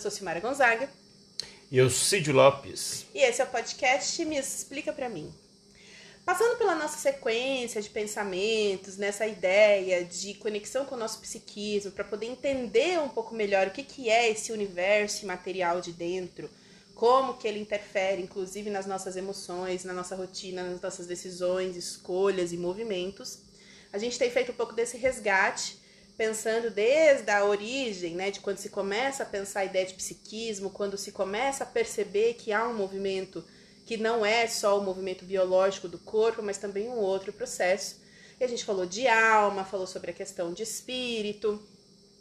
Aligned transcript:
sou 0.00 0.10
Simara 0.10 0.40
Gonzaga. 0.40 0.88
E 1.70 1.76
eu, 1.76 1.90
Cid 1.90 2.32
Lopes. 2.32 3.06
E 3.14 3.20
esse 3.20 3.40
é 3.40 3.44
o 3.44 3.48
podcast 3.48 4.24
Me 4.24 4.38
Explica 4.38 4.92
Pra 4.92 5.08
Mim. 5.08 5.32
Passando 6.24 6.56
pela 6.56 6.74
nossa 6.74 6.98
sequência 6.98 7.82
de 7.82 7.90
pensamentos, 7.90 8.96
nessa 8.96 9.26
ideia 9.26 10.04
de 10.04 10.34
conexão 10.34 10.84
com 10.84 10.94
o 10.94 10.98
nosso 10.98 11.20
psiquismo, 11.20 11.92
para 11.92 12.04
poder 12.04 12.26
entender 12.26 12.98
um 13.00 13.08
pouco 13.08 13.34
melhor 13.34 13.66
o 13.66 13.70
que, 13.70 13.82
que 13.82 14.08
é 14.08 14.30
esse 14.30 14.52
universo 14.52 15.26
material 15.26 15.80
de 15.80 15.92
dentro, 15.92 16.48
como 16.94 17.36
que 17.36 17.48
ele 17.48 17.60
interfere, 17.60 18.22
inclusive, 18.22 18.70
nas 18.70 18.86
nossas 18.86 19.16
emoções, 19.16 19.84
na 19.84 19.92
nossa 19.92 20.14
rotina, 20.14 20.62
nas 20.62 20.80
nossas 20.80 21.06
decisões, 21.06 21.76
escolhas 21.76 22.52
e 22.52 22.56
movimentos, 22.56 23.38
a 23.92 23.98
gente 23.98 24.18
tem 24.18 24.30
feito 24.30 24.52
um 24.52 24.54
pouco 24.54 24.72
desse 24.72 24.96
resgate 24.96 25.79
pensando 26.20 26.68
desde 26.68 27.30
a 27.30 27.46
origem, 27.46 28.14
né, 28.14 28.30
de 28.30 28.40
quando 28.40 28.58
se 28.58 28.68
começa 28.68 29.22
a 29.22 29.26
pensar 29.26 29.60
a 29.60 29.64
ideia 29.64 29.86
de 29.86 29.94
psiquismo, 29.94 30.68
quando 30.68 30.98
se 30.98 31.12
começa 31.12 31.64
a 31.64 31.66
perceber 31.66 32.34
que 32.34 32.52
há 32.52 32.68
um 32.68 32.74
movimento 32.74 33.42
que 33.86 33.96
não 33.96 34.26
é 34.26 34.46
só 34.46 34.78
o 34.78 34.84
movimento 34.84 35.24
biológico 35.24 35.88
do 35.88 35.98
corpo, 35.98 36.42
mas 36.42 36.58
também 36.58 36.90
um 36.90 36.98
outro 36.98 37.32
processo. 37.32 38.02
E 38.38 38.44
a 38.44 38.46
gente 38.46 38.66
falou 38.66 38.84
de 38.84 39.08
alma, 39.08 39.64
falou 39.64 39.86
sobre 39.86 40.10
a 40.10 40.12
questão 40.12 40.52
de 40.52 40.62
espírito, 40.62 41.58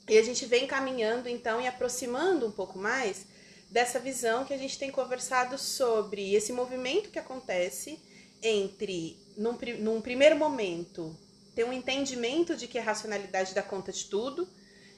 e 0.08 0.18
a 0.18 0.24
gente 0.24 0.46
vem 0.46 0.66
caminhando 0.66 1.28
então 1.28 1.60
e 1.60 1.68
aproximando 1.68 2.48
um 2.48 2.52
pouco 2.52 2.80
mais 2.80 3.26
dessa 3.70 4.00
visão 4.00 4.46
que 4.46 4.54
a 4.54 4.58
gente 4.58 4.80
tem 4.80 4.90
conversado 4.90 5.58
sobre 5.58 6.34
esse 6.34 6.54
movimento 6.54 7.10
que 7.10 7.20
acontece 7.20 8.00
entre, 8.42 9.18
num, 9.36 9.58
num 9.80 10.00
primeiro 10.00 10.38
momento, 10.38 11.14
ter 11.60 11.66
um 11.66 11.74
entendimento 11.74 12.56
de 12.56 12.68
que 12.68 12.80
a 12.80 12.82
racionalidade 12.82 13.54
dá 13.54 13.62
conta 13.62 13.92
de 13.92 14.06
tudo. 14.06 14.48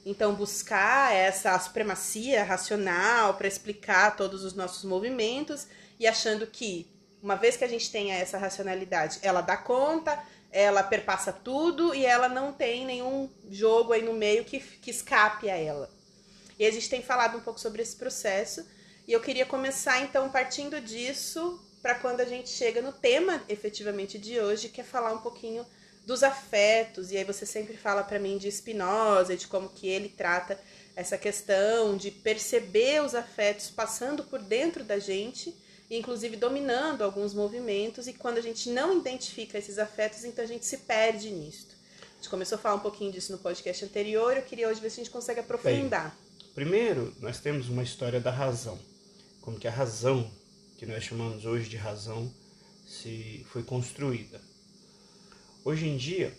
Então, 0.05 0.35
buscar 0.35 1.11
essa 1.11 1.57
supremacia 1.57 2.43
racional 2.43 3.33
para 3.33 3.47
explicar 3.47 4.15
todos 4.15 4.43
os 4.43 4.53
nossos 4.53 4.83
movimentos 4.83 5.65
e 5.99 6.05
achando 6.05 6.45
que, 6.45 6.87
uma 7.19 7.35
vez 7.35 7.57
que 7.57 7.63
a 7.63 7.67
gente 7.67 7.91
tenha 7.91 8.13
essa 8.13 8.37
racionalidade, 8.37 9.17
ela 9.23 9.41
dá 9.41 9.57
conta, 9.57 10.23
ela 10.51 10.83
perpassa 10.83 11.33
tudo 11.33 11.95
e 11.95 12.05
ela 12.05 12.29
não 12.29 12.53
tem 12.53 12.85
nenhum 12.85 13.27
jogo 13.49 13.93
aí 13.93 14.03
no 14.03 14.13
meio 14.13 14.45
que, 14.45 14.59
que 14.59 14.91
escape 14.91 15.49
a 15.49 15.57
ela. 15.57 15.89
E 16.59 16.65
a 16.67 16.69
gente 16.69 16.91
tem 16.91 17.01
falado 17.01 17.39
um 17.39 17.41
pouco 17.41 17.59
sobre 17.59 17.81
esse 17.81 17.95
processo 17.95 18.63
e 19.07 19.13
eu 19.13 19.19
queria 19.19 19.47
começar 19.47 19.99
então 20.03 20.29
partindo 20.29 20.79
disso 20.79 21.59
para 21.81 21.95
quando 21.95 22.21
a 22.21 22.25
gente 22.25 22.49
chega 22.49 22.83
no 22.83 22.93
tema 22.93 23.41
efetivamente 23.49 24.19
de 24.19 24.39
hoje, 24.39 24.69
que 24.69 24.81
é 24.81 24.83
falar 24.83 25.11
um 25.11 25.21
pouquinho 25.21 25.65
dos 26.05 26.23
afetos, 26.23 27.11
e 27.11 27.17
aí 27.17 27.23
você 27.23 27.45
sempre 27.45 27.77
fala 27.77 28.03
para 28.03 28.19
mim 28.19 28.37
de 28.37 28.51
Spinoza, 28.51 29.37
de 29.37 29.47
como 29.47 29.69
que 29.69 29.87
ele 29.87 30.09
trata 30.09 30.59
essa 30.95 31.17
questão 31.17 31.95
de 31.95 32.11
perceber 32.11 33.03
os 33.03 33.15
afetos 33.15 33.69
passando 33.69 34.23
por 34.23 34.39
dentro 34.39 34.83
da 34.83 34.99
gente, 34.99 35.55
inclusive 35.89 36.35
dominando 36.35 37.03
alguns 37.03 37.33
movimentos, 37.33 38.07
e 38.07 38.13
quando 38.13 38.37
a 38.37 38.41
gente 38.41 38.69
não 38.69 38.97
identifica 38.97 39.57
esses 39.57 39.77
afetos, 39.77 40.23
então 40.23 40.43
a 40.43 40.47
gente 40.47 40.65
se 40.65 40.77
perde 40.77 41.29
nisso. 41.29 41.67
A 42.01 42.15
gente 42.15 42.29
começou 42.29 42.57
a 42.57 42.59
falar 42.59 42.75
um 42.75 42.79
pouquinho 42.79 43.11
disso 43.11 43.31
no 43.31 43.37
podcast 43.37 43.85
anterior, 43.85 44.35
eu 44.35 44.43
queria 44.43 44.67
hoje 44.67 44.81
ver 44.81 44.89
se 44.89 45.01
a 45.01 45.03
gente 45.03 45.13
consegue 45.13 45.39
aprofundar. 45.39 46.15
Bem, 46.37 46.47
primeiro, 46.53 47.15
nós 47.19 47.39
temos 47.39 47.69
uma 47.69 47.83
história 47.83 48.19
da 48.19 48.31
razão, 48.31 48.77
como 49.41 49.59
que 49.59 49.67
a 49.67 49.71
razão, 49.71 50.29
que 50.77 50.85
nós 50.85 51.03
chamamos 51.03 51.45
hoje 51.45 51.69
de 51.69 51.77
razão, 51.77 52.31
se 52.87 53.45
foi 53.49 53.63
construída. 53.63 54.50
Hoje 55.63 55.87
em 55.87 55.95
dia, 55.95 56.33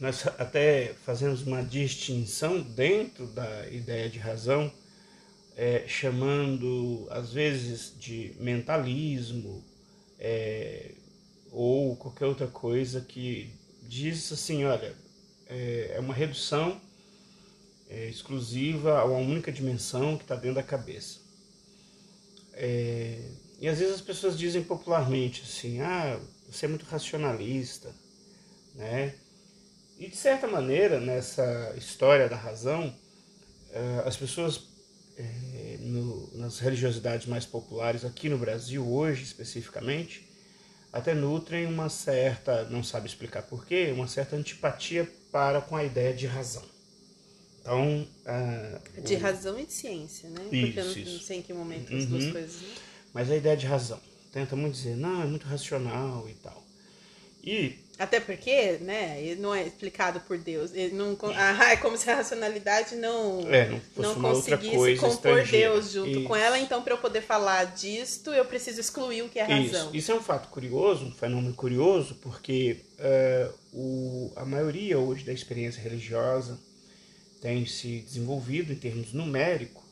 nós 0.00 0.26
até 0.26 0.94
fazemos 1.04 1.42
uma 1.42 1.62
distinção 1.62 2.58
dentro 2.62 3.26
da 3.26 3.68
ideia 3.68 4.08
de 4.08 4.18
razão, 4.18 4.72
é, 5.54 5.86
chamando 5.86 7.06
às 7.10 7.34
vezes 7.34 7.92
de 8.00 8.34
mentalismo 8.40 9.62
é, 10.18 10.92
ou 11.52 11.94
qualquer 11.96 12.24
outra 12.24 12.46
coisa 12.46 13.02
que 13.02 13.52
diz 13.82 14.32
assim, 14.32 14.64
olha, 14.64 14.96
é, 15.46 15.92
é 15.96 16.00
uma 16.00 16.14
redução 16.14 16.80
é, 17.90 18.08
exclusiva 18.08 19.00
a 19.00 19.04
uma 19.04 19.18
única 19.18 19.52
dimensão 19.52 20.16
que 20.16 20.24
está 20.24 20.34
dentro 20.34 20.54
da 20.54 20.62
cabeça. 20.62 21.18
É, 22.54 23.20
e 23.60 23.68
às 23.68 23.78
vezes 23.78 23.96
as 23.96 24.00
pessoas 24.00 24.38
dizem 24.38 24.62
popularmente 24.62 25.42
assim, 25.42 25.82
ah, 25.82 26.18
você 26.48 26.64
é 26.64 26.68
muito 26.70 26.86
racionalista, 26.86 27.94
né? 28.74 29.14
E 29.98 30.08
de 30.08 30.16
certa 30.16 30.46
maneira, 30.46 30.98
nessa 31.00 31.74
história 31.76 32.28
da 32.28 32.36
razão, 32.36 32.94
eh, 33.70 34.02
as 34.06 34.16
pessoas 34.16 34.62
eh, 35.18 35.78
nas 36.34 36.58
religiosidades 36.58 37.26
mais 37.26 37.44
populares 37.44 38.04
aqui 38.04 38.28
no 38.28 38.38
Brasil 38.38 38.86
hoje 38.90 39.22
especificamente 39.24 40.26
até 40.92 41.14
nutrem 41.14 41.66
uma 41.66 41.88
certa, 41.88 42.64
não 42.64 42.82
sabe 42.82 43.06
explicar 43.06 43.42
porquê, 43.42 43.92
uma 43.94 44.08
certa 44.08 44.34
antipatia 44.36 45.08
para 45.30 45.60
com 45.60 45.76
a 45.76 45.84
ideia 45.84 46.12
de 46.12 46.26
razão. 46.26 46.64
Então, 47.60 48.08
uh, 48.26 49.02
de 49.02 49.14
o... 49.14 49.18
razão 49.20 49.58
e 49.60 49.66
de 49.66 49.72
ciência, 49.72 50.28
né? 50.30 50.42
Isso, 50.50 50.66
Porque 50.66 50.80
eu 50.80 50.84
não, 50.84 50.92
isso. 50.96 51.24
sei 51.24 51.38
em 51.38 51.42
que 51.42 51.52
momento 51.52 51.94
as 51.94 52.06
duas 52.06 52.24
Uhum. 52.24 52.32
coisas. 52.32 52.60
Né? 52.60 52.68
Mas 53.12 53.30
a 53.30 53.36
ideia 53.36 53.56
de 53.56 53.66
razão 53.66 54.00
tenta 54.32 54.56
muito 54.56 54.74
dizer, 54.74 54.96
não, 54.96 55.22
é 55.22 55.26
muito 55.26 55.46
racional 55.46 56.28
e 56.28 56.34
tal. 56.34 56.64
E 57.44 57.78
Até 58.00 58.18
porque, 58.18 58.78
né, 58.80 59.22
ele 59.22 59.42
não 59.42 59.54
é 59.54 59.66
explicado 59.66 60.20
por 60.20 60.38
Deus. 60.38 60.72
Ele 60.72 60.94
não, 60.94 61.18
ah, 61.36 61.68
é 61.70 61.76
como 61.76 61.98
se 61.98 62.08
a 62.08 62.16
racionalidade 62.16 62.96
não, 62.96 63.46
É, 63.52 63.78
não 63.94 64.14
não 64.14 64.14
conseguisse 64.14 64.96
compor 64.96 65.38
estrangeira. 65.38 65.74
Deus 65.74 65.92
junto 65.92 66.08
Isso. 66.08 66.22
com 66.24 66.34
ela. 66.34 66.58
Então, 66.58 66.80
para 66.82 66.94
eu 66.94 66.98
poder 66.98 67.20
falar 67.20 67.64
disto, 67.64 68.30
eu 68.30 68.46
preciso 68.46 68.80
excluir 68.80 69.20
o 69.20 69.28
que 69.28 69.38
é 69.38 69.42
razão. 69.42 69.88
Isso, 69.88 69.96
isso 69.96 70.12
é 70.12 70.14
um 70.14 70.22
fato 70.22 70.48
curioso, 70.48 71.04
um 71.04 71.12
fenômeno 71.12 71.52
curioso, 71.52 72.14
porque 72.22 72.78
eh, 72.98 73.50
o, 73.70 74.32
a 74.34 74.46
maioria 74.46 74.98
hoje 74.98 75.22
da 75.22 75.32
experiência 75.34 75.82
religiosa 75.82 76.58
tem 77.42 77.66
se 77.66 77.98
desenvolvido 78.00 78.72
em 78.72 78.76
termos 78.76 79.12
numéricos, 79.12 79.82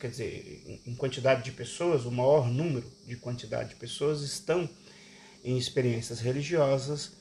quer 0.00 0.08
dizer, 0.08 0.80
em 0.86 0.94
quantidade 0.94 1.44
de 1.44 1.52
pessoas, 1.52 2.06
o 2.06 2.10
maior 2.10 2.48
número 2.48 2.90
de 3.06 3.14
quantidade 3.16 3.70
de 3.70 3.74
pessoas 3.74 4.22
estão 4.22 4.66
em 5.44 5.56
experiências 5.56 6.20
religiosas 6.20 7.12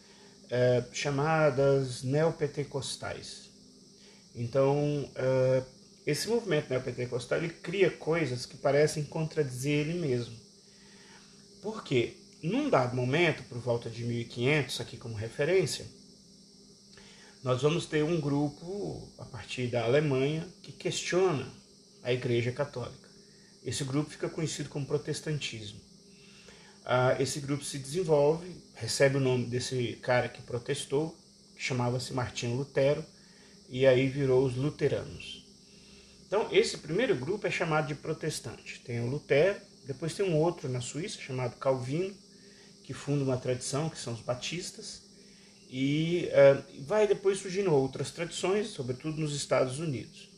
eh, 0.50 0.84
chamadas 0.92 2.04
neopentecostais. 2.04 3.50
Então, 4.36 5.10
eh, 5.16 5.64
esse 6.06 6.28
movimento 6.30 6.70
neopentecostal 6.70 7.40
ele 7.40 7.50
cria 7.50 7.92
coisas 7.92 8.46
que 8.46 8.56
parecem 8.56 9.04
contradizer 9.04 9.88
ele 9.88 10.00
mesmo. 10.00 10.36
Por 11.62 11.84
quê? 11.84 12.14
Num 12.42 12.70
dado 12.70 12.96
momento, 12.96 13.44
por 13.44 13.58
volta 13.58 13.90
de 13.90 14.04
1500, 14.04 14.80
aqui 14.80 14.96
como 14.96 15.16
referência, 15.16 15.86
nós 17.44 17.62
vamos 17.62 17.86
ter 17.86 18.04
um 18.04 18.22
grupo, 18.22 19.08
a 19.18 19.26
partir 19.26 19.68
da 19.68 19.84
Alemanha, 19.84 20.48
que 20.62 20.72
questiona 20.72 21.52
a 22.04 22.14
Igreja 22.14 22.52
Católica. 22.52 23.08
Esse 23.66 23.84
grupo 23.84 24.10
fica 24.10 24.30
conhecido 24.30 24.70
como 24.70 24.86
protestantismo. 24.86 25.87
Ah, 26.90 27.18
esse 27.20 27.42
grupo 27.42 27.66
se 27.66 27.78
desenvolve, 27.78 28.50
recebe 28.74 29.18
o 29.18 29.20
nome 29.20 29.46
desse 29.46 30.00
cara 30.02 30.30
que 30.30 30.42
protestou, 30.42 31.14
que 31.53 31.62
chamava-se 31.62 32.14
Martinho 32.14 32.56
Lutero, 32.56 33.03
e 33.68 33.86
aí 33.86 34.08
virou 34.08 34.46
os 34.46 34.56
luteranos. 34.56 35.46
Então, 36.25 36.48
esse 36.50 36.78
primeiro 36.78 37.14
grupo 37.14 37.46
é 37.46 37.52
chamado 37.52 37.90
de 37.90 37.96
protestante. 37.96 38.80
Tem 38.86 39.02
o 39.02 39.08
Lutero, 39.08 39.59
depois 39.86 40.14
tem 40.14 40.30
um 40.30 40.38
outro 40.38 40.70
na 40.70 40.80
Suíça 40.80 41.20
chamado 41.20 41.58
Calvino, 41.58 42.16
que 42.86 42.94
funda 42.94 43.22
uma 43.22 43.36
tradição, 43.36 43.90
que 43.90 44.00
são 44.00 44.14
os 44.14 44.22
batistas, 44.22 45.02
e 45.69 46.30
eh, 46.31 46.64
vai 46.86 47.06
depois 47.06 47.40
surgindo 47.40 47.74
outras 47.74 48.12
tradições, 48.12 48.69
sobretudo 48.69 49.19
nos 49.19 49.36
Estados 49.36 49.80
Unidos. 49.80 50.30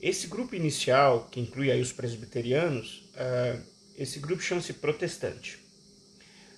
Esse 0.00 0.28
grupo 0.28 0.54
inicial, 0.54 1.26
que 1.32 1.40
inclui 1.40 1.72
aí 1.72 1.80
os 1.80 1.92
presbiterianos, 1.92 3.02
eh, 3.16 3.58
esse 3.98 4.20
grupo 4.20 4.40
chama-se 4.40 4.72
protestante. 4.74 5.58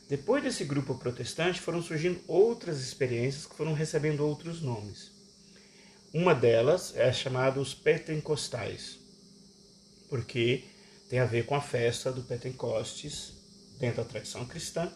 Depois 0.09 0.43
desse 0.43 0.65
grupo 0.65 0.95
protestante 0.97 1.61
foram 1.61 1.81
surgindo 1.81 2.21
outras 2.29 2.81
experiências 2.81 3.47
que 3.47 3.57
foram 3.57 3.73
recebendo 3.73 4.21
outros 4.21 4.61
nomes. 4.61 5.11
Uma 6.13 6.35
delas 6.35 6.95
é 6.97 7.11
chamada 7.13 7.61
os 7.61 7.73
pentecostais, 7.73 8.99
porque 10.09 10.65
tem 11.09 11.19
a 11.19 11.25
ver 11.25 11.47
com 11.47 11.55
a 11.55 11.61
festa 11.61 12.13
do 12.13 12.23
Pentecostes 12.23 13.33
dentro 13.79 14.03
da 14.03 14.09
tradição 14.09 14.45
cristã, 14.45 14.93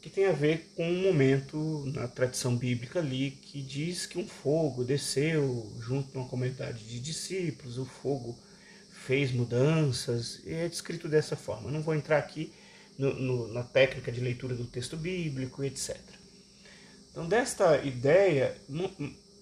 que 0.00 0.08
tem 0.08 0.26
a 0.26 0.32
ver 0.32 0.72
com 0.74 0.88
um 0.88 1.02
momento 1.02 1.84
na 1.94 2.08
tradição 2.08 2.56
bíblica 2.56 3.00
ali 3.00 3.32
que 3.32 3.60
diz 3.60 4.06
que 4.06 4.18
um 4.18 4.26
fogo 4.26 4.82
desceu 4.82 5.70
junto 5.80 6.16
a 6.16 6.22
uma 6.22 6.28
comunidade 6.28 6.84
de 6.84 6.98
discípulos, 6.98 7.78
o 7.78 7.84
fogo 7.84 8.38
fez 9.06 9.32
mudanças, 9.32 10.40
e 10.44 10.52
é 10.52 10.68
descrito 10.68 11.08
dessa 11.08 11.36
forma. 11.36 11.68
Eu 11.68 11.72
não 11.72 11.82
vou 11.82 11.94
entrar 11.94 12.18
aqui 12.18 12.52
no, 12.96 13.14
no, 13.14 13.48
na 13.48 13.62
técnica 13.62 14.12
de 14.12 14.20
leitura 14.20 14.54
do 14.54 14.64
texto 14.64 14.96
bíblico, 14.96 15.64
etc. 15.64 15.96
Então, 17.10 17.28
desta 17.28 17.78
ideia, 17.84 18.56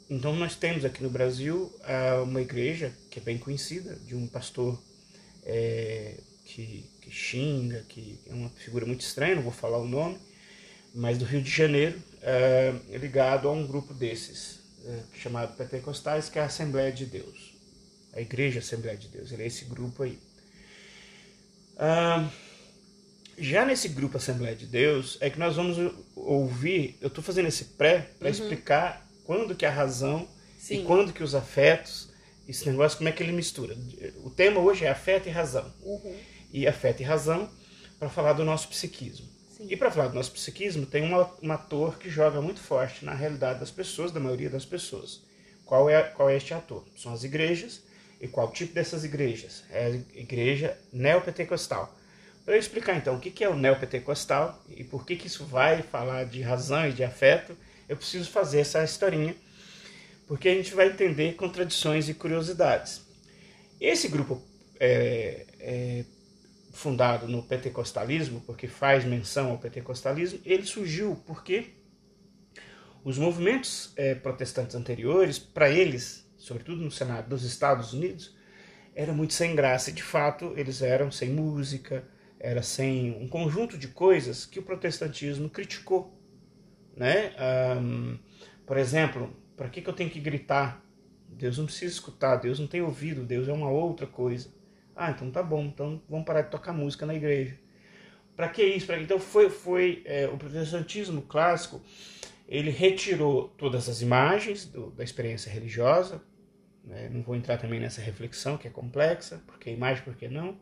então 0.09 0.35
nós 0.35 0.57
temos 0.57 0.85
aqui 0.85 1.03
no 1.03 1.11
Brasil 1.11 1.73
uh, 1.81 2.23
uma 2.25 2.41
igreja 2.41 2.93
que 3.11 3.21
é 3.21 3.23
bem 3.23 3.39
conhecida, 3.39 3.95
de 4.07 4.17
um 4.17 4.27
pastor 4.27 4.81
é, 5.45 6.15
que, 6.45 6.85
que 7.01 7.11
xinga, 7.11 7.85
que 7.89 8.19
é 8.27 8.33
uma 8.33 8.49
figura 8.51 8.87
muito 8.87 9.03
estranha, 9.03 9.37
não 9.37 9.43
vou 9.43 9.53
falar 9.53 9.79
o 9.79 9.87
nome, 9.87 10.19
mas 10.95 11.19
do 11.19 11.25
Rio 11.25 11.43
de 11.43 11.51
Janeiro, 11.51 12.01
é, 12.23 12.75
ligado 12.99 13.49
a 13.49 13.53
um 13.53 13.67
grupo 13.67 13.95
desses, 13.95 14.59
é, 14.85 15.01
chamado 15.15 15.57
Pentecostais, 15.57 16.29
que 16.29 16.39
é 16.39 16.43
a 16.43 16.47
Assembleia 16.47 16.91
de 16.91 17.07
Deus. 17.07 17.50
A 18.12 18.21
Igreja 18.21 18.59
Assembleia 18.59 18.97
de 18.97 19.09
Deus, 19.09 19.31
ele 19.33 19.43
é 19.43 19.47
esse 19.47 19.65
grupo 19.65 20.03
aí. 20.03 20.19
Ah, 21.79 22.29
já 23.39 23.65
nesse 23.65 23.89
grupo 23.89 24.19
Assembleia 24.19 24.55
de 24.55 24.67
Deus, 24.67 25.17
é 25.21 25.31
que 25.31 25.39
nós 25.39 25.57
vamos 25.57 25.79
ouvir, 26.15 26.99
eu 27.01 27.09
estou 27.09 27.25
fazendo 27.25 27.47
esse 27.47 27.65
pré 27.65 28.11
para 28.19 28.29
uhum. 28.29 28.35
explicar 28.35 29.09
quando 29.25 29.55
que 29.55 29.65
a 29.65 29.71
razão 29.71 30.29
Sim. 30.59 30.83
e 30.83 30.85
quando 30.85 31.12
que 31.12 31.23
os 31.23 31.35
afetos, 31.35 32.11
esse 32.47 32.69
negócio, 32.69 32.99
como 32.99 33.09
é 33.09 33.12
que 33.12 33.23
ele 33.23 33.33
mistura. 33.33 33.77
O 34.25 34.31
tema 34.31 34.61
hoje 34.61 34.85
é 34.85 34.91
afeto 34.91 35.29
e 35.29 35.31
razão. 35.31 35.73
Uhum. 35.83 36.17
E 36.53 36.67
afeto 36.67 37.01
e 37.01 37.05
razão 37.05 37.49
para 37.99 38.11
falar 38.11 38.33
do 38.35 38.45
nosso 38.45 38.69
psiquismo. 38.69 39.27
Sim. 39.57 39.69
E 39.71 39.77
para 39.77 39.91
falar 39.91 40.09
do 40.09 40.15
nosso 40.15 40.33
psiquismo, 40.33 40.85
tem 40.85 41.03
uma, 41.03 41.31
um 41.43 41.53
ator 41.53 41.99
que 41.99 42.11
joga 42.11 42.43
muito 42.43 42.61
forte 42.61 43.05
na 43.05 43.15
realidade 43.15 43.61
das 43.61 43.71
pessoas, 43.71 44.11
da 44.11 44.19
maioria 44.19 44.51
das 44.51 44.65
pessoas. 44.65 45.23
Qual 45.65 45.89
é, 45.89 46.03
qual 46.03 46.29
é 46.29 46.37
este 46.37 46.53
ator? 46.53 46.85
São 46.97 47.12
as 47.12 47.25
igrejas. 47.25 47.83
E 48.21 48.29
qual 48.29 48.53
tipo 48.53 48.75
dessas 48.75 49.05
igrejas? 49.05 49.65
É 49.71 49.87
a 49.87 50.19
igreja 50.19 50.77
neopentecostal. 50.93 51.97
Para 52.45 52.55
eu 52.55 52.59
explicar 52.61 52.97
então 52.97 53.17
o 53.17 53.21
que 53.21 53.43
é 53.43 53.49
o 53.49 53.57
neopentecostal 53.57 54.63
e 54.69 54.85
por 54.85 55.07
que, 55.07 55.17
que 55.17 55.27
isso 55.27 55.45
vai 55.47 55.83
falar 55.83 56.25
de 56.25 56.43
razão 56.43 56.89
e 56.89 56.93
de 56.93 57.05
afeto, 57.05 57.57
eu 57.89 57.97
preciso 57.97 58.31
fazer 58.31 58.61
essa 58.61 58.83
historinha, 58.85 59.35
porque 60.27 60.49
a 60.49 60.55
gente 60.55 60.75
vai 60.75 60.89
entender 60.89 61.35
contradições 61.35 62.09
e 62.09 62.15
curiosidades. 62.15 63.03
Esse 63.81 64.09
grupo 64.09 64.43
é, 64.79 65.47
é 65.59 66.05
fundado 66.73 67.27
no 67.27 67.43
pentecostalismo, 67.43 68.41
porque 68.43 68.69
faz 68.69 69.05
menção 69.05 69.51
ao 69.51 69.59
pentecostalismo, 69.59 70.41
ele 70.45 70.65
surgiu 70.65 71.21
porque 71.27 71.71
os 73.05 73.19
movimentos 73.19 73.93
é, 73.97 74.15
protestantes 74.15 74.77
anteriores, 74.77 75.39
para 75.39 75.71
eles, 75.71 76.27
sobretudo 76.41 76.83
no 76.83 76.91
Senado 76.91 77.29
dos 77.29 77.45
Estados 77.45 77.93
Unidos, 77.93 78.35
era 78.95 79.13
muito 79.13 79.35
sem 79.35 79.55
graça. 79.55 79.91
E, 79.91 79.93
de 79.93 80.03
fato, 80.03 80.53
eles 80.57 80.83
eram 80.83 81.11
sem 81.11 81.31
música, 81.31 82.05
era 82.39 82.63
sem 82.63 83.13
um 83.23 83.29
conjunto 83.29 83.79
de 83.79 83.89
coisas 83.89 84.47
que 84.47 84.59
o 84.59 84.63
protestantismo 84.63 85.49
criticou. 85.49 86.19
Né? 86.97 87.33
Um, 87.79 88.19
por 88.67 88.77
exemplo, 88.77 89.35
para 89.57 89.69
que, 89.69 89.83
que 89.83 89.89
eu 89.89 89.95
tenho 89.95 90.11
que 90.11 90.21
gritar? 90.21 90.83
Deus 91.29 91.59
não 91.59 91.67
precisa 91.67 91.93
escutar, 91.93 92.37
Deus 92.37 92.59
não 92.59 92.67
tem 92.67 92.83
ouvido, 92.83 93.25
Deus 93.25 93.47
é 93.47 93.53
uma 93.53 93.71
outra 93.71 94.07
coisa. 94.07 94.51
Ah, 94.97 95.11
então 95.11 95.31
tá 95.31 95.43
bom, 95.43 95.65
então 95.65 96.03
vamos 96.09 96.27
parar 96.27 96.43
de 96.43 96.51
tocar 96.51 96.73
música 96.73 97.07
na 97.07 97.15
igreja. 97.15 97.59
Para 98.35 98.49
que 98.49 98.63
isso? 98.63 98.87
Pra... 98.87 99.01
Então 99.01 99.19
foi, 99.19 99.49
foi 99.51 100.03
é, 100.05 100.27
o 100.27 100.37
protestantismo 100.37 101.23
clássico, 101.23 101.81
ele 102.49 102.71
retirou 102.71 103.49
todas 103.57 103.89
as 103.89 104.03
imagens 104.03 104.67
do, 104.67 104.91
da 104.91 105.05
experiência 105.05 105.51
religiosa. 105.53 106.21
Né? 106.85 107.09
Não 107.11 107.23
vou 107.23 107.37
entrar 107.37 107.59
também 107.59 107.81
nessa 107.81 108.00
reflexão 108.00 108.56
que 108.56 108.67
é 108.67 108.71
complexa, 108.71 109.43
porque 109.47 109.71
imagem, 109.71 110.03
por 110.03 110.15
que 110.15 110.29
não? 110.29 110.59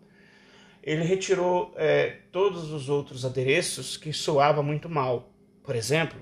Ele 0.83 1.03
retirou 1.03 1.75
é, 1.77 2.19
todos 2.33 2.71
os 2.73 2.89
outros 2.89 3.25
adereços 3.25 3.97
que 3.97 4.13
soava 4.13 4.63
muito 4.63 4.89
mal. 4.89 5.33
Por 5.63 5.77
exemplo, 5.77 6.19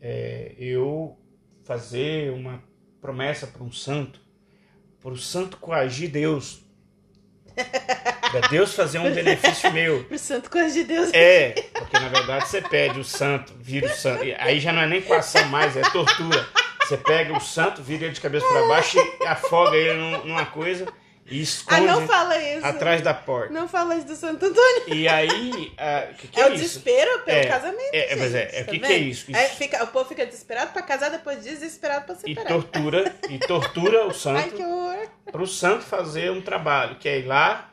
é, 0.00 0.54
eu 0.58 1.18
fazer 1.64 2.32
uma 2.32 2.62
promessa 3.00 3.46
para 3.46 3.62
um 3.62 3.72
santo, 3.72 4.20
para 5.00 5.10
o 5.10 5.16
santo 5.16 5.58
coagir 5.58 6.10
Deus 6.10 6.68
Pra 8.30 8.40
Deus 8.48 8.74
fazer 8.74 8.98
um 8.98 9.12
benefício 9.12 9.72
meu. 9.72 10.04
Pro 10.06 10.18
santo 10.18 10.50
coisa 10.50 10.72
de 10.72 10.84
Deus. 10.84 11.10
É, 11.12 11.50
porque 11.72 11.98
na 11.98 12.08
verdade 12.08 12.48
você 12.48 12.60
pede 12.60 13.00
o 13.00 13.04
santo, 13.04 13.54
vira 13.58 13.86
o 13.86 13.90
santo. 13.90 14.22
Aí 14.38 14.60
já 14.60 14.72
não 14.72 14.82
é 14.82 14.86
nem 14.86 15.02
coação 15.02 15.44
mais, 15.46 15.76
é 15.76 15.82
tortura. 15.82 16.46
Você 16.88 16.96
pega 16.96 17.36
o 17.36 17.40
santo, 17.40 17.82
vira 17.82 18.06
ele 18.06 18.14
de 18.14 18.20
cabeça 18.20 18.46
para 18.46 18.66
baixo 18.66 18.96
e 18.98 19.26
afoga 19.26 19.76
ele 19.76 20.00
numa 20.24 20.46
coisa 20.46 20.86
e 21.30 21.42
esconde 21.42 21.86
ah, 21.86 22.06
fala 22.06 22.42
isso. 22.42 22.64
atrás 22.64 23.02
da 23.02 23.12
porta. 23.12 23.52
Não 23.52 23.68
fala 23.68 23.94
isso 23.94 24.06
do 24.06 24.16
Santo 24.16 24.46
Antônio. 24.46 24.94
E 24.94 25.06
aí. 25.06 25.50
Uh, 25.50 26.14
que 26.14 26.28
que 26.28 26.40
é, 26.40 26.44
é, 26.44 26.46
o 26.46 26.52
desespero 26.54 27.18
pelo 27.24 27.36
é, 27.36 27.44
casamento. 27.44 27.90
É, 27.92 28.08
gente, 28.08 28.18
mas 28.18 28.34
é, 28.34 28.50
é 28.52 28.62
o 28.62 28.64
que, 28.64 28.78
que, 28.78 28.86
é 28.86 28.96
isso? 28.96 29.30
isso? 29.30 29.56
Fica, 29.56 29.84
o 29.84 29.88
povo 29.88 30.08
fica 30.08 30.24
desesperado 30.24 30.72
para 30.72 30.80
casar, 30.80 31.10
depois 31.10 31.44
desesperado 31.44 32.06
para 32.06 32.14
separar. 32.14 32.50
E 32.50 32.54
tortura, 32.54 33.14
e 33.28 33.38
tortura 33.38 34.06
o 34.06 34.14
santo. 34.14 34.38
Ai, 34.38 34.50
que 34.50 34.62
horror. 34.62 35.08
Para 35.30 35.42
o 35.42 35.46
santo 35.46 35.84
fazer 35.84 36.30
um 36.30 36.40
trabalho, 36.40 36.96
que 36.96 37.06
é 37.06 37.18
ir 37.18 37.26
lá 37.26 37.70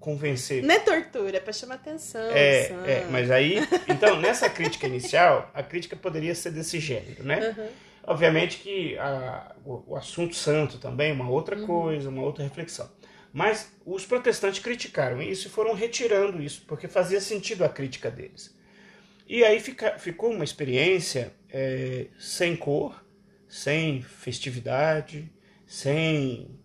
convencer. 0.00 0.62
Não 0.62 0.74
é 0.74 0.78
tortura, 0.78 1.36
é 1.36 1.40
para 1.40 1.52
chamar 1.52 1.74
atenção. 1.74 2.30
É, 2.30 2.72
é, 2.86 3.06
mas 3.10 3.30
aí. 3.30 3.58
Então, 3.86 4.18
nessa 4.18 4.48
crítica 4.48 4.86
inicial, 4.86 5.50
a 5.52 5.62
crítica 5.62 5.94
poderia 5.94 6.34
ser 6.34 6.52
desse 6.52 6.80
gênero, 6.80 7.22
né? 7.22 7.54
Uhum. 7.58 7.68
Obviamente 8.08 8.56
que 8.56 8.96
a, 8.96 9.54
o, 9.66 9.92
o, 9.92 9.96
assunto 9.96 10.34
santo 10.34 10.78
também 10.78 11.10
é 11.10 11.12
uma 11.12 11.28
outra 11.28 11.54
uhum. 11.58 11.66
coisa, 11.66 12.08
uma 12.08 12.22
outra 12.22 12.42
reflexão. 12.42 12.90
Mas 13.30 13.70
os 13.84 14.06
protestantes 14.06 14.60
criticaram 14.60 15.20
isso 15.20 15.46
e 15.46 15.50
foram 15.50 15.74
retirando 15.74 16.42
isso, 16.42 16.64
porque 16.66 16.88
fazia 16.88 17.20
sentido 17.20 17.66
a 17.66 17.68
crítica 17.68 18.10
deles. 18.10 18.56
E 19.28 19.44
aí 19.44 19.60
fica, 19.60 19.98
ficou 19.98 20.30
uma 20.30 20.42
experiência 20.42 21.34
é, 21.50 22.06
sem 22.18 22.56
cor, 22.56 23.04
sem 23.46 24.00
festividade, 24.00 25.30
sem 25.66 26.58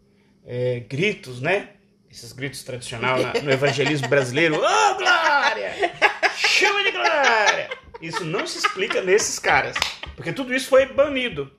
é, 0.45 0.79
gritos, 0.79 1.41
né? 1.41 1.71
Esses 2.09 2.31
gritos 2.31 2.63
tradicionais 2.63 3.43
no 3.43 3.51
evangelismo 3.51 4.07
brasileiro. 4.07 4.55
Ô, 4.55 4.59
oh, 4.59 4.95
glória! 4.95 5.73
Chama 6.37 6.83
de 6.85 6.91
glória! 6.91 7.82
Isso 8.03 8.25
não 8.25 8.45
se 8.45 8.57
explica 8.57 9.01
nesses 9.01 9.39
caras, 9.39 9.77
porque 10.17 10.33
tudo 10.33 10.53
isso 10.53 10.67
foi 10.67 10.85
banido. 10.85 11.49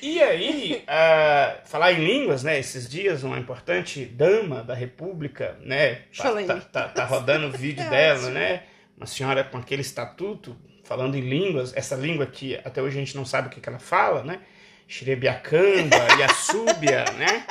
E 0.00 0.18
aí, 0.22 0.82
uh, 0.82 1.68
falar 1.68 1.92
em 1.92 2.02
línguas, 2.02 2.42
né? 2.42 2.58
Esses 2.58 2.88
dias, 2.88 3.22
uma 3.22 3.38
importante 3.38 4.06
dama 4.06 4.64
da 4.64 4.72
República, 4.72 5.58
né? 5.60 6.04
Tá, 6.16 6.60
tá, 6.60 6.60
tá, 6.60 6.88
tá 6.88 7.04
rodando 7.04 7.48
o 7.48 7.50
vídeo 7.56 7.84
é 7.84 7.90
dela, 7.90 8.30
né? 8.30 8.62
Uma 8.96 9.04
senhora 9.04 9.44
com 9.44 9.58
aquele 9.58 9.82
estatuto, 9.82 10.56
falando 10.84 11.16
em 11.16 11.20
línguas, 11.20 11.76
essa 11.76 11.96
língua 11.96 12.24
que 12.24 12.58
até 12.64 12.80
hoje 12.80 12.96
a 12.96 13.00
gente 13.00 13.14
não 13.14 13.26
sabe 13.26 13.48
o 13.48 13.50
que, 13.50 13.60
que 13.60 13.68
ela 13.68 13.78
fala, 13.78 14.24
né? 14.24 14.40
Xerebiacamba, 14.88 15.98
Iaçúbia, 16.18 17.04
né? 17.18 17.46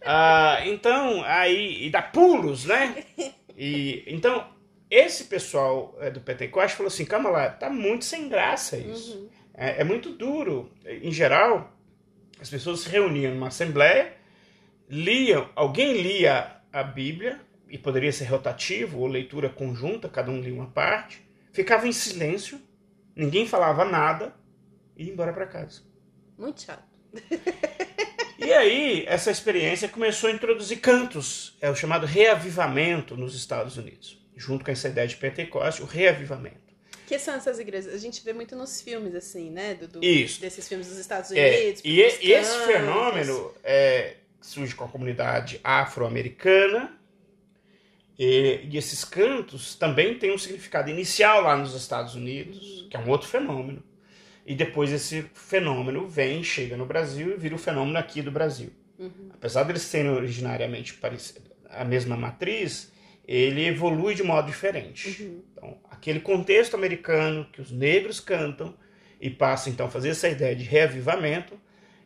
Uh, 0.00 0.68
então, 0.68 1.22
aí, 1.26 1.84
e 1.84 1.90
dá 1.90 2.00
pulos, 2.00 2.64
né? 2.64 3.04
E, 3.58 4.02
então, 4.06 4.55
esse 4.90 5.24
pessoal 5.24 5.96
é, 6.00 6.10
do 6.10 6.20
Pentecoste 6.20 6.76
falou 6.76 6.88
assim, 6.88 7.04
calma 7.04 7.30
lá, 7.30 7.50
tá 7.50 7.68
muito 7.68 8.04
sem 8.04 8.28
graça 8.28 8.76
isso. 8.76 9.18
Uhum. 9.18 9.28
É, 9.54 9.80
é 9.80 9.84
muito 9.84 10.10
duro. 10.10 10.70
Em 10.84 11.10
geral, 11.10 11.72
as 12.40 12.50
pessoas 12.50 12.80
se 12.80 12.88
reuniam 12.88 13.34
numa 13.34 13.48
assembleia, 13.48 14.14
liam, 14.88 15.48
alguém 15.54 16.00
lia 16.02 16.60
a 16.72 16.82
Bíblia, 16.82 17.40
e 17.68 17.76
poderia 17.76 18.12
ser 18.12 18.26
rotativo 18.26 19.00
ou 19.00 19.06
leitura 19.06 19.48
conjunta, 19.48 20.08
cada 20.08 20.30
um 20.30 20.40
lia 20.40 20.54
uma 20.54 20.70
parte, 20.70 21.26
ficava 21.52 21.88
em 21.88 21.92
silêncio, 21.92 22.60
ninguém 23.14 23.46
falava 23.46 23.84
nada 23.84 24.34
e 24.96 25.04
ia 25.04 25.12
embora 25.12 25.32
para 25.32 25.46
casa. 25.46 25.82
Muito 26.38 26.62
chato. 26.62 26.84
E 28.38 28.52
aí, 28.52 29.04
essa 29.08 29.30
experiência 29.30 29.88
começou 29.88 30.28
a 30.28 30.32
introduzir 30.32 30.78
cantos, 30.78 31.56
é 31.58 31.70
o 31.70 31.74
chamado 31.74 32.04
reavivamento 32.04 33.16
nos 33.16 33.34
Estados 33.34 33.78
Unidos, 33.78 34.24
junto 34.36 34.64
com 34.64 34.70
essa 34.70 34.88
ideia 34.88 35.08
de 35.08 35.16
Pentecoste, 35.16 35.82
o 35.82 35.86
reavivamento. 35.86 36.66
Que 37.06 37.18
são 37.18 37.34
essas 37.34 37.58
igrejas? 37.58 37.94
A 37.94 37.98
gente 37.98 38.22
vê 38.24 38.32
muito 38.32 38.56
nos 38.56 38.80
filmes, 38.80 39.14
assim, 39.14 39.50
né? 39.50 39.74
Do, 39.74 39.86
do 39.86 40.04
Isso. 40.04 40.40
Desses 40.40 40.66
filmes 40.68 40.88
dos 40.88 40.98
Estados 40.98 41.30
é, 41.30 41.60
Unidos. 41.60 41.82
É, 41.84 41.88
e, 41.88 42.26
e 42.26 42.32
esse 42.32 42.66
fenômeno 42.66 43.54
é, 43.62 44.16
surge 44.40 44.74
com 44.74 44.84
a 44.84 44.88
comunidade 44.88 45.60
afro-americana. 45.62 46.92
E, 48.18 48.66
e, 48.70 48.76
esses 48.76 49.04
cantos 49.04 49.76
também 49.76 50.18
têm 50.18 50.32
um 50.32 50.38
significado 50.38 50.90
inicial 50.90 51.42
lá 51.42 51.56
nos 51.56 51.74
Estados 51.74 52.14
Unidos, 52.14 52.80
uhum. 52.80 52.88
que 52.88 52.96
é 52.96 53.00
um 53.00 53.08
outro 53.08 53.28
fenômeno. 53.28 53.82
E 54.44 54.54
depois 54.54 54.90
esse 54.90 55.22
fenômeno 55.34 56.08
vem, 56.08 56.42
chega 56.42 56.76
no 56.76 56.86
Brasil 56.86 57.34
e 57.34 57.36
vira 57.36 57.54
o 57.54 57.58
fenômeno 57.58 57.98
aqui 57.98 58.22
do 58.22 58.30
Brasil. 58.30 58.72
Uhum. 58.98 59.30
Apesar 59.32 59.64
deles 59.64 59.82
serem 59.82 60.10
originariamente 60.10 60.98
a 61.68 61.84
mesma 61.84 62.16
matriz, 62.16 62.90
ele 63.26 63.64
evolui 63.66 64.14
de 64.14 64.22
modo 64.22 64.46
diferente. 64.46 65.22
Uhum. 65.22 65.42
Então, 65.52 65.78
aquele 65.90 66.20
contexto 66.20 66.74
americano 66.74 67.46
que 67.52 67.60
os 67.60 67.70
negros 67.70 68.20
cantam 68.20 68.74
e 69.20 69.30
passa 69.30 69.68
então 69.70 69.86
a 69.86 69.90
fazer 69.90 70.10
essa 70.10 70.28
ideia 70.28 70.54
de 70.54 70.64
reavivamento 70.64 71.58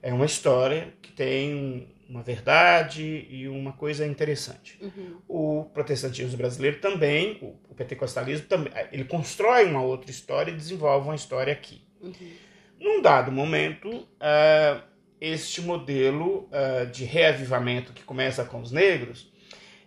é 0.03 0.13
uma 0.13 0.25
história 0.25 0.95
que 1.03 1.13
tem 1.13 1.89
uma 2.09 2.23
verdade 2.23 3.27
e 3.31 3.47
uma 3.49 3.73
coisa 3.73 4.07
interessante. 4.07 4.79
Uhum. 4.81 5.17
O 5.29 5.65
protestantismo 5.73 6.37
brasileiro 6.37 6.79
também, 6.81 7.39
o 7.69 7.75
pentecostalismo 7.75 8.47
também, 8.47 8.73
ele 8.91 9.05
constrói 9.05 9.67
uma 9.67 9.83
outra 9.83 10.11
história 10.11 10.51
e 10.51 10.57
desenvolve 10.57 11.07
uma 11.07 11.15
história 11.15 11.53
aqui. 11.53 11.83
Uhum. 12.01 12.13
Num 12.81 13.03
dado 13.03 13.31
momento, 13.31 13.89
uh, 13.89 14.83
este 15.21 15.61
modelo 15.61 16.49
uh, 16.49 16.87
de 16.91 17.05
reavivamento 17.05 17.93
que 17.93 18.03
começa 18.03 18.45
com 18.45 18.61
os 18.61 18.73
negros, 18.73 19.30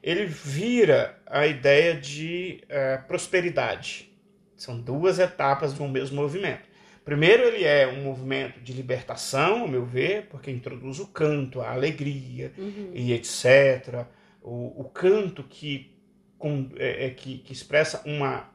ele 0.03 0.25
vira 0.25 1.17
a 1.25 1.48
ideia 1.48 1.95
de 1.95 2.62
uh, 2.65 3.07
prosperidade. 3.07 4.12
São 4.57 4.79
duas 4.79 5.17
etapas 5.17 5.74
de 5.74 5.81
um 5.81 5.88
mesmo 5.88 6.17
movimento. 6.17 6.74
Primeiro, 7.05 7.43
ele 7.43 7.63
é 7.63 7.88
um 7.88 8.03
movimento 8.03 8.60
de 8.60 8.74
libertação, 8.74 9.62
ao 9.62 9.67
meu 9.67 9.86
ver, 9.86 10.27
porque 10.27 10.51
introduz 10.51 11.00
o 11.00 11.07
canto, 11.07 11.62
a 11.62 11.72
alegria 11.72 12.53
uhum. 12.57 12.91
e 12.93 13.13
etc. 13.13 14.05
O, 14.41 14.81
o 14.81 14.83
canto 14.86 15.43
que, 15.43 15.98
com, 16.38 16.69
é, 16.75 17.07
é, 17.07 17.10
que, 17.10 17.39
que, 17.39 17.51
expressa 17.51 18.01
uma, 18.05 18.50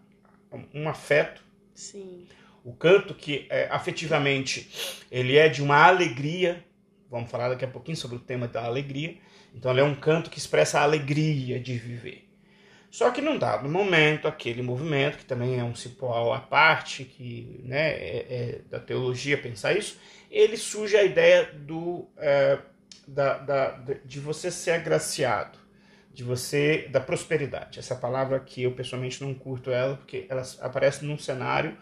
um 0.74 0.88
afeto. 0.88 1.42
Sim. 1.74 2.26
O 2.64 2.72
canto 2.72 3.14
que, 3.14 3.46
é, 3.50 3.68
afetivamente, 3.70 5.04
ele 5.10 5.36
é 5.36 5.48
de 5.48 5.62
uma 5.62 5.86
alegria. 5.86 6.64
Vamos 7.10 7.30
falar 7.30 7.50
daqui 7.50 7.64
a 7.64 7.68
pouquinho 7.68 7.96
sobre 7.96 8.16
o 8.16 8.20
tema 8.20 8.48
da 8.48 8.64
alegria. 8.64 9.16
Então, 9.58 9.72
ele 9.72 9.80
é 9.80 9.84
um 9.84 9.94
canto 9.94 10.30
que 10.30 10.38
expressa 10.38 10.78
a 10.78 10.84
alegria 10.84 11.58
de 11.58 11.76
viver. 11.76 12.28
Só 12.88 13.10
que 13.10 13.20
num 13.20 13.36
dado 13.36 13.68
momento, 13.68 14.28
aquele 14.28 14.62
movimento, 14.62 15.18
que 15.18 15.24
também 15.24 15.58
é 15.58 15.64
um 15.64 15.74
cipó 15.74 16.32
à 16.32 16.38
parte, 16.38 17.04
que 17.04 17.60
né, 17.64 17.90
é, 17.90 18.26
é 18.30 18.60
da 18.70 18.78
teologia 18.78 19.36
pensar 19.36 19.76
isso, 19.76 19.98
ele 20.30 20.56
surge 20.56 20.96
a 20.96 21.02
ideia 21.02 21.50
do, 21.52 22.06
é, 22.16 22.58
da, 23.06 23.38
da, 23.38 23.70
de 24.04 24.20
você 24.20 24.48
ser 24.48 24.70
agraciado, 24.70 25.58
de 26.14 26.22
você 26.22 26.86
da 26.92 27.00
prosperidade. 27.00 27.80
Essa 27.80 27.96
palavra 27.96 28.38
que 28.38 28.62
eu 28.62 28.70
pessoalmente 28.70 29.22
não 29.24 29.34
curto 29.34 29.72
ela, 29.72 29.96
porque 29.96 30.24
ela 30.28 30.42
aparece 30.60 31.04
num 31.04 31.18
cenário 31.18 31.76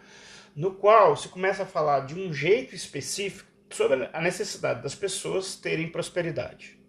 no 0.57 0.73
qual 0.73 1.15
se 1.15 1.29
começa 1.29 1.65
a 1.65 1.67
falar 1.67 2.07
de 2.07 2.15
um 2.15 2.33
jeito 2.33 2.75
específico 2.75 3.51
sobre 3.69 4.09
a 4.11 4.21
necessidade 4.23 4.83
das 4.83 4.95
pessoas 4.95 5.57
terem 5.57 5.91
prosperidade. 5.91 6.86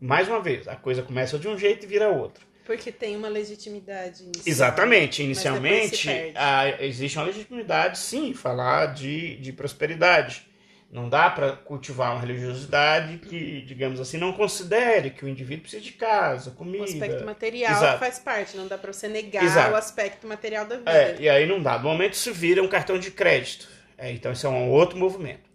Mais 0.00 0.28
uma 0.28 0.40
vez, 0.40 0.68
a 0.68 0.76
coisa 0.76 1.02
começa 1.02 1.38
de 1.38 1.48
um 1.48 1.58
jeito 1.58 1.84
e 1.84 1.86
vira 1.88 2.08
outro. 2.08 2.46
Porque 2.64 2.90
tem 2.90 3.16
uma 3.16 3.28
legitimidade 3.28 4.24
inicial. 4.24 4.44
Exatamente. 4.44 5.22
Inicialmente, 5.22 6.10
a, 6.34 6.82
existe 6.82 7.16
uma 7.16 7.26
legitimidade, 7.26 7.98
sim, 7.98 8.34
falar 8.34 8.86
de, 8.86 9.36
de 9.36 9.52
prosperidade. 9.52 10.46
Não 10.90 11.08
dá 11.08 11.30
para 11.30 11.52
cultivar 11.52 12.12
uma 12.12 12.20
religiosidade 12.20 13.18
que, 13.18 13.60
digamos 13.62 14.00
assim, 14.00 14.18
não 14.18 14.32
considere 14.32 15.10
que 15.10 15.24
o 15.24 15.28
indivíduo 15.28 15.62
precisa 15.62 15.82
de 15.82 15.92
casa, 15.92 16.50
comida. 16.52 16.82
O 16.82 16.84
aspecto 16.84 17.24
material 17.24 17.72
Exato. 17.72 17.98
faz 17.98 18.18
parte, 18.18 18.56
não 18.56 18.66
dá 18.66 18.78
para 18.78 18.92
você 18.92 19.08
negar 19.08 19.44
Exato. 19.44 19.72
o 19.72 19.76
aspecto 19.76 20.26
material 20.26 20.64
da 20.64 20.76
vida. 20.76 20.90
É, 20.90 21.16
e 21.20 21.28
aí, 21.28 21.46
num 21.46 21.62
dado 21.62 21.84
momento, 21.84 22.16
se 22.16 22.30
vira 22.30 22.62
um 22.62 22.68
cartão 22.68 22.98
de 22.98 23.10
crédito. 23.10 23.68
É, 23.98 24.10
então, 24.12 24.32
isso 24.32 24.46
é 24.46 24.50
um 24.50 24.70
outro 24.70 24.96
movimento. 24.96 25.45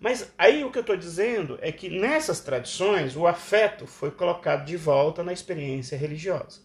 Mas 0.00 0.32
aí 0.38 0.62
o 0.62 0.70
que 0.70 0.78
eu 0.78 0.82
estou 0.82 0.96
dizendo 0.96 1.58
é 1.60 1.72
que 1.72 1.88
nessas 1.88 2.40
tradições 2.40 3.16
o 3.16 3.26
afeto 3.26 3.86
foi 3.86 4.10
colocado 4.10 4.64
de 4.64 4.76
volta 4.76 5.24
na 5.24 5.32
experiência 5.32 5.98
religiosa. 5.98 6.60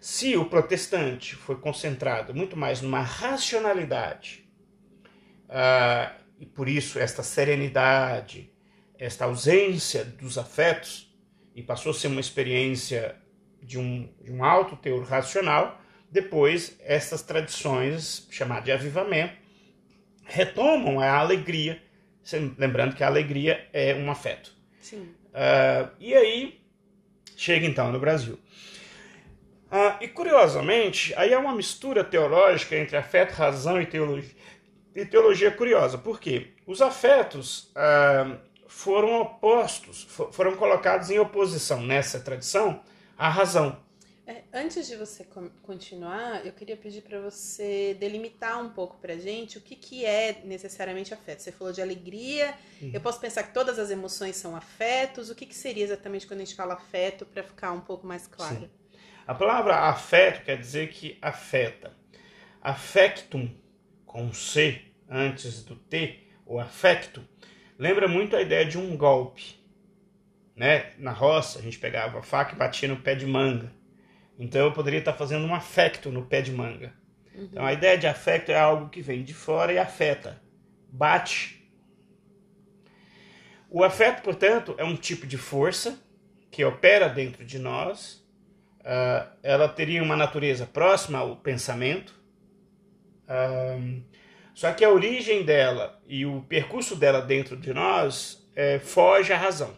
Se 0.00 0.36
o 0.36 0.44
protestante 0.44 1.34
foi 1.34 1.56
concentrado 1.56 2.34
muito 2.34 2.56
mais 2.56 2.80
numa 2.80 3.02
racionalidade, 3.02 4.48
uh, 5.48 6.14
e 6.38 6.46
por 6.46 6.68
isso 6.68 6.98
esta 6.98 7.22
serenidade, 7.22 8.50
esta 8.98 9.24
ausência 9.24 10.04
dos 10.04 10.38
afetos, 10.38 11.12
e 11.54 11.62
passou 11.62 11.90
a 11.90 11.94
ser 11.94 12.06
uma 12.06 12.20
experiência 12.20 13.16
de 13.62 13.78
um, 13.78 14.08
de 14.22 14.32
um 14.32 14.44
alto 14.44 14.76
teor 14.76 15.04
racional, 15.04 15.80
depois 16.10 16.76
essas 16.80 17.22
tradições, 17.22 18.26
chamadas 18.30 18.64
de 18.64 18.72
avivamento, 18.72 19.34
retomam 20.24 21.00
a 21.00 21.12
alegria, 21.18 21.82
lembrando 22.58 22.94
que 22.94 23.04
a 23.04 23.06
alegria 23.06 23.68
é 23.72 23.94
um 23.94 24.10
afeto. 24.10 24.52
Sim. 24.80 25.14
Uh, 25.28 25.90
e 25.98 26.14
aí 26.14 26.60
chega 27.36 27.66
então 27.66 27.90
no 27.92 27.98
Brasil. 27.98 28.38
Ah, 29.70 29.98
e 30.00 30.08
curiosamente, 30.08 31.14
aí 31.16 31.32
é 31.32 31.38
uma 31.38 31.54
mistura 31.54 32.02
teológica 32.02 32.76
entre 32.76 32.96
afeto, 32.96 33.32
razão 33.32 33.80
e 33.80 33.86
teologia. 33.86 34.34
E 34.94 35.04
teologia 35.06 35.50
curiosa, 35.52 35.96
por 35.96 36.18
quê? 36.18 36.48
Os 36.66 36.82
afetos 36.82 37.70
ah, 37.76 38.36
foram 38.66 39.20
opostos, 39.20 40.06
foram 40.32 40.56
colocados 40.56 41.10
em 41.10 41.18
oposição 41.18 41.82
nessa 41.82 42.18
tradição 42.18 42.80
à 43.16 43.28
razão. 43.28 43.78
É, 44.30 44.44
antes 44.52 44.86
de 44.86 44.94
você 44.94 45.26
continuar, 45.60 46.46
eu 46.46 46.52
queria 46.52 46.76
pedir 46.76 47.02
para 47.02 47.18
você 47.20 47.96
delimitar 47.98 48.62
um 48.62 48.68
pouco 48.68 48.96
para 48.98 49.16
gente 49.16 49.58
o 49.58 49.60
que, 49.60 49.74
que 49.74 50.06
é 50.06 50.40
necessariamente 50.44 51.12
afeto. 51.12 51.40
Você 51.40 51.50
falou 51.50 51.72
de 51.72 51.82
alegria, 51.82 52.54
uhum. 52.80 52.92
eu 52.94 53.00
posso 53.00 53.18
pensar 53.18 53.42
que 53.42 53.52
todas 53.52 53.76
as 53.76 53.90
emoções 53.90 54.36
são 54.36 54.54
afetos. 54.54 55.30
O 55.30 55.34
que, 55.34 55.44
que 55.44 55.54
seria 55.54 55.82
exatamente 55.82 56.28
quando 56.28 56.42
a 56.42 56.44
gente 56.44 56.54
fala 56.54 56.74
afeto, 56.74 57.26
para 57.26 57.42
ficar 57.42 57.72
um 57.72 57.80
pouco 57.80 58.06
mais 58.06 58.28
claro? 58.28 58.60
Sim. 58.60 58.70
A 59.26 59.34
palavra 59.34 59.74
afeto 59.76 60.44
quer 60.44 60.56
dizer 60.56 60.90
que 60.90 61.18
afeta. 61.20 61.92
Affectum, 62.62 63.50
com 64.06 64.32
C 64.32 64.80
antes 65.08 65.64
do 65.64 65.74
T, 65.74 66.20
ou 66.46 66.60
afecto, 66.60 67.20
lembra 67.76 68.06
muito 68.06 68.36
a 68.36 68.40
ideia 68.40 68.64
de 68.64 68.78
um 68.78 68.96
golpe. 68.96 69.58
Né? 70.54 70.92
Na 70.98 71.10
roça, 71.10 71.58
a 71.58 71.62
gente 71.62 71.80
pegava 71.80 72.20
a 72.20 72.22
faca 72.22 72.54
e 72.54 72.56
batia 72.56 72.88
no 72.88 72.98
pé 72.98 73.16
de 73.16 73.26
manga. 73.26 73.79
Então 74.40 74.64
eu 74.64 74.72
poderia 74.72 75.00
estar 75.00 75.12
fazendo 75.12 75.44
um 75.44 75.54
afecto 75.54 76.10
no 76.10 76.24
pé 76.24 76.40
de 76.40 76.50
manga. 76.50 76.94
Uhum. 77.34 77.44
Então 77.44 77.64
a 77.64 77.74
ideia 77.74 77.98
de 77.98 78.06
afecto 78.06 78.50
é 78.50 78.58
algo 78.58 78.88
que 78.88 79.02
vem 79.02 79.22
de 79.22 79.34
fora 79.34 79.70
e 79.70 79.78
afeta, 79.78 80.40
bate. 80.88 81.70
O 83.68 83.84
afeto, 83.84 84.22
portanto, 84.22 84.74
é 84.78 84.84
um 84.84 84.96
tipo 84.96 85.26
de 85.26 85.36
força 85.36 86.02
que 86.50 86.64
opera 86.64 87.06
dentro 87.06 87.44
de 87.44 87.58
nós 87.58 88.26
uh, 88.80 89.30
ela 89.42 89.68
teria 89.68 90.02
uma 90.02 90.16
natureza 90.16 90.66
próxima 90.66 91.18
ao 91.18 91.36
pensamento, 91.36 92.18
uh, 93.28 94.02
só 94.54 94.72
que 94.72 94.84
a 94.84 94.90
origem 94.90 95.44
dela 95.44 96.02
e 96.06 96.24
o 96.26 96.42
percurso 96.42 96.96
dela 96.96 97.20
dentro 97.20 97.56
de 97.56 97.72
nós 97.72 98.48
é, 98.56 98.78
foge 98.78 99.32
à 99.32 99.36
razão. 99.36 99.74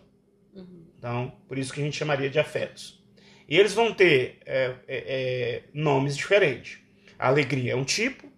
Uhum. 0.55 0.87
Então, 0.97 1.33
por 1.47 1.59
isso 1.59 1.73
que 1.73 1.81
a 1.81 1.85
gente 1.85 1.97
chamaria 1.97 2.31
de 2.31 2.39
afetos. 2.39 3.02
E 3.49 3.59
eles 3.59 3.75
vão 3.75 3.93
ter 3.93 4.39
é, 4.47 4.75
é, 4.87 4.97
é, 4.97 5.63
nomes 5.75 6.17
diferentes. 6.17 6.79
A 7.19 7.29
alegria 7.29 7.73
é 7.73 7.77
um 7.77 7.85
tipo, 7.85 8.31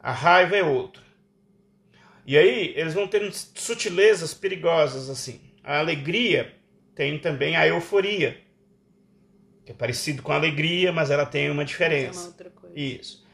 a 0.00 0.12
raiva 0.12 0.56
é 0.56 0.62
outro. 0.62 1.02
E 2.26 2.36
aí 2.36 2.72
eles 2.76 2.94
vão 2.94 3.06
ter 3.06 3.32
sutilezas 3.32 4.34
perigosas 4.34 5.08
assim. 5.08 5.40
A 5.62 5.78
alegria 5.78 6.54
tem 6.94 7.18
também 7.18 7.56
a 7.56 7.66
euforia, 7.66 8.40
que 9.64 9.72
é 9.72 9.74
parecido 9.74 10.22
com 10.22 10.32
a 10.32 10.36
alegria, 10.36 10.92
mas 10.92 11.10
ela 11.10 11.26
tem 11.26 11.50
uma 11.50 11.64
diferença. 11.64 12.18
É 12.18 12.22
uma 12.22 12.28
outra 12.28 12.50
coisa. 12.50 12.78
Isso. 12.78 13.26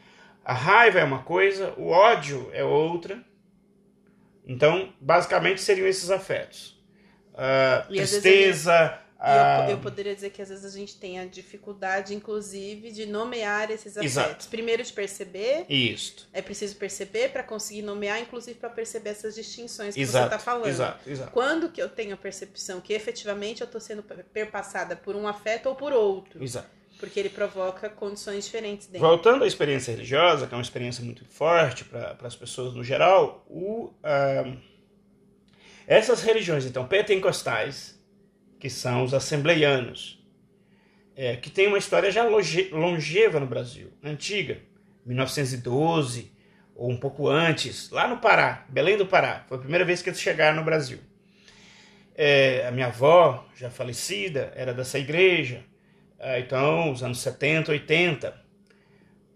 A 0.44 0.54
raiva 0.54 0.98
é 0.98 1.04
uma 1.04 1.22
coisa, 1.22 1.72
o 1.76 1.88
ódio 1.88 2.50
é 2.52 2.64
outra. 2.64 3.22
Então, 4.44 4.92
basicamente 5.00 5.60
seriam 5.60 5.86
esses 5.86 6.10
afetos. 6.10 6.82
Uh, 7.32 7.88
tristeza, 7.88 8.98
eu, 9.24 9.70
eu, 9.70 9.78
poderia 9.78 10.14
dizer 10.14 10.30
que 10.30 10.42
às 10.42 10.48
vezes 10.48 10.64
a 10.64 10.76
gente 10.76 10.96
tem 10.96 11.20
a 11.20 11.24
dificuldade, 11.24 12.12
inclusive, 12.12 12.90
de 12.90 13.06
nomear 13.06 13.70
esses 13.70 13.96
afetos. 13.96 14.16
Exato. 14.16 14.48
Primeiro 14.48 14.82
de 14.82 14.92
perceber. 14.92 15.64
Isso. 15.68 16.28
É 16.32 16.42
preciso 16.42 16.74
perceber 16.76 17.28
para 17.30 17.44
conseguir 17.44 17.82
nomear, 17.82 18.20
inclusive 18.20 18.58
para 18.58 18.68
perceber 18.68 19.10
essas 19.10 19.36
distinções 19.36 19.94
que 19.94 20.00
exato, 20.00 20.28
você 20.28 20.34
está 20.34 20.38
falando. 20.38 20.66
Exato, 20.66 21.08
exato. 21.08 21.30
Quando 21.30 21.68
que 21.68 21.80
eu 21.80 21.88
tenho 21.88 22.14
a 22.14 22.16
percepção 22.16 22.80
que 22.80 22.92
efetivamente 22.92 23.60
eu 23.60 23.66
estou 23.66 23.80
sendo 23.80 24.02
perpassada 24.02 24.96
por 24.96 25.14
um 25.14 25.28
afeto 25.28 25.68
ou 25.68 25.76
por 25.76 25.92
outro. 25.92 26.42
Exato. 26.42 26.68
Porque 26.98 27.18
ele 27.18 27.30
provoca 27.30 27.88
condições 27.88 28.44
diferentes 28.44 28.86
dentro. 28.88 29.06
Voltando 29.06 29.44
à 29.44 29.46
experiência 29.46 29.92
religiosa, 29.92 30.46
que 30.46 30.54
é 30.54 30.56
uma 30.56 30.62
experiência 30.62 31.04
muito 31.04 31.24
forte 31.24 31.84
para 31.84 32.16
as 32.22 32.34
pessoas 32.34 32.74
no 32.74 32.82
geral, 32.82 33.44
o, 33.48 33.92
uh, 34.02 34.56
essas 35.86 36.22
religiões, 36.22 36.64
então, 36.64 36.86
pentecostais, 36.86 38.01
que 38.62 38.70
são 38.70 39.02
os 39.02 39.12
assembleianos, 39.12 40.24
é, 41.16 41.34
que 41.34 41.50
tem 41.50 41.66
uma 41.66 41.78
história 41.78 42.12
já 42.12 42.22
longeva 42.22 43.40
no 43.40 43.46
Brasil, 43.46 43.92
antiga, 44.04 44.60
1912 45.04 46.30
ou 46.72 46.88
um 46.88 46.96
pouco 46.96 47.26
antes, 47.26 47.90
lá 47.90 48.06
no 48.06 48.18
Pará, 48.18 48.64
Belém 48.68 48.96
do 48.96 49.04
Pará. 49.04 49.44
Foi 49.48 49.56
a 49.56 49.60
primeira 49.60 49.84
vez 49.84 50.00
que 50.00 50.10
eles 50.10 50.20
chegaram 50.20 50.58
no 50.58 50.64
Brasil. 50.64 51.00
É, 52.14 52.64
a 52.64 52.70
minha 52.70 52.86
avó, 52.86 53.48
já 53.56 53.68
falecida, 53.68 54.52
era 54.54 54.72
dessa 54.72 54.96
igreja, 54.96 55.64
é, 56.16 56.38
então, 56.38 56.92
os 56.92 57.02
anos 57.02 57.18
70, 57.18 57.72
80. 57.72 58.40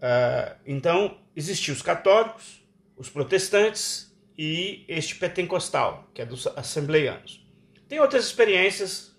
É, 0.01 0.55
então, 0.65 1.17
existiam 1.35 1.75
os 1.75 1.81
católicos, 1.81 2.65
os 2.95 3.09
protestantes 3.09 4.09
e 4.37 4.85
este 4.87 5.15
pentecostal, 5.15 6.09
que 6.13 6.21
é 6.21 6.25
dos 6.25 6.47
assembleianos. 6.47 7.45
Tem 7.89 7.99
outras 7.99 8.25
experiências 8.25 9.16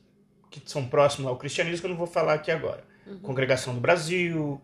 que 0.51 0.63
são 0.65 0.87
próximos 0.89 1.29
ao 1.29 1.37
cristianismo, 1.37 1.81
que 1.81 1.87
eu 1.87 1.91
não 1.91 1.97
vou 1.97 2.07
falar 2.07 2.35
aqui 2.35 2.51
agora. 2.51 2.85
Uhum. 3.07 3.19
Congregação 3.21 3.75
do 3.75 3.81
Brasil, 3.81 4.61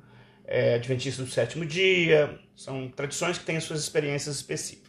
é, 0.47 0.75
Adventista 0.75 1.23
do 1.23 1.31
Sétimo 1.31 1.65
Dia, 1.65 2.39
são 2.55 2.89
tradições 2.89 3.39
que 3.39 3.45
têm 3.45 3.59
suas 3.61 3.81
experiências 3.81 4.37
específicas. 4.37 4.85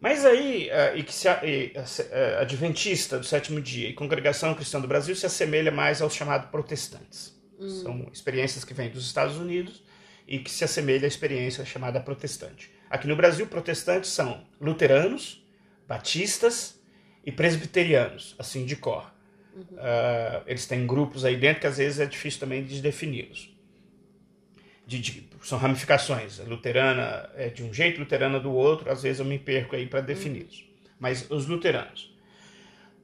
Mas 0.00 0.24
aí, 0.24 0.68
uh, 0.68 0.96
e 0.96 1.02
que 1.02 1.12
se, 1.12 1.28
e, 1.28 1.72
uh, 1.76 2.40
adventista 2.40 3.18
do 3.18 3.26
sétimo 3.26 3.60
dia 3.60 3.88
e 3.88 3.92
congregação 3.92 4.54
cristã 4.54 4.80
do 4.80 4.86
Brasil 4.86 5.14
se 5.16 5.26
assemelha 5.26 5.72
mais 5.72 6.00
aos 6.00 6.14
chamados 6.14 6.50
protestantes. 6.50 7.36
Hum. 7.58 7.68
São 7.68 8.10
experiências 8.12 8.64
que 8.64 8.72
vêm 8.72 8.90
dos 8.90 9.04
Estados 9.04 9.36
Unidos 9.36 9.82
e 10.26 10.38
que 10.38 10.50
se 10.50 10.62
assemelha 10.62 11.04
à 11.04 11.08
experiência 11.08 11.64
chamada 11.64 11.98
protestante. 11.98 12.70
Aqui 12.88 13.08
no 13.08 13.16
Brasil, 13.16 13.46
protestantes 13.48 14.10
são 14.10 14.46
luteranos, 14.60 15.44
batistas 15.88 16.80
e 17.24 17.32
presbiterianos, 17.32 18.36
assim 18.38 18.64
de 18.64 18.76
cor. 18.76 19.12
Uhum. 19.58 19.76
Uh, 19.76 20.42
eles 20.46 20.66
têm 20.66 20.86
grupos 20.86 21.24
aí 21.24 21.36
dentro 21.36 21.60
que 21.60 21.66
às 21.66 21.78
vezes 21.78 21.98
é 21.98 22.06
difícil 22.06 22.38
também 22.38 22.64
de 22.64 22.80
defini-los. 22.80 23.54
De, 24.86 25.00
de, 25.00 25.28
são 25.42 25.58
ramificações. 25.58 26.40
A 26.40 26.44
luterana 26.44 27.28
é 27.34 27.48
de 27.48 27.62
um 27.62 27.74
jeito, 27.74 27.98
luterana 27.98 28.38
do 28.38 28.52
outro, 28.52 28.90
às 28.90 29.02
vezes 29.02 29.20
eu 29.20 29.26
me 29.26 29.38
perco 29.38 29.74
aí 29.74 29.86
para 29.86 30.00
defini-los. 30.00 30.60
Uhum. 30.60 30.90
Mas 31.00 31.30
os 31.30 31.46
luteranos. 31.46 32.14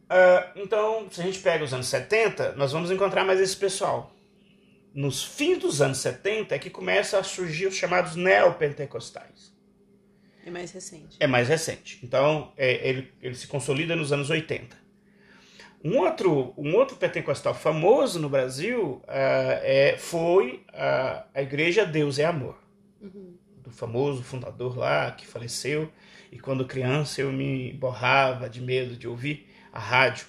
Uh, 0.05 0.61
então, 0.61 1.09
se 1.11 1.21
a 1.21 1.25
gente 1.25 1.41
pega 1.41 1.65
os 1.65 1.73
anos 1.73 1.87
70, 1.87 2.53
nós 2.53 2.73
vamos 2.73 2.91
encontrar 2.91 3.25
mais 3.25 3.41
esse 3.41 3.57
pessoal. 3.57 4.15
Nos 4.95 5.25
fins 5.25 5.59
dos 5.59 5.83
anos 5.83 5.99
70 5.99 6.55
é 6.55 6.59
que 6.59 6.71
começa 6.71 7.19
a 7.19 7.23
surgir 7.25 7.67
os 7.67 7.75
chamados 7.75 8.15
neopentecostais. 8.15 9.53
É 10.47 10.51
mais 10.51 10.71
recente. 10.71 11.17
É 11.19 11.27
mais 11.27 11.49
recente. 11.49 11.99
Então, 12.03 12.53
é, 12.57 12.89
ele, 12.89 13.13
ele 13.21 13.35
se 13.35 13.47
consolida 13.47 13.97
nos 13.97 14.13
anos 14.13 14.31
80. 14.31 14.84
Um 15.85 15.99
outro, 15.99 16.55
um 16.57 16.75
outro 16.75 16.97
pentecostal 16.97 17.53
famoso 17.53 18.19
no 18.19 18.31
Brasil 18.31 19.03
uh, 19.03 19.61
é, 19.63 19.97
foi 19.99 20.65
uh, 20.71 21.23
a 21.35 21.43
Igreja 21.43 21.85
Deus 21.85 22.19
é 22.19 22.25
Amor, 22.25 22.57
uhum. 23.03 23.37
do 23.59 23.71
famoso 23.71 24.23
fundador 24.23 24.79
lá 24.79 25.11
que 25.11 25.27
faleceu. 25.27 25.93
E 26.33 26.39
quando 26.39 26.65
criança 26.67 27.21
eu 27.21 27.31
me 27.31 27.75
borrava 27.75 28.49
de 28.49 28.63
medo 28.63 28.97
de 28.97 29.07
ouvir 29.07 29.47
a 29.71 29.79
rádio. 29.79 30.27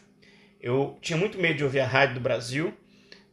Eu 0.60 0.98
tinha 1.02 1.18
muito 1.18 1.38
medo 1.38 1.56
de 1.56 1.64
ouvir 1.64 1.80
a 1.80 1.88
rádio 1.88 2.16
do 2.16 2.20
Brasil, 2.20 2.74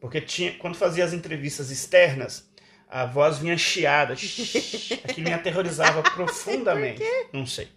porque 0.00 0.20
tinha, 0.20 0.52
quando 0.52 0.76
fazia 0.76 1.04
as 1.04 1.12
entrevistas 1.12 1.72
externas, 1.72 2.48
a 2.88 3.04
voz 3.04 3.38
vinha 3.38 3.56
chiada, 3.56 4.14
que 5.12 5.20
me 5.20 5.32
aterrorizava 5.32 6.02
profundamente. 6.14 7.02
Não 7.32 7.46
sei. 7.46 7.68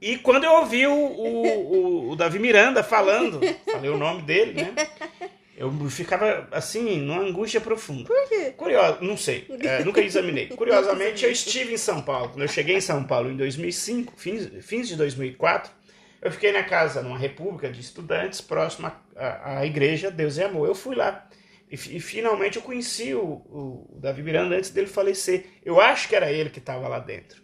E 0.00 0.18
quando 0.18 0.44
eu 0.44 0.52
ouvi 0.52 0.86
o, 0.86 0.92
o, 0.92 2.10
o, 2.10 2.16
Davi 2.16 2.38
Miranda 2.38 2.82
falando, 2.82 3.40
falei 3.70 3.90
o 3.90 3.96
nome 3.96 4.22
dele, 4.22 4.62
né? 4.62 4.74
Eu 5.56 5.72
ficava 5.88 6.46
assim, 6.52 7.00
numa 7.00 7.22
angústia 7.22 7.60
profunda. 7.60 8.04
Por 8.04 8.28
quê? 8.28 8.52
Curioso, 8.54 8.98
não 9.00 9.16
sei, 9.16 9.46
é, 9.62 9.82
nunca 9.82 10.02
examinei. 10.02 10.48
Curiosamente, 10.54 11.24
eu 11.24 11.32
estive 11.32 11.72
em 11.72 11.78
São 11.78 12.02
Paulo. 12.02 12.28
Quando 12.28 12.42
eu 12.42 12.48
cheguei 12.48 12.76
em 12.76 12.80
São 12.80 13.02
Paulo 13.04 13.30
em 13.30 13.36
2005, 13.36 14.12
fins, 14.18 14.50
fins 14.60 14.86
de 14.86 14.96
2004, 14.96 15.72
eu 16.20 16.30
fiquei 16.30 16.52
na 16.52 16.62
casa, 16.62 17.02
numa 17.02 17.16
república 17.16 17.70
de 17.70 17.80
estudantes, 17.80 18.40
próxima 18.40 19.00
à, 19.14 19.60
à 19.60 19.66
igreja 19.66 20.10
Deus 20.10 20.38
é 20.38 20.44
Amor. 20.44 20.66
Eu 20.66 20.74
fui 20.74 20.94
lá. 20.94 21.26
E, 21.70 21.74
e, 21.74 22.00
finalmente 22.00 22.56
eu 22.56 22.62
conheci 22.62 23.14
o, 23.14 23.24
o, 23.24 23.98
Davi 23.98 24.22
Miranda 24.22 24.56
antes 24.56 24.70
dele 24.70 24.86
falecer. 24.86 25.46
Eu 25.64 25.80
acho 25.80 26.08
que 26.08 26.14
era 26.14 26.30
ele 26.30 26.50
que 26.50 26.58
estava 26.58 26.86
lá 26.86 26.98
dentro. 26.98 27.42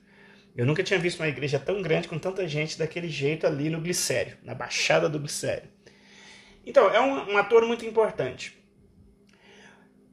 Eu 0.57 0.67
nunca 0.67 0.83
tinha 0.83 0.99
visto 0.99 1.21
uma 1.21 1.29
igreja 1.29 1.59
tão 1.59 1.81
grande 1.81 2.09
com 2.09 2.19
tanta 2.19 2.47
gente 2.47 2.79
daquele 2.79 3.09
jeito 3.09 3.47
ali 3.47 3.71
no 3.71 3.81
Glicério, 3.81 4.37
na 4.43 4.55
Baixada 4.55 5.09
do 5.09 5.19
Glicério. 5.19 5.69
Então, 6.65 6.91
é 6.91 7.01
um, 7.01 7.33
um 7.33 7.39
ator 7.39 7.67
muito 7.67 7.85
importante. 7.85 8.63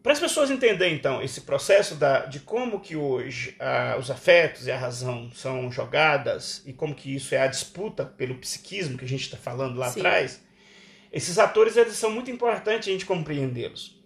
Para 0.01 0.13
as 0.13 0.19
pessoas 0.19 0.50
entenderem, 0.50 0.96
então, 0.96 1.22
esse 1.22 1.41
processo 1.41 1.96
da, 1.96 2.25
de 2.25 2.39
como 2.39 2.79
que 2.79 2.96
hoje 2.96 3.55
ah, 3.60 3.98
os 4.00 4.10
afetos 4.10 4.65
e 4.65 4.72
a 4.72 4.77
razão 4.77 5.29
são 5.34 5.69
jogadas 5.69 6.63
e 6.65 6.72
como 6.72 6.96
que 6.96 7.13
isso 7.13 7.36
é 7.36 7.41
a 7.41 7.48
disputa 7.48 8.05
pelo 8.05 8.36
psiquismo 8.36 8.98
que 8.98 9.03
a 9.03 9.08
gente 9.08 9.24
está 9.24 9.36
falando 9.36 9.77
lá 9.77 9.89
Sim. 9.89 10.00
atrás, 10.00 10.41
esses 11.12 11.38
atores 11.38 11.75
eles 11.75 11.93
são 11.93 12.12
muito 12.12 12.31
importantes 12.31 12.88
a 12.88 12.91
gente 12.91 13.05
compreendê-los. 13.05 14.00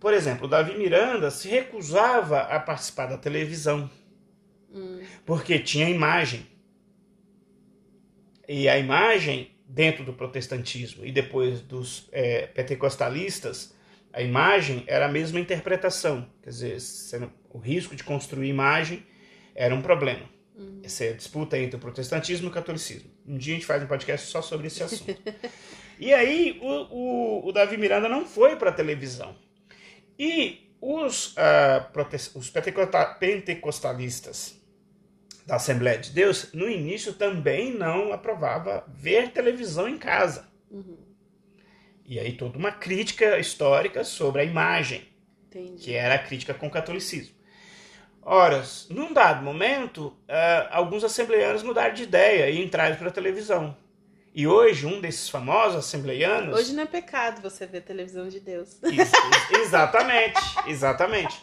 Por 0.00 0.14
exemplo, 0.14 0.46
o 0.46 0.48
Davi 0.48 0.78
Miranda 0.78 1.30
se 1.30 1.48
recusava 1.48 2.40
a 2.40 2.58
participar 2.58 3.06
da 3.06 3.18
televisão. 3.18 3.90
Hum. 4.74 5.00
Porque 5.24 5.58
tinha 5.58 5.88
imagem. 5.88 6.46
E 8.48 8.68
a 8.68 8.78
imagem, 8.78 9.52
dentro 9.66 10.04
do 10.04 10.12
protestantismo 10.12 11.06
e 11.06 11.12
depois 11.12 11.60
dos 11.60 12.08
é, 12.12 12.46
pentecostalistas, 12.48 13.72
a 14.12 14.20
imagem 14.20 14.84
era 14.86 15.06
a 15.06 15.08
mesma 15.08 15.40
interpretação. 15.40 16.28
Quer 16.42 16.50
dizer, 16.50 16.76
o 17.50 17.58
risco 17.58 17.96
de 17.96 18.04
construir 18.04 18.48
imagem 18.48 19.02
era 19.54 19.74
um 19.74 19.80
problema. 19.80 20.28
Hum. 20.56 20.80
Essa 20.84 21.04
é 21.04 21.10
a 21.10 21.14
disputa 21.14 21.58
entre 21.58 21.76
o 21.76 21.78
protestantismo 21.78 22.46
e 22.46 22.50
o 22.50 22.52
catolicismo. 22.52 23.10
Um 23.26 23.38
dia 23.38 23.54
a 23.54 23.56
gente 23.56 23.66
faz 23.66 23.82
um 23.82 23.86
podcast 23.86 24.28
só 24.28 24.42
sobre 24.42 24.66
esse 24.66 24.82
assunto. 24.82 25.16
e 25.98 26.12
aí 26.12 26.58
o, 26.60 26.68
o, 26.68 27.48
o 27.48 27.52
Davi 27.52 27.76
Miranda 27.76 28.08
não 28.08 28.26
foi 28.26 28.56
para 28.56 28.70
a 28.70 28.72
televisão. 28.72 29.36
E 30.18 30.76
os, 30.80 31.32
uh, 31.32 32.38
os 32.38 32.50
pentecostalistas 32.50 34.63
da 35.46 35.56
Assembleia 35.56 35.98
de 35.98 36.10
Deus, 36.10 36.52
no 36.52 36.68
início 36.68 37.12
também 37.12 37.72
não 37.72 38.12
aprovava 38.12 38.84
ver 38.88 39.30
televisão 39.30 39.88
em 39.88 39.98
casa. 39.98 40.48
Uhum. 40.70 40.98
E 42.06 42.18
aí 42.18 42.32
toda 42.32 42.58
uma 42.58 42.72
crítica 42.72 43.38
histórica 43.38 44.04
sobre 44.04 44.42
a 44.42 44.44
imagem, 44.44 45.06
Entendi. 45.48 45.82
que 45.82 45.94
era 45.94 46.14
a 46.14 46.18
crítica 46.18 46.54
com 46.54 46.66
o 46.66 46.70
catolicismo. 46.70 47.34
Ora, 48.22 48.64
num 48.88 49.12
dado 49.12 49.42
momento, 49.42 50.06
uh, 50.06 50.68
alguns 50.70 51.04
assembleianos 51.04 51.62
mudaram 51.62 51.94
de 51.94 52.04
ideia 52.04 52.48
e 52.48 52.62
entraram 52.62 52.96
para 52.96 53.08
a 53.08 53.12
televisão. 53.12 53.76
E 54.34 54.46
hoje, 54.46 54.86
um 54.86 55.00
desses 55.00 55.28
famosos 55.28 55.76
assembleianos. 55.76 56.58
Hoje 56.58 56.72
não 56.72 56.82
é 56.82 56.86
pecado 56.86 57.40
você 57.40 57.66
ver 57.66 57.82
televisão 57.82 58.28
de 58.28 58.40
Deus. 58.40 58.82
Ex 58.82 59.12
exatamente, 59.60 60.40
exatamente. 60.66 61.40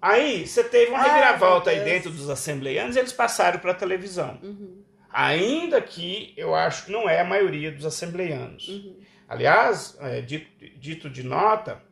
Aí 0.00 0.46
você 0.46 0.62
teve 0.62 0.90
uma 0.90 1.02
reviravolta 1.02 1.70
aí 1.70 1.80
dentro 1.80 2.10
dos 2.10 2.30
assembleianos 2.30 2.94
e 2.94 3.00
eles 3.00 3.12
passaram 3.12 3.58
para 3.58 3.72
a 3.72 3.74
televisão. 3.74 4.38
Uhum. 4.42 4.82
Ainda 5.10 5.80
que 5.80 6.32
eu 6.36 6.54
acho 6.54 6.86
que 6.86 6.92
não 6.92 7.08
é 7.08 7.20
a 7.20 7.24
maioria 7.24 7.72
dos 7.72 7.84
assembleianos. 7.84 8.68
Uhum. 8.68 8.96
Aliás, 9.28 9.96
é, 10.00 10.20
dito, 10.20 10.46
dito 10.76 11.10
de 11.10 11.22
nota, 11.22 11.82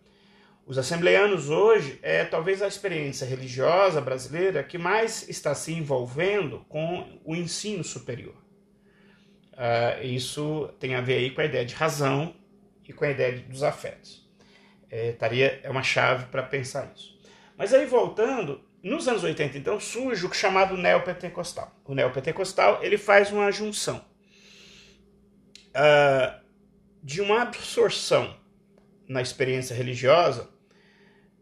os 0.66 0.78
assembleianos 0.78 1.48
hoje 1.48 1.98
é 2.02 2.24
talvez 2.24 2.62
a 2.62 2.66
experiência 2.66 3.26
religiosa 3.26 4.00
brasileira 4.00 4.62
que 4.62 4.78
mais 4.78 5.28
está 5.28 5.54
se 5.54 5.72
envolvendo 5.72 6.64
com 6.68 7.20
o 7.24 7.34
ensino 7.36 7.84
superior. 7.84 8.34
Uh, 9.52 10.04
isso 10.04 10.68
tem 10.78 10.94
a 10.94 11.00
ver 11.00 11.18
aí 11.18 11.30
com 11.30 11.40
a 11.40 11.44
ideia 11.44 11.64
de 11.64 11.74
razão 11.74 12.34
e 12.86 12.92
com 12.92 13.04
a 13.04 13.10
ideia 13.10 13.38
dos 13.38 13.62
afetos. 13.62 14.28
É, 14.90 15.12
taria, 15.12 15.60
é 15.62 15.70
uma 15.70 15.82
chave 15.82 16.26
para 16.26 16.42
pensar 16.42 16.92
isso. 16.94 17.15
Mas 17.56 17.72
aí 17.72 17.86
voltando, 17.86 18.60
nos 18.82 19.08
anos 19.08 19.24
80 19.24 19.58
então 19.58 19.80
surge 19.80 20.26
o 20.26 20.32
chamado 20.32 20.76
neopentecostal. 20.76 21.74
O 21.84 21.94
neopentecostal 21.94 22.82
ele 22.82 22.98
faz 22.98 23.32
uma 23.32 23.50
junção 23.50 24.04
uh, 25.70 26.40
de 27.02 27.20
uma 27.20 27.42
absorção 27.42 28.36
na 29.08 29.22
experiência 29.22 29.74
religiosa 29.74 30.50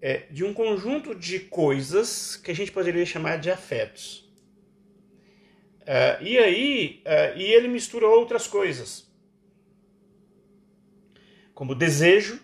é, 0.01 0.27
de 0.31 0.45
um 0.45 0.53
conjunto 0.53 1.15
de 1.15 1.41
coisas 1.41 2.37
que 2.37 2.51
a 2.51 2.55
gente 2.55 2.71
poderia 2.71 3.07
chamar 3.07 3.39
de 3.39 3.51
afetos. 3.51 4.31
Uh, 5.81 6.23
e 6.23 6.39
aí, 6.39 7.03
uh, 7.07 7.39
e 7.39 7.43
ele 7.43 7.69
mistura 7.69 8.07
outras 8.07 8.47
coisas, 8.47 9.11
como 11.55 11.75
desejo, 11.75 12.41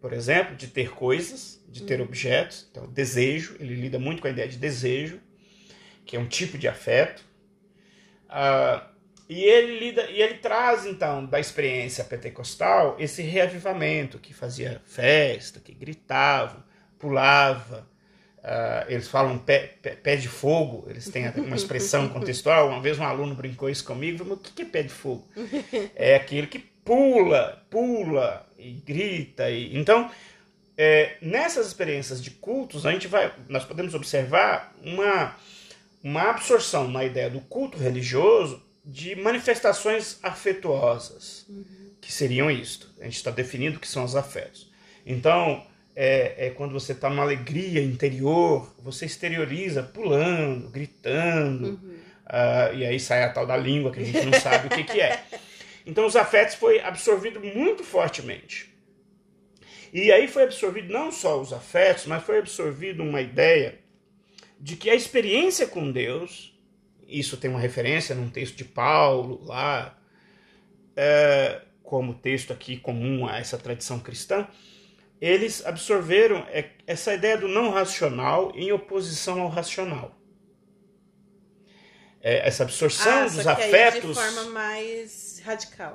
por 0.00 0.12
exemplo, 0.12 0.54
de 0.54 0.66
ter 0.66 0.90
coisas, 0.94 1.62
de 1.74 1.82
ter 1.82 1.98
uhum. 1.98 2.06
objetos. 2.06 2.68
Então, 2.70 2.86
desejo, 2.86 3.56
ele 3.58 3.74
lida 3.74 3.98
muito 3.98 4.22
com 4.22 4.28
a 4.28 4.30
ideia 4.30 4.46
de 4.46 4.56
desejo, 4.56 5.20
que 6.06 6.16
é 6.16 6.20
um 6.20 6.26
tipo 6.26 6.56
de 6.56 6.68
afeto. 6.68 7.24
Uh, 8.28 8.80
e 9.28 9.42
ele 9.42 9.80
lida, 9.80 10.08
e 10.08 10.22
ele 10.22 10.34
traz 10.34 10.86
então 10.86 11.26
da 11.26 11.40
experiência 11.40 12.04
pentecostal 12.04 12.94
esse 12.98 13.22
reavivamento 13.22 14.20
que 14.20 14.32
fazia 14.32 14.80
festa, 14.84 15.58
que 15.58 15.74
gritava, 15.74 16.64
pulava, 16.96 17.92
Uh, 18.44 18.84
eles 18.88 19.08
falam 19.08 19.38
pé, 19.38 19.72
pé, 19.80 19.96
pé, 19.96 20.16
de 20.16 20.28
fogo, 20.28 20.84
eles 20.90 21.08
têm 21.08 21.30
uma 21.30 21.56
expressão 21.56 22.06
contextual. 22.12 22.68
Uma 22.68 22.82
vez 22.82 22.98
um 22.98 23.02
aluno 23.02 23.34
brincou 23.34 23.70
isso 23.70 23.82
comigo, 23.82 24.18
falou, 24.18 24.34
o 24.34 24.38
que 24.38 24.60
é 24.60 24.64
pé 24.66 24.82
de 24.82 24.90
fogo? 24.90 25.26
É 25.96 26.14
aquele 26.14 26.46
que 26.46 26.58
pula, 26.58 27.64
pula 27.70 28.46
e 28.58 28.72
grita. 28.72 29.48
E... 29.48 29.74
Então, 29.74 30.10
é, 30.76 31.16
nessas 31.20 31.66
experiências 31.66 32.22
de 32.22 32.30
cultos, 32.30 32.84
a 32.84 32.92
gente 32.92 33.06
vai, 33.06 33.32
nós 33.48 33.64
podemos 33.64 33.94
observar 33.94 34.74
uma, 34.82 35.36
uma 36.02 36.30
absorção 36.30 36.88
na 36.88 37.04
ideia 37.04 37.30
do 37.30 37.40
culto 37.40 37.78
religioso 37.78 38.62
de 38.84 39.16
manifestações 39.16 40.18
afetuosas, 40.22 41.46
uhum. 41.48 41.64
que 42.00 42.12
seriam 42.12 42.50
isto. 42.50 42.90
A 43.00 43.04
gente 43.04 43.16
está 43.16 43.30
definindo 43.30 43.78
o 43.78 43.80
que 43.80 43.88
são 43.88 44.04
os 44.04 44.14
afetos. 44.14 44.70
Então, 45.06 45.64
é, 45.96 46.46
é 46.46 46.50
quando 46.50 46.72
você 46.72 46.92
está 46.92 47.08
numa 47.08 47.22
alegria 47.22 47.82
interior, 47.82 48.74
você 48.78 49.06
exterioriza 49.06 49.82
pulando, 49.82 50.68
gritando, 50.68 51.80
uhum. 51.82 52.04
Uh, 52.24 52.74
e 52.74 52.86
aí 52.86 52.98
sai 52.98 53.22
a 53.22 53.28
tal 53.28 53.46
da 53.46 53.56
língua 53.56 53.92
que 53.92 54.00
a 54.00 54.04
gente 54.04 54.24
não 54.24 54.40
sabe 54.40 54.66
o 54.66 54.70
que, 54.70 54.84
que 54.84 55.00
é. 55.00 55.22
Então 55.86 56.06
os 56.06 56.16
afetos 56.16 56.54
foi 56.54 56.80
absorvido 56.80 57.38
muito 57.38 57.84
fortemente. 57.84 58.73
E 59.94 60.10
aí 60.10 60.26
foi 60.26 60.42
absorvido 60.42 60.92
não 60.92 61.12
só 61.12 61.40
os 61.40 61.52
afetos, 61.52 62.06
mas 62.06 62.24
foi 62.24 62.38
absorvido 62.38 63.00
uma 63.00 63.20
ideia 63.20 63.78
de 64.58 64.74
que 64.74 64.90
a 64.90 64.94
experiência 64.94 65.68
com 65.68 65.92
Deus, 65.92 66.52
isso 67.06 67.36
tem 67.36 67.48
uma 67.48 67.60
referência 67.60 68.12
num 68.12 68.28
texto 68.28 68.56
de 68.56 68.64
Paulo 68.64 69.44
lá, 69.44 69.96
é, 70.96 71.62
como 71.84 72.12
texto 72.12 72.52
aqui 72.52 72.76
comum 72.76 73.24
a 73.28 73.38
essa 73.38 73.56
tradição 73.56 74.00
cristã, 74.00 74.48
eles 75.20 75.64
absorveram 75.64 76.38
é, 76.48 76.70
essa 76.88 77.14
ideia 77.14 77.38
do 77.38 77.46
não 77.46 77.70
racional 77.70 78.50
em 78.56 78.72
oposição 78.72 79.42
ao 79.42 79.48
racional. 79.48 80.18
É, 82.20 82.48
essa 82.48 82.64
absorção 82.64 83.12
ah, 83.12 83.24
dos 83.26 83.46
afetos. 83.46 84.08
de 84.08 84.14
forma 84.14 84.50
mais 84.50 85.40
radical. 85.44 85.94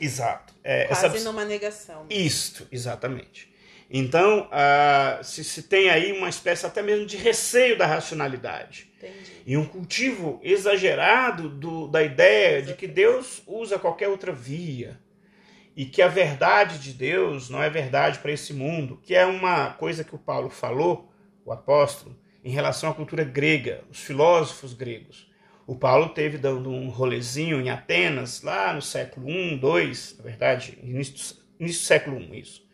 Exato. 0.00 0.54
É, 0.64 0.84
Quase 0.86 1.06
essa... 1.06 1.24
numa 1.24 1.44
negação. 1.44 2.06
Isto, 2.08 2.66
exatamente. 2.72 3.50
Então, 3.92 4.48
uh, 4.48 5.24
se, 5.24 5.42
se 5.42 5.64
tem 5.64 5.90
aí 5.90 6.12
uma 6.12 6.28
espécie 6.28 6.64
até 6.64 6.80
mesmo 6.80 7.04
de 7.04 7.16
receio 7.16 7.76
da 7.76 7.86
racionalidade. 7.86 8.88
Entendi. 8.96 9.42
E 9.44 9.56
um 9.56 9.66
cultivo 9.66 10.40
exagerado 10.44 11.48
do, 11.48 11.88
da 11.88 12.02
ideia 12.02 12.62
de 12.62 12.74
que 12.74 12.86
Deus 12.86 13.42
usa 13.46 13.78
qualquer 13.78 14.08
outra 14.08 14.32
via. 14.32 15.00
E 15.76 15.84
que 15.84 16.02
a 16.02 16.08
verdade 16.08 16.78
de 16.78 16.92
Deus 16.92 17.48
não 17.50 17.62
é 17.62 17.68
verdade 17.68 18.18
para 18.18 18.32
esse 18.32 18.52
mundo, 18.52 19.00
que 19.02 19.14
é 19.14 19.24
uma 19.26 19.72
coisa 19.72 20.04
que 20.04 20.14
o 20.14 20.18
Paulo 20.18 20.50
falou, 20.50 21.12
o 21.44 21.52
apóstolo, 21.52 22.16
em 22.44 22.50
relação 22.50 22.90
à 22.90 22.94
cultura 22.94 23.24
grega, 23.24 23.82
os 23.90 24.00
filósofos 24.00 24.72
gregos. 24.72 25.29
O 25.70 25.76
Paulo 25.76 26.08
teve 26.08 26.36
dando 26.36 26.68
um 26.68 26.88
rolezinho 26.88 27.60
em 27.60 27.70
Atenas, 27.70 28.42
lá 28.42 28.74
no 28.74 28.82
século 28.82 29.30
I, 29.30 29.52
II, 29.52 29.60
na 30.18 30.24
verdade, 30.24 30.76
início, 30.82 31.36
início 31.60 31.82
do 31.82 31.86
século 31.86 32.18
I, 32.20 32.40
isso. 32.40 32.68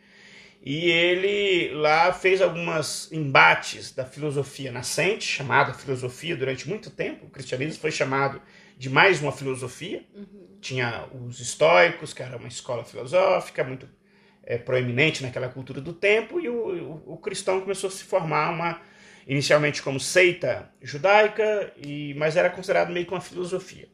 E 0.63 0.91
ele 0.91 1.75
lá 1.75 2.11
fez 2.15 2.41
alguns 2.41 3.13
embates 3.13 3.93
da 3.93 4.07
filosofia 4.07 4.73
nascente, 4.73 5.25
chamada 5.25 5.75
filosofia 5.75 6.35
durante 6.35 6.67
muito 6.67 6.89
tempo. 6.89 7.27
O 7.27 7.29
cristianismo 7.29 7.83
foi 7.83 7.91
chamado 7.91 8.41
de 8.79 8.89
mais 8.89 9.21
uma 9.21 9.31
filosofia. 9.31 10.03
Uhum. 10.15 10.57
Tinha 10.63 11.07
os 11.13 11.39
estoicos, 11.39 12.15
que 12.15 12.23
era 12.23 12.39
uma 12.39 12.49
escola 12.49 12.83
filosófica 12.83 13.63
muito 13.63 13.87
é, 14.43 14.57
proeminente 14.57 15.23
naquela 15.23 15.51
cultura 15.51 15.83
do 15.83 15.93
tempo, 15.93 16.41
e 16.41 16.49
o, 16.49 17.03
o, 17.05 17.13
o 17.13 17.17
cristão 17.19 17.61
começou 17.61 17.89
a 17.89 17.91
se 17.91 18.05
formar 18.05 18.49
uma 18.49 18.81
inicialmente 19.27 19.83
como 19.83 19.99
seita 19.99 20.71
judaica, 20.81 21.73
e, 21.77 22.15
mas 22.15 22.37
era 22.37 22.49
considerado 22.49 22.93
meio 22.93 23.05
que 23.05 23.13
uma 23.13 23.21
filosofia. 23.21 23.89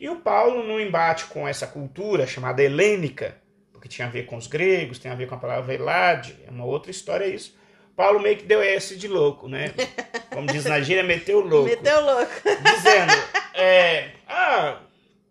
E 0.00 0.08
o 0.08 0.16
Paulo, 0.16 0.62
no 0.62 0.80
embate 0.80 1.26
com 1.26 1.46
essa 1.46 1.66
cultura 1.66 2.26
chamada 2.26 2.62
helênica, 2.62 3.36
porque 3.72 3.88
tinha 3.88 4.08
a 4.08 4.10
ver 4.10 4.26
com 4.26 4.36
os 4.36 4.46
gregos, 4.46 4.98
tem 4.98 5.10
a 5.10 5.14
ver 5.14 5.28
com 5.28 5.34
a 5.34 5.38
palavra 5.38 5.62
velade, 5.62 6.36
é 6.46 6.50
uma 6.50 6.64
outra 6.64 6.90
história 6.90 7.26
isso. 7.26 7.56
Paulo 7.96 8.20
meio 8.20 8.36
que 8.36 8.44
deu 8.44 8.62
esse 8.62 8.96
de 8.96 9.08
louco, 9.08 9.48
né? 9.48 9.72
Como 10.30 10.46
diz 10.46 10.64
na 10.64 10.80
gíria, 10.80 11.02
meteu 11.02 11.40
louco. 11.40 11.68
Meteu 11.68 12.00
louco. 12.00 12.32
Dizendo, 12.62 13.12
é, 13.54 14.10
ah, 14.28 14.80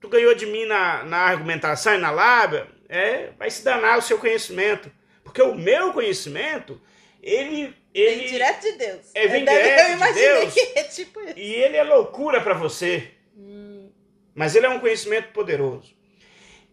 tu 0.02 0.10
ganhou 0.10 0.36
de 0.36 0.46
mim 0.46 0.66
na, 0.66 1.04
na 1.04 1.18
argumentação 1.18 1.96
e 1.96 1.98
na 1.98 2.12
lábia, 2.12 2.68
é, 2.90 3.30
vai 3.40 3.50
se 3.50 3.64
danar 3.64 3.98
o 3.98 4.02
seu 4.02 4.18
conhecimento. 4.18 4.92
Porque 5.24 5.42
o 5.42 5.56
meu 5.56 5.94
conhecimento 5.94 6.82
ele, 7.22 7.76
ele 7.94 8.16
vem 8.16 8.28
direto 8.28 8.62
de 8.62 8.72
Deus. 8.74 9.12
É, 9.14 9.28
vem 9.28 9.46
direto 9.46 9.98
de 9.98 10.14
Deus. 10.14 10.56
É 10.76 10.84
tipo 10.84 11.20
e 11.36 11.54
ele 11.54 11.78
é 11.78 11.84
loucura 11.84 12.42
para 12.42 12.54
você. 12.54 13.12
Hum. 13.36 13.90
Mas 14.34 14.56
ele 14.56 14.66
é 14.66 14.70
um 14.70 14.80
conhecimento 14.80 15.32
poderoso. 15.34 15.98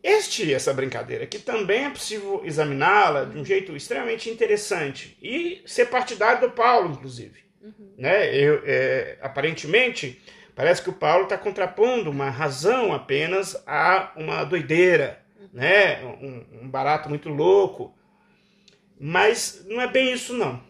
Este, 0.04 0.52
essa 0.52 0.74
brincadeira 0.74 1.24
aqui 1.24 1.38
também 1.38 1.86
é 1.86 1.90
possível 1.90 2.42
examiná-la 2.44 3.24
de 3.24 3.38
um 3.38 3.44
jeito 3.44 3.74
extremamente 3.74 4.28
interessante 4.28 5.16
e 5.22 5.62
ser 5.64 5.86
partidário 5.86 6.42
do 6.42 6.50
Paulo, 6.50 6.92
inclusive. 6.92 7.40
Uhum. 7.62 7.94
Né? 7.96 8.36
Eu, 8.36 8.62
é, 8.66 9.16
aparentemente, 9.22 10.22
parece 10.54 10.82
que 10.82 10.90
o 10.90 10.92
Paulo 10.92 11.24
está 11.24 11.38
contrapondo 11.38 12.10
uma 12.10 12.28
razão 12.28 12.92
apenas 12.92 13.56
a 13.66 14.12
uma 14.14 14.44
doideira, 14.44 15.22
uhum. 15.40 15.48
né? 15.54 16.04
um, 16.04 16.64
um 16.64 16.68
barato 16.68 17.08
muito 17.08 17.30
louco. 17.30 17.96
Mas 19.06 19.62
não 19.66 19.82
é 19.82 19.86
bem 19.86 20.14
isso, 20.14 20.32
não. 20.32 20.62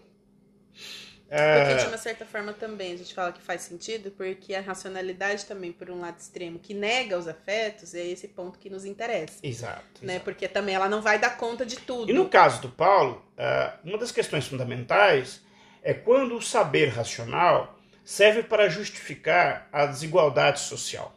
É... 1.31 1.67
Porque 1.67 1.83
de 1.83 1.89
uma 1.89 1.97
certa 1.97 2.27
forma 2.27 2.53
também 2.53 2.93
a 2.93 2.97
gente 2.97 3.15
fala 3.15 3.31
que 3.31 3.41
faz 3.41 3.63
sentido, 3.63 4.11
porque 4.11 4.57
a 4.57 4.61
racionalidade 4.61 5.47
também, 5.47 5.71
por 5.71 5.89
um 5.89 6.01
lado 6.01 6.19
extremo, 6.19 6.59
que 6.59 6.75
nega 6.75 7.17
os 7.17 7.29
afetos, 7.29 7.95
é 7.95 8.05
esse 8.05 8.27
ponto 8.27 8.59
que 8.59 8.69
nos 8.69 8.85
interessa. 8.85 9.39
Exato. 9.41 9.85
Né? 10.03 10.15
exato. 10.15 10.25
Porque 10.25 10.49
também 10.49 10.75
ela 10.75 10.89
não 10.89 11.01
vai 11.01 11.17
dar 11.17 11.37
conta 11.37 11.65
de 11.65 11.77
tudo. 11.77 12.11
E 12.11 12.13
no 12.13 12.29
caso 12.29 12.61
do 12.61 12.69
Paulo, 12.69 13.25
é, 13.39 13.75
uma 13.85 13.99
das 13.99 14.11
questões 14.11 14.49
fundamentais 14.49 15.41
é 15.81 15.95
quando 15.95 16.35
o 16.35 16.43
saber 16.43 16.89
racional 16.89 17.79
serve 18.05 18.43
para 18.43 18.69
justificar 18.69 19.69
a 19.71 19.87
desigualdade 19.87 20.59
social. 20.59 21.15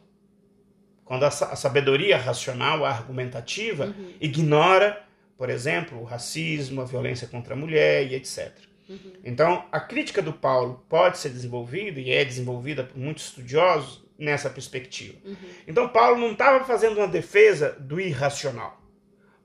Quando 1.04 1.24
a 1.24 1.32
sabedoria 1.32 2.16
racional, 2.16 2.86
a 2.86 2.92
argumentativa, 2.92 3.86
uhum. 3.86 4.14
ignora 4.22 5.07
por 5.38 5.50
exemplo, 5.50 6.00
o 6.00 6.04
racismo, 6.04 6.82
a 6.82 6.86
violência 6.86 7.28
contra 7.28 7.54
a 7.54 7.58
mulher 7.58 8.06
e 8.12 8.16
etc. 8.16 8.52
Uhum. 8.90 9.14
Então, 9.24 9.66
a 9.72 9.80
crítica 9.80 10.22
do 10.22 10.34
Paulo 10.34 10.84
pode 10.90 11.18
ser 11.18 11.30
desenvolvida 11.30 12.00
e 12.00 12.12
é 12.12 12.26
desenvolvida 12.26 12.84
por 12.84 12.98
muitos 12.98 13.26
estudiosos 13.26 14.04
nessa 14.18 14.50
perspectiva. 14.50 15.18
Uhum. 15.24 15.36
Então, 15.68 15.88
Paulo 15.90 16.20
não 16.20 16.32
estava 16.32 16.66
fazendo 16.66 16.98
uma 16.98 17.08
defesa 17.08 17.76
do 17.80 18.00
irracional. 18.00 18.82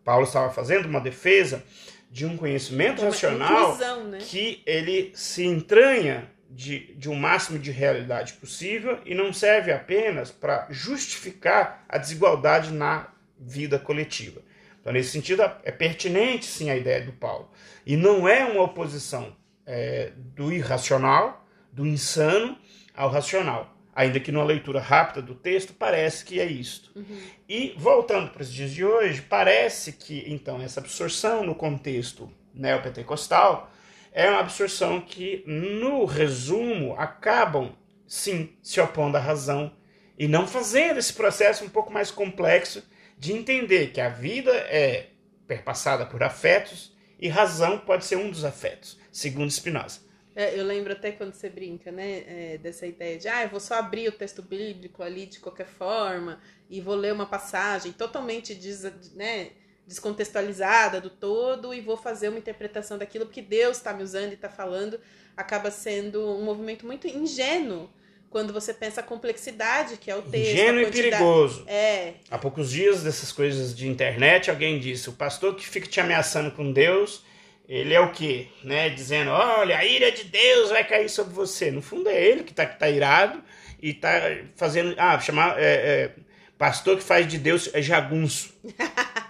Paulo 0.05 0.25
estava 0.25 0.51
fazendo 0.51 0.87
uma 0.87 1.01
defesa 1.01 1.63
de 2.11 2.27
um 2.27 2.37
conhecimento 2.37 2.99
de 2.99 3.05
racional 3.05 3.73
inclusão, 3.73 4.05
né? 4.05 4.19
que 4.21 4.63
ele 4.67 5.13
se 5.15 5.45
entranha 5.45 6.31
de, 6.51 6.95
de 6.95 7.09
um 7.09 7.15
máximo 7.15 7.59
de 7.59 7.71
realidade 7.71 8.35
possível 8.35 8.99
e 9.07 9.15
não 9.15 9.33
serve 9.33 9.73
apenas 9.73 10.31
para 10.31 10.67
justificar 10.71 11.85
a 11.89 11.97
desigualdade 11.97 12.71
na 12.71 13.09
vida 13.39 13.79
coletiva. 13.79 14.43
Então, 14.83 14.93
nesse 14.93 15.11
sentido, 15.11 15.43
é 15.63 15.71
pertinente 15.71 16.45
sim 16.45 16.69
a 16.69 16.77
ideia 16.77 17.01
do 17.07 17.13
Paulo. 17.13 17.49
E 17.87 17.97
não 17.97 18.27
é 18.27 18.45
uma 18.45 18.65
oposição 18.65 19.35
é, 19.65 20.13
do 20.17 20.53
irracional, 20.53 21.47
do 21.73 21.87
insano, 21.87 22.59
ao 22.93 23.09
racional. 23.09 23.77
Ainda 23.95 24.19
que 24.19 24.33
numa 24.33 24.45
leitura 24.45 24.81
rápida 24.81 25.23
do 25.23 25.37
texto 25.37 25.73
parece 25.73 26.25
que 26.25 26.41
é 26.41 26.47
isto. 26.47 26.91
Uhum. 26.97 27.21
E 27.49 27.75
voltando 27.77 28.31
para 28.31 28.43
os 28.43 28.53
dias 28.53 28.73
de 28.73 28.85
hoje, 28.85 29.23
parece 29.23 29.93
que 29.93 30.25
então 30.27 30.61
essa 30.61 30.81
absorção 30.81 31.45
no 31.45 31.55
contexto 31.55 32.29
neopentecostal 32.53 33.71
é 34.11 34.29
uma 34.29 34.41
absorção 34.41 35.01
que, 35.01 35.45
no 35.47 36.05
resumo, 36.05 36.95
acabam 36.99 37.73
sim 38.07 38.51
se 38.63 38.81
opondo 38.81 39.17
à 39.17 39.21
razão 39.21 39.73
e 40.19 40.27
não 40.27 40.47
fazendo 40.47 40.99
esse 40.99 41.13
processo 41.13 41.65
um 41.65 41.69
pouco 41.69 41.93
mais 41.93 42.11
complexo 42.11 42.83
de 43.23 43.33
entender 43.33 43.93
que 43.93 44.01
a 44.01 44.09
vida 44.09 44.51
é 44.51 45.11
perpassada 45.47 46.05
por 46.05 46.25
afetos 46.25 46.93
e 47.21 47.29
razão 47.29 47.79
pode 47.79 48.05
ser 48.05 48.17
um 48.17 48.29
dos 48.29 48.45
afetos, 48.45 48.99
segundo 49.13 49.49
Spinoza. 49.49 50.01
É, 50.35 50.59
eu 50.59 50.65
lembro 50.65 50.93
até 50.93 51.13
quando 51.13 51.33
você 51.33 51.49
brinca, 51.49 51.93
né, 51.93 52.25
é, 52.27 52.59
dessa 52.59 52.85
ideia 52.85 53.17
de, 53.17 53.29
ah, 53.29 53.45
eu 53.45 53.49
vou 53.49 53.61
só 53.61 53.75
abrir 53.75 54.09
o 54.09 54.13
texto 54.13 54.43
bíblico 54.43 55.05
ali 55.05 55.27
de 55.27 55.39
qualquer 55.39 55.69
forma 55.69 56.41
e 56.69 56.81
vou 56.81 56.97
ler 56.97 57.13
uma 57.13 57.25
passagem 57.25 57.93
totalmente 57.93 58.57
des, 58.57 58.83
né, 59.15 59.51
descontextualizada 59.87 61.01
do 61.01 61.09
todo 61.09 61.73
e 61.73 61.81
vou 61.81 61.97
fazer 61.97 62.29
uma 62.29 62.41
interpretação 62.41 62.99
daquilo 62.99 63.27
porque 63.27 63.43
Deus 63.43 63.77
está 63.77 63.95
me 63.95 64.03
usando 64.03 64.33
e 64.33 64.35
está 64.35 64.49
falando, 64.49 64.99
acaba 65.37 65.71
sendo 65.71 66.29
um 66.29 66.43
movimento 66.43 66.85
muito 66.85 67.07
ingênuo 67.07 67.89
quando 68.33 68.53
você 68.53 68.73
pensa 68.73 69.01
a 69.01 69.05
complexidade 69.05 69.99
que 69.99 70.11
é 70.11 70.17
o 70.17 70.23
texto. 70.23 70.55
Ingênuo 70.55 70.81
e 70.81 70.91
perigoso. 70.91 71.65
É. 71.69 72.15
Há 72.31 72.39
poucos 72.39 72.71
dias 72.71 73.03
dessas 73.03 73.31
coisas 73.31 73.77
de 73.77 73.87
internet, 73.87 74.51
alguém 74.51 74.81
disse: 74.81 75.11
o 75.11 75.13
pastor 75.13 75.55
que 75.55 75.69
fica 75.69 75.87
te 75.87 76.01
ameaçando 76.01 76.51
com 76.51 76.73
Deus, 76.73 77.23
ele 77.69 77.93
é 77.93 78.01
o 78.01 78.11
quê? 78.11 78.49
Né? 78.65 78.89
Dizendo: 78.89 79.31
olha, 79.31 79.77
a 79.77 79.85
ira 79.85 80.11
de 80.11 80.25
Deus 80.25 80.71
vai 80.71 80.83
cair 80.83 81.11
sobre 81.11 81.35
você. 81.35 81.71
No 81.71 81.83
fundo 81.83 82.09
é 82.09 82.21
ele 82.21 82.43
que 82.43 82.53
está 82.53 82.65
tá 82.65 82.89
irado 82.89 83.41
e 83.81 83.91
está 83.91 84.13
fazendo. 84.57 84.95
Ah, 84.97 85.21
chamar. 85.21 85.63
É, 85.63 85.65
é, 85.65 86.11
pastor 86.57 86.97
que 86.97 87.03
faz 87.03 87.29
de 87.29 87.37
Deus 87.39 87.69
é 87.75 87.83
jagunço. 87.83 88.55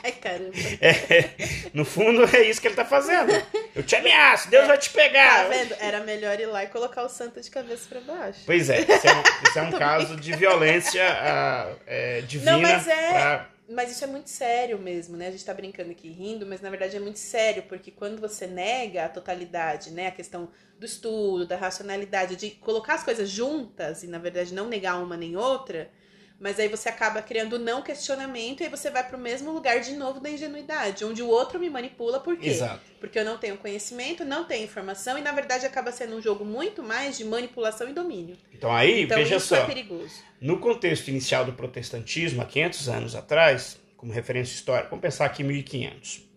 Ai, 0.04 0.12
caramba. 0.12 0.50
É, 0.80 1.30
no 1.74 1.84
fundo, 1.84 2.24
é 2.34 2.42
isso 2.42 2.60
que 2.60 2.68
ele 2.68 2.74
tá 2.74 2.84
fazendo. 2.84 3.30
Eu 3.74 3.82
te 3.82 3.96
ameaço, 3.96 4.48
Deus 4.48 4.64
é, 4.64 4.66
vai 4.66 4.78
te 4.78 4.90
pegar. 4.90 5.44
Tá 5.44 5.48
vendo? 5.48 5.74
Era 5.78 6.00
melhor 6.00 6.38
ir 6.40 6.46
lá 6.46 6.64
e 6.64 6.68
colocar 6.68 7.02
o 7.04 7.08
santo 7.08 7.40
de 7.40 7.50
cabeça 7.50 7.86
para 7.88 8.00
baixo. 8.00 8.40
Pois 8.46 8.70
é, 8.70 8.80
isso 8.80 9.06
é 9.06 9.14
um, 9.14 9.48
isso 9.48 9.58
é 9.58 9.62
um 9.62 9.72
caso 9.72 10.16
de 10.16 10.34
violência 10.36 11.02
uh, 11.02 11.76
é, 11.86 12.20
divina. 12.22 12.52
Não, 12.52 12.60
mas 12.60 12.88
é. 12.88 13.10
Pra... 13.10 13.48
mas 13.68 13.90
isso 13.90 14.04
é 14.04 14.06
muito 14.06 14.30
sério 14.30 14.78
mesmo, 14.78 15.16
né? 15.16 15.28
A 15.28 15.30
gente 15.30 15.44
tá 15.44 15.52
brincando 15.52 15.90
aqui 15.90 16.10
rindo, 16.10 16.46
mas 16.46 16.60
na 16.60 16.70
verdade 16.70 16.96
é 16.96 17.00
muito 17.00 17.18
sério, 17.18 17.64
porque 17.64 17.90
quando 17.90 18.20
você 18.20 18.46
nega 18.46 19.04
a 19.04 19.08
totalidade, 19.08 19.90
né? 19.90 20.06
A 20.06 20.12
questão 20.12 20.50
do 20.78 20.86
estudo, 20.86 21.46
da 21.46 21.56
racionalidade, 21.56 22.36
de 22.36 22.50
colocar 22.52 22.94
as 22.94 23.04
coisas 23.04 23.28
juntas 23.28 24.02
e 24.02 24.06
na 24.06 24.18
verdade 24.18 24.54
não 24.54 24.66
negar 24.66 25.02
uma 25.02 25.16
nem 25.16 25.36
outra, 25.36 25.90
mas 26.40 26.58
aí 26.58 26.68
você 26.68 26.88
acaba 26.88 27.20
criando 27.20 27.58
não 27.58 27.82
questionamento 27.82 28.60
e 28.62 28.64
aí 28.64 28.70
você 28.70 28.90
vai 28.90 29.06
para 29.06 29.16
o 29.16 29.20
mesmo 29.20 29.52
lugar 29.52 29.78
de 29.80 29.92
novo 29.92 30.18
da 30.18 30.30
ingenuidade, 30.30 31.04
onde 31.04 31.22
o 31.22 31.28
outro 31.28 31.60
me 31.60 31.68
manipula 31.68 32.18
por 32.18 32.36
quê? 32.36 32.48
Exato. 32.48 32.80
Porque 32.98 33.18
eu 33.18 33.24
não 33.24 33.36
tenho 33.36 33.58
conhecimento, 33.58 34.24
não 34.24 34.44
tenho 34.44 34.64
informação 34.64 35.18
e 35.18 35.20
na 35.20 35.32
verdade 35.32 35.66
acaba 35.66 35.92
sendo 35.92 36.16
um 36.16 36.22
jogo 36.22 36.44
muito 36.44 36.82
mais 36.82 37.18
de 37.18 37.24
manipulação 37.24 37.88
e 37.88 37.92
domínio. 37.92 38.38
Então 38.54 38.72
aí, 38.74 39.02
Então 39.02 39.18
veja 39.18 39.36
isso 39.36 39.48
só. 39.48 39.56
é 39.56 39.66
perigoso. 39.66 40.14
No 40.40 40.58
contexto 40.58 41.08
inicial 41.08 41.44
do 41.44 41.52
protestantismo, 41.52 42.40
há 42.40 42.46
500 42.46 42.88
anos 42.88 43.14
atrás, 43.14 43.78
como 43.96 44.10
referência 44.10 44.54
histórica, 44.54 44.88
vamos 44.88 45.02
pensar 45.02 45.26
aqui 45.26 45.44
1500. 45.44 46.30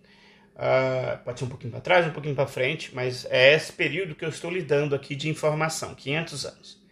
Ah, 0.55 1.19
pode 1.23 1.39
ser 1.39 1.45
um 1.45 1.49
pouquinho 1.49 1.71
para 1.71 1.81
trás, 1.81 2.05
um 2.05 2.11
pouquinho 2.11 2.35
para 2.35 2.45
frente, 2.45 2.93
mas 2.93 3.25
é 3.29 3.55
esse 3.55 3.71
período 3.71 4.13
que 4.15 4.23
eu 4.23 4.29
estou 4.29 4.51
lidando 4.51 4.93
aqui 4.93 5.15
de 5.15 5.29
informação, 5.29 5.95
500 5.95 6.45
anos. 6.45 6.83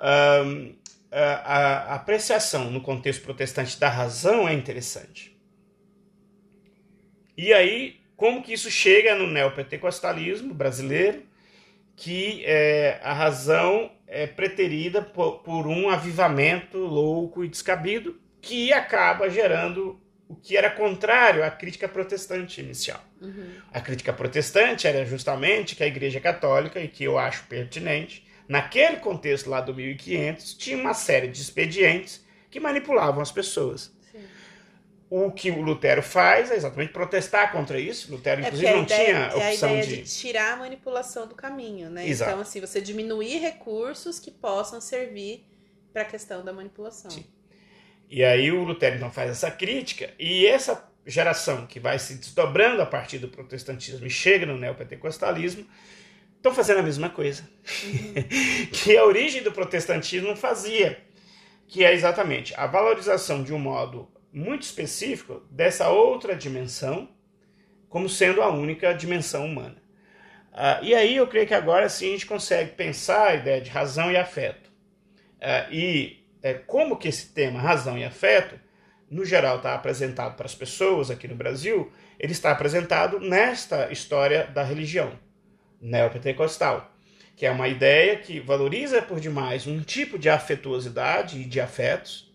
Ahn, 0.00 0.72
a, 1.12 1.92
a 1.92 1.94
apreciação 1.96 2.70
no 2.70 2.80
contexto 2.80 3.22
protestante 3.22 3.78
da 3.78 3.88
razão 3.88 4.48
é 4.48 4.54
interessante. 4.54 5.36
E 7.36 7.52
aí, 7.52 8.00
como 8.16 8.42
que 8.42 8.52
isso 8.52 8.70
chega 8.70 9.14
no 9.14 9.26
neopentecostalismo 9.26 10.54
brasileiro, 10.54 11.22
que 11.96 12.42
é, 12.44 12.98
a 13.02 13.12
razão 13.12 13.90
é 14.06 14.26
preterida 14.26 15.02
por, 15.02 15.40
por 15.40 15.66
um 15.66 15.88
avivamento 15.88 16.78
louco 16.78 17.44
e 17.44 17.48
descabido, 17.48 18.20
que 18.40 18.72
acaba 18.72 19.28
gerando 19.28 20.00
o 20.28 20.34
que 20.34 20.56
era 20.56 20.70
contrário 20.70 21.44
à 21.44 21.50
crítica 21.50 21.88
protestante 21.88 22.60
inicial. 22.60 23.02
A 23.72 23.80
crítica 23.80 24.12
protestante 24.12 24.86
era 24.86 25.04
justamente 25.04 25.76
que 25.76 25.84
a 25.84 25.86
Igreja 25.86 26.20
Católica, 26.20 26.80
e 26.80 26.88
que 26.88 27.04
eu 27.04 27.18
acho 27.18 27.44
pertinente, 27.44 28.26
naquele 28.48 28.96
contexto 28.98 29.48
lá 29.48 29.60
do 29.60 29.74
1500, 29.74 30.54
tinha 30.54 30.76
uma 30.76 30.94
série 30.94 31.28
de 31.28 31.40
expedientes 31.40 32.24
que 32.50 32.60
manipulavam 32.60 33.20
as 33.22 33.32
pessoas. 33.32 33.92
Sim. 34.10 34.28
O 35.10 35.30
que 35.30 35.50
o 35.50 35.60
Lutero 35.60 36.02
faz 36.02 36.50
é 36.50 36.56
exatamente 36.56 36.92
protestar 36.92 37.52
contra 37.52 37.78
isso. 37.78 38.10
Lutero, 38.10 38.40
É 38.40 38.46
inclusive, 38.46 38.68
a 38.68 38.76
não 38.76 38.82
ideia, 38.82 39.04
tinha 39.04 39.18
é 39.18 39.24
a 39.24 39.50
opção 39.50 39.70
ideia 39.70 39.86
de. 39.86 40.02
de 40.02 40.18
tirar 40.18 40.52
a 40.54 40.56
manipulação 40.56 41.26
do 41.26 41.34
caminho, 41.34 41.90
né? 41.90 42.08
Exato. 42.08 42.30
Então, 42.30 42.40
assim, 42.42 42.60
você 42.60 42.80
diminuir 42.80 43.38
recursos 43.38 44.18
que 44.18 44.30
possam 44.30 44.80
servir 44.80 45.46
para 45.92 46.02
a 46.02 46.04
questão 46.06 46.42
da 46.42 46.52
manipulação. 46.52 47.10
Sim. 47.10 47.26
E 48.08 48.24
aí 48.24 48.50
o 48.50 48.64
Lutero 48.64 48.96
então 48.96 49.10
faz 49.10 49.30
essa 49.30 49.50
crítica, 49.50 50.10
e 50.18 50.46
essa 50.46 50.90
geração 51.06 51.66
que 51.66 51.80
vai 51.80 51.98
se 51.98 52.14
desdobrando 52.14 52.80
a 52.82 52.86
partir 52.86 53.18
do 53.18 53.28
protestantismo 53.28 54.06
e 54.06 54.10
chega 54.10 54.46
no 54.46 54.58
neopentecostalismo, 54.58 55.66
estão 56.42 56.52
fazendo 56.52 56.80
a 56.80 56.82
mesma 56.82 57.08
coisa 57.08 57.48
que 58.72 58.96
a 58.96 59.04
origem 59.04 59.44
do 59.44 59.52
protestantismo 59.52 60.34
fazia, 60.34 61.00
que 61.68 61.84
é 61.84 61.94
exatamente 61.94 62.52
a 62.56 62.66
valorização 62.66 63.44
de 63.44 63.54
um 63.54 63.60
modo 63.60 64.10
muito 64.32 64.62
específico 64.62 65.40
dessa 65.48 65.88
outra 65.88 66.34
dimensão 66.34 67.08
como 67.88 68.08
sendo 68.08 68.42
a 68.42 68.50
única 68.50 68.92
dimensão 68.92 69.46
humana. 69.46 69.76
Ah, 70.52 70.80
e 70.82 70.94
aí 70.94 71.16
eu 71.16 71.28
creio 71.28 71.46
que 71.46 71.54
agora 71.54 71.88
sim 71.88 72.08
a 72.08 72.12
gente 72.12 72.26
consegue 72.26 72.72
pensar 72.72 73.28
a 73.28 73.34
ideia 73.36 73.60
de 73.60 73.70
razão 73.70 74.10
e 74.10 74.16
afeto. 74.16 74.68
Ah, 75.40 75.68
e 75.70 76.26
é, 76.42 76.54
como 76.54 76.96
que 76.96 77.06
esse 77.06 77.32
tema 77.32 77.60
razão 77.60 77.96
e 77.96 78.04
afeto, 78.04 78.58
no 79.08 79.24
geral, 79.24 79.58
está 79.58 79.74
apresentado 79.74 80.36
para 80.36 80.46
as 80.46 80.54
pessoas 80.54 81.10
aqui 81.10 81.28
no 81.28 81.36
Brasil, 81.36 81.92
ele 82.18 82.32
está 82.32 82.50
apresentado 82.50 83.20
nesta 83.20 83.92
história 83.92 84.46
da 84.46 84.64
religião 84.64 85.16
neopentecostal, 85.82 86.90
que 87.36 87.44
é 87.44 87.50
uma 87.50 87.68
ideia 87.68 88.16
que 88.16 88.40
valoriza 88.40 89.02
por 89.02 89.20
demais 89.20 89.66
um 89.66 89.80
tipo 89.80 90.18
de 90.18 90.30
afetuosidade 90.30 91.40
e 91.40 91.44
de 91.44 91.60
afetos, 91.60 92.32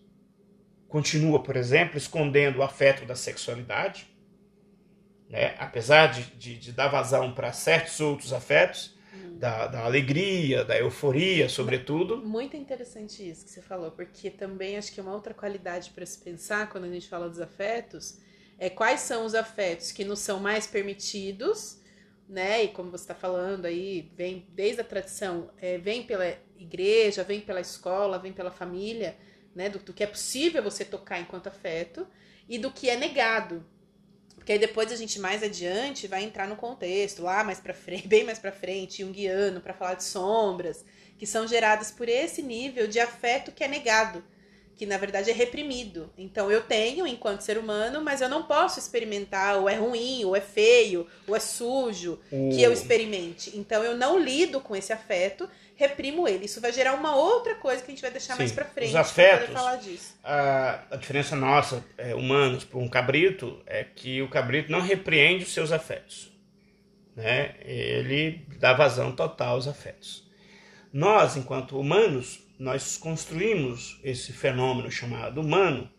continua, 0.86 1.42
por 1.42 1.56
exemplo, 1.56 1.96
escondendo 1.96 2.58
o 2.58 2.62
afeto 2.62 3.04
da 3.04 3.14
sexualidade, 3.14 4.06
né? 5.28 5.54
apesar 5.58 6.08
de, 6.08 6.22
de, 6.36 6.58
de 6.58 6.72
dar 6.72 6.88
vazão 6.88 7.32
para 7.32 7.52
certos 7.52 7.98
outros 8.00 8.32
afetos, 8.32 8.96
da, 9.38 9.68
da 9.68 9.84
alegria, 9.84 10.64
da 10.64 10.76
euforia, 10.76 11.48
sobretudo. 11.48 12.18
Muito 12.18 12.56
interessante 12.56 13.28
isso 13.28 13.44
que 13.44 13.50
você 13.50 13.62
falou, 13.62 13.90
porque 13.92 14.30
também 14.30 14.76
acho 14.76 14.92
que 14.92 15.00
uma 15.00 15.12
outra 15.12 15.32
qualidade 15.32 15.90
para 15.90 16.04
se 16.04 16.18
pensar 16.18 16.68
quando 16.68 16.84
a 16.84 16.88
gente 16.88 17.08
fala 17.08 17.28
dos 17.28 17.40
afetos 17.40 18.18
é 18.58 18.68
quais 18.68 19.00
são 19.00 19.24
os 19.24 19.34
afetos 19.34 19.92
que 19.92 20.04
nos 20.04 20.18
são 20.18 20.40
mais 20.40 20.66
permitidos, 20.66 21.77
né? 22.28 22.64
E 22.64 22.68
como 22.68 22.90
você 22.90 23.04
está 23.04 23.14
falando 23.14 23.64
aí, 23.64 24.12
vem 24.14 24.46
desde 24.50 24.80
a 24.80 24.84
tradição, 24.84 25.50
é, 25.58 25.78
vem 25.78 26.02
pela 26.02 26.36
igreja, 26.58 27.24
vem 27.24 27.40
pela 27.40 27.60
escola, 27.60 28.18
vem 28.18 28.32
pela 28.32 28.50
família, 28.50 29.16
né? 29.54 29.68
Do, 29.68 29.78
do 29.78 29.92
que 29.92 30.04
é 30.04 30.06
possível 30.06 30.62
você 30.62 30.84
tocar 30.84 31.18
enquanto 31.18 31.46
afeto 31.46 32.06
e 32.48 32.58
do 32.58 32.70
que 32.70 32.90
é 32.90 32.96
negado. 32.96 33.64
Porque 34.34 34.52
aí 34.52 34.58
depois 34.58 34.92
a 34.92 34.96
gente 34.96 35.18
mais 35.18 35.42
adiante 35.42 36.06
vai 36.06 36.22
entrar 36.22 36.48
no 36.48 36.56
contexto, 36.56 37.22
lá 37.22 37.42
mais 37.44 37.60
para 37.60 37.74
frente, 37.74 38.06
bem 38.08 38.24
mais 38.24 38.38
para 38.38 38.52
frente, 38.52 39.02
junguiano, 39.02 39.60
para 39.60 39.74
falar 39.74 39.94
de 39.94 40.04
sombras, 40.04 40.84
que 41.18 41.26
são 41.26 41.46
geradas 41.46 41.90
por 41.90 42.08
esse 42.08 42.42
nível 42.42 42.86
de 42.86 43.00
afeto 43.00 43.52
que 43.52 43.64
é 43.64 43.68
negado, 43.68 44.22
que 44.78 44.86
na 44.86 44.96
verdade 44.96 45.28
é 45.30 45.34
reprimido. 45.34 46.08
Então 46.16 46.50
eu 46.50 46.62
tenho 46.62 47.04
enquanto 47.06 47.40
ser 47.40 47.58
humano, 47.58 48.00
mas 48.00 48.20
eu 48.20 48.28
não 48.28 48.44
posso 48.44 48.78
experimentar, 48.78 49.56
ou 49.58 49.68
é 49.68 49.74
ruim, 49.74 50.24
ou 50.24 50.36
é 50.36 50.40
feio, 50.40 51.06
ou 51.26 51.34
é 51.34 51.40
sujo, 51.40 52.18
que 52.30 52.62
eu 52.62 52.72
experimente. 52.72 53.58
Então 53.58 53.82
eu 53.82 53.96
não 53.96 54.18
lido 54.18 54.60
com 54.60 54.76
esse 54.76 54.92
afeto, 54.92 55.50
reprimo 55.74 56.28
ele. 56.28 56.44
Isso 56.46 56.60
vai 56.60 56.72
gerar 56.72 56.94
uma 56.94 57.14
outra 57.16 57.56
coisa 57.56 57.82
que 57.82 57.90
a 57.90 57.94
gente 57.94 58.00
vai 58.02 58.10
deixar 58.12 58.34
Sim, 58.34 58.38
mais 58.38 58.52
para 58.52 58.66
os 58.66 58.72
frente 58.72 58.92
pra 58.92 59.00
afetos- 59.00 59.52
falar 59.52 59.76
disso. 59.76 60.14
A, 60.22 60.84
a 60.92 60.96
diferença 60.96 61.34
nossa, 61.34 61.84
é, 61.98 62.14
humanos, 62.14 62.64
para 62.64 62.78
um 62.78 62.88
cabrito, 62.88 63.60
é 63.66 63.82
que 63.84 64.22
o 64.22 64.28
cabrito 64.30 64.70
não 64.70 64.80
repreende 64.80 65.42
os 65.44 65.52
seus 65.52 65.72
afetos. 65.72 66.30
Né? 67.16 67.56
Ele 67.64 68.46
dá 68.60 68.72
vazão 68.74 69.10
total 69.10 69.54
aos 69.56 69.66
afetos. 69.66 70.24
Nós, 70.92 71.36
enquanto 71.36 71.78
humanos, 71.78 72.40
nós 72.58 72.96
construímos 72.96 73.98
esse 74.02 74.32
fenômeno 74.32 74.90
chamado 74.90 75.40
humano 75.40 75.90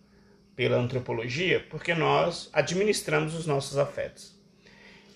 pela 0.56 0.78
antropologia 0.78 1.66
porque 1.70 1.94
nós 1.94 2.50
administramos 2.54 3.34
os 3.36 3.46
nossos 3.48 3.78
afetos. 3.78 4.38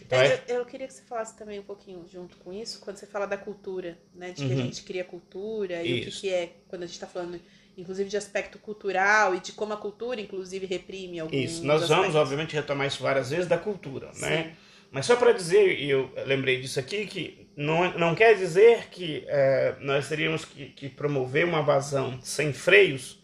Então, 0.06 0.20
É, 0.20 0.28
é- 0.28 0.44
eu, 0.50 0.58
eu 0.60 0.66
queria 0.66 0.88
que 0.88 0.94
você 0.94 1.02
falasse 1.04 1.36
também 1.38 1.60
um 1.60 1.64
pouquinho 1.64 2.06
junto 2.12 2.38
com 2.38 2.52
isso, 2.54 2.80
quando 2.82 2.98
você 2.98 3.06
fala 3.08 3.26
da 3.26 3.38
cultura, 3.38 3.98
né? 4.14 4.32
De 4.32 4.44
que 4.46 4.52
a 4.52 4.56
Uhum. 4.56 4.66
gente 4.66 4.84
cria 4.84 5.04
cultura 5.04 5.84
e 5.84 5.94
o 5.94 6.00
que, 6.02 6.10
Isso. 6.10 6.22
que 6.22 6.30
é, 6.30 6.54
quando 6.68 6.84
a 6.84 6.86
gente 6.86 6.96
está 6.96 7.08
falando, 7.08 7.40
inclusive, 7.78 8.10
de 8.10 8.18
aspecto 8.18 8.60
cultural 8.60 9.34
e 9.36 9.40
de 9.40 9.52
como 9.54 9.74
a 9.74 9.78
cultura, 9.78 10.20
inclusive, 10.22 10.66
reprime 10.66 11.20
alguns 11.20 11.36
Isso, 11.44 11.66
nós 11.66 11.82
vamos, 11.88 11.94
aspectos. 12.06 12.16
obviamente, 12.16 12.54
retomar 12.56 12.88
isso 12.88 13.02
várias 13.02 13.30
vezes 13.32 13.48
da 13.48 13.58
cultura, 13.58 14.12
né? 14.16 14.56
Mas 14.94 15.08
só 15.08 15.16
para 15.16 15.32
dizer, 15.32 15.80
e 15.80 15.90
eu 15.90 16.14
lembrei 16.28 16.62
disso 16.62 16.80
aqui, 16.80 17.08
que 17.08 17.48
não, 17.58 17.98
não 17.98 18.14
quer 18.14 18.36
dizer 18.36 18.90
que 18.92 19.26
eh, 19.28 19.74
nós 19.80 20.08
teríamos 20.08 20.46
que, 20.46 20.68
que 20.68 20.88
promover 20.88 21.46
uma 21.46 21.64
vazão 21.64 22.20
sem 22.22 22.54
freios, 22.54 23.20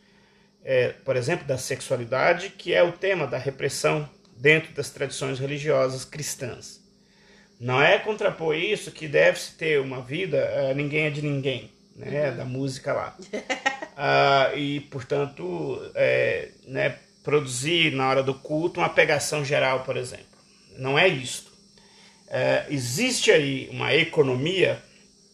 eh, 0.65 0.95
por 1.05 1.15
exemplo, 1.15 1.45
da 1.45 1.59
sexualidade, 1.59 2.49
que 2.57 2.73
é 2.73 2.81
o 2.81 2.91
tema 2.91 3.27
da 3.27 3.37
repressão 3.37 4.09
dentro 4.35 4.73
das 4.73 4.89
tradições 4.89 5.37
religiosas 5.37 6.03
cristãs. 6.03 6.81
Não 7.59 7.79
é 7.79 7.99
contrapor 7.99 8.55
isso 8.55 8.91
que 8.91 9.07
deve-se 9.07 9.55
ter 9.55 9.79
uma 9.79 10.01
vida, 10.01 10.37
eh, 10.37 10.73
ninguém 10.73 11.05
é 11.05 11.09
de 11.11 11.21
ninguém, 11.21 11.71
né? 11.95 12.31
Da 12.31 12.45
música 12.45 12.93
lá. 12.93 13.15
Ah, 14.01 14.53
e, 14.55 14.79
portanto, 14.79 15.91
é, 15.93 16.51
né, 16.65 16.97
produzir 17.21 17.91
na 17.91 18.07
hora 18.07 18.23
do 18.23 18.33
culto 18.33 18.79
uma 18.79 18.87
pegação 18.87 19.43
geral, 19.43 19.83
por 19.83 19.97
exemplo. 19.97 20.25
Não 20.77 20.97
é 20.97 21.05
isto. 21.05 21.48
É, 22.29 22.67
existe 22.69 23.31
aí 23.31 23.67
uma 23.71 23.93
economia 23.93 24.81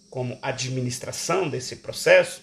como 0.09 0.39
administração 0.41 1.49
desse 1.49 1.77
processo 1.77 2.41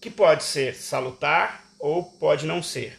que 0.00 0.08
pode 0.08 0.42
ser 0.42 0.74
salutar 0.74 1.64
ou 1.78 2.02
pode 2.02 2.46
não 2.46 2.62
ser. 2.62 2.98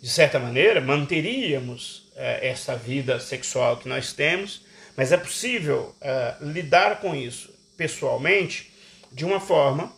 De 0.00 0.08
certa 0.08 0.38
maneira, 0.38 0.80
manteríamos 0.80 2.10
é, 2.16 2.48
essa 2.48 2.74
vida 2.74 3.20
sexual 3.20 3.76
que 3.76 3.88
nós 3.88 4.12
temos, 4.12 4.64
mas 4.96 5.12
é 5.12 5.16
possível 5.16 5.94
é, 6.00 6.36
lidar 6.40 7.00
com 7.00 7.14
isso 7.14 7.52
pessoalmente 7.76 8.72
de 9.12 9.24
uma 9.24 9.40
forma 9.40 9.94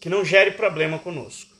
que 0.00 0.10
não 0.10 0.24
gere 0.24 0.50
problema 0.50 0.98
conosco, 0.98 1.56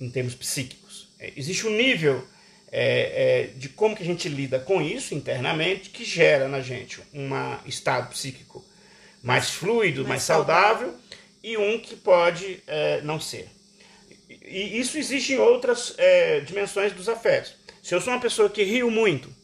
em 0.00 0.08
termos 0.10 0.34
psíquicos. 0.34 1.08
É, 1.18 1.32
existe 1.36 1.66
um 1.66 1.76
nível 1.76 2.26
é, 2.70 3.46
é, 3.46 3.46
de 3.56 3.68
como 3.68 3.96
que 3.96 4.02
a 4.02 4.06
gente 4.06 4.28
lida 4.28 4.58
com 4.58 4.80
isso 4.82 5.14
internamente 5.14 5.90
que 5.90 6.04
gera 6.04 6.48
na 6.48 6.60
gente 6.60 7.00
um 7.14 7.30
estado 7.66 8.10
psíquico 8.10 8.64
mais 9.22 9.50
fluido, 9.50 10.00
mais, 10.00 10.08
Mais 10.08 10.22
saudável, 10.22 10.88
saudável. 10.88 11.00
e 11.42 11.56
um 11.56 11.78
que 11.78 11.96
pode 11.96 12.62
é, 12.66 13.00
não 13.02 13.20
ser. 13.20 13.48
e 14.28 14.78
isso 14.78 14.98
existe 14.98 15.32
em 15.32 15.38
outras 15.38 15.94
é, 15.98 16.40
dimensões 16.40 16.92
dos 16.92 17.08
afetos. 17.08 17.54
Se 17.82 17.94
eu 17.94 18.00
sou 18.00 18.12
uma 18.12 18.20
pessoa 18.20 18.50
que 18.50 18.62
rio 18.62 18.90
muito, 18.90 19.34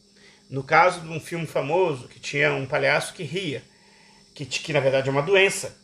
no 0.49 0.63
caso 0.63 1.01
de 1.01 1.09
um 1.09 1.19
filme 1.19 1.47
famoso 1.47 2.07
que 2.07 2.19
tinha 2.19 2.53
um 2.53 2.65
palhaço 2.65 3.13
que 3.13 3.23
ria, 3.23 3.63
que, 4.33 4.45
que 4.45 4.73
na 4.73 4.79
verdade 4.79 5.09
é 5.09 5.11
uma 5.11 5.21
doença. 5.21 5.75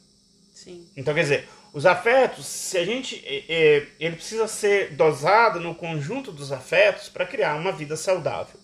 Sim. 0.54 0.88
Então, 0.95 1.13
quer 1.13 1.23
dizer, 1.23 1.49
os 1.73 1.86
afetos, 1.86 2.45
se 2.45 2.77
a 2.77 2.86
gente. 2.86 3.23
É, 3.25 3.45
é, 3.47 3.88
ele 3.99 4.15
precisa 4.15 4.47
ser 4.47 4.93
dosado 4.93 5.60
no 5.60 5.73
conjunto 5.73 6.31
dos 6.31 6.51
afetos 6.51 7.07
para 7.07 7.25
criar 7.25 7.55
uma 7.55 7.71
vida 7.71 7.95
saudável. 7.95 8.60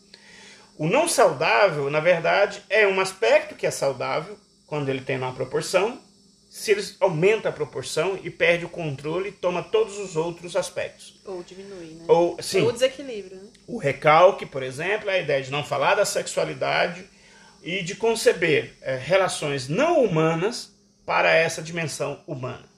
O 0.77 0.87
não 0.87 1.07
saudável, 1.07 1.89
na 1.89 1.99
verdade, 1.99 2.61
é 2.69 2.87
um 2.87 2.99
aspecto 2.99 3.55
que 3.55 3.65
é 3.65 3.71
saudável 3.71 4.37
quando 4.67 4.89
ele 4.89 5.01
tem 5.01 5.17
uma 5.17 5.33
proporção, 5.33 5.99
se 6.49 6.71
ele 6.71 6.83
aumenta 6.99 7.49
a 7.49 7.51
proporção 7.51 8.19
e 8.21 8.29
perde 8.29 8.65
o 8.65 8.69
controle 8.69 9.29
e 9.29 9.31
toma 9.31 9.63
todos 9.63 9.97
os 9.97 10.15
outros 10.15 10.55
aspectos. 10.55 11.19
Ou 11.25 11.41
diminui, 11.41 11.95
né? 11.95 12.05
Ou, 12.07 12.37
sim, 12.41 12.61
Ou 12.61 12.71
desequilíbrio, 12.71 13.37
né? 13.37 13.49
o 13.65 13.77
recalque, 13.77 14.45
por 14.45 14.61
exemplo, 14.61 15.09
é 15.09 15.15
a 15.15 15.19
ideia 15.19 15.41
de 15.41 15.49
não 15.49 15.63
falar 15.63 15.95
da 15.95 16.05
sexualidade 16.05 17.05
e 17.63 17.81
de 17.81 17.95
conceber 17.95 18.75
eh, 18.81 18.97
relações 18.97 19.67
não 19.67 20.03
humanas 20.03 20.71
para 21.05 21.33
essa 21.33 21.61
dimensão 21.61 22.21
humana. 22.27 22.76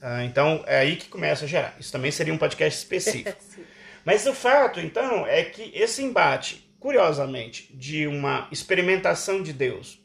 Ah, 0.00 0.24
então, 0.24 0.62
é 0.66 0.78
aí 0.78 0.96
que 0.96 1.08
começa 1.08 1.44
a 1.44 1.48
gerar. 1.48 1.76
Isso 1.78 1.90
também 1.90 2.10
seria 2.10 2.32
um 2.32 2.38
podcast 2.38 2.78
específico. 2.78 3.36
Mas 4.04 4.26
o 4.26 4.32
fato, 4.32 4.80
então, 4.80 5.26
é 5.26 5.44
que 5.44 5.70
esse 5.74 6.02
embate, 6.02 6.70
curiosamente, 6.78 7.68
de 7.76 8.06
uma 8.06 8.48
experimentação 8.50 9.42
de 9.42 9.52
Deus 9.52 10.00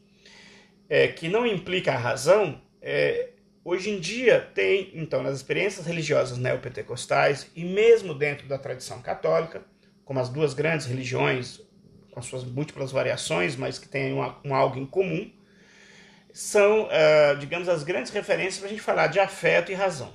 é, 0.90 1.08
que 1.08 1.30
não 1.30 1.46
implica 1.46 1.94
a 1.94 1.98
razão, 1.98 2.62
é, 2.82 3.30
hoje 3.64 3.92
em 3.92 4.00
dia 4.00 4.42
tem, 4.54 4.92
então, 4.94 5.24
nas 5.24 5.38
experiências 5.38 5.86
religiosas 5.86 6.38
neopentecostais 6.38 7.50
e 7.56 7.64
mesmo 7.64 8.14
dentro 8.14 8.48
da 8.48 8.58
tradição 8.58 9.02
católica, 9.02 9.64
como 10.04 10.20
as 10.20 10.28
duas 10.28 10.54
grandes 10.54 10.86
religiões, 10.86 11.62
com 12.12 12.20
as 12.20 12.26
suas 12.26 12.44
múltiplas 12.44 12.92
variações, 12.92 13.56
mas 13.56 13.80
que 13.80 13.88
têm 13.88 14.14
um 14.14 14.54
algo 14.54 14.80
em 14.80 14.86
comum, 14.86 15.32
são, 16.34 16.90
ah, 16.92 17.36
digamos, 17.36 17.70
as 17.70 17.84
grandes 17.84 18.12
referências 18.12 18.58
para 18.58 18.68
a 18.68 18.70
gente 18.72 18.82
falar 18.82 19.08
de 19.08 19.20
afeto 19.20 19.72
e 19.72 19.76
razão. 19.76 20.12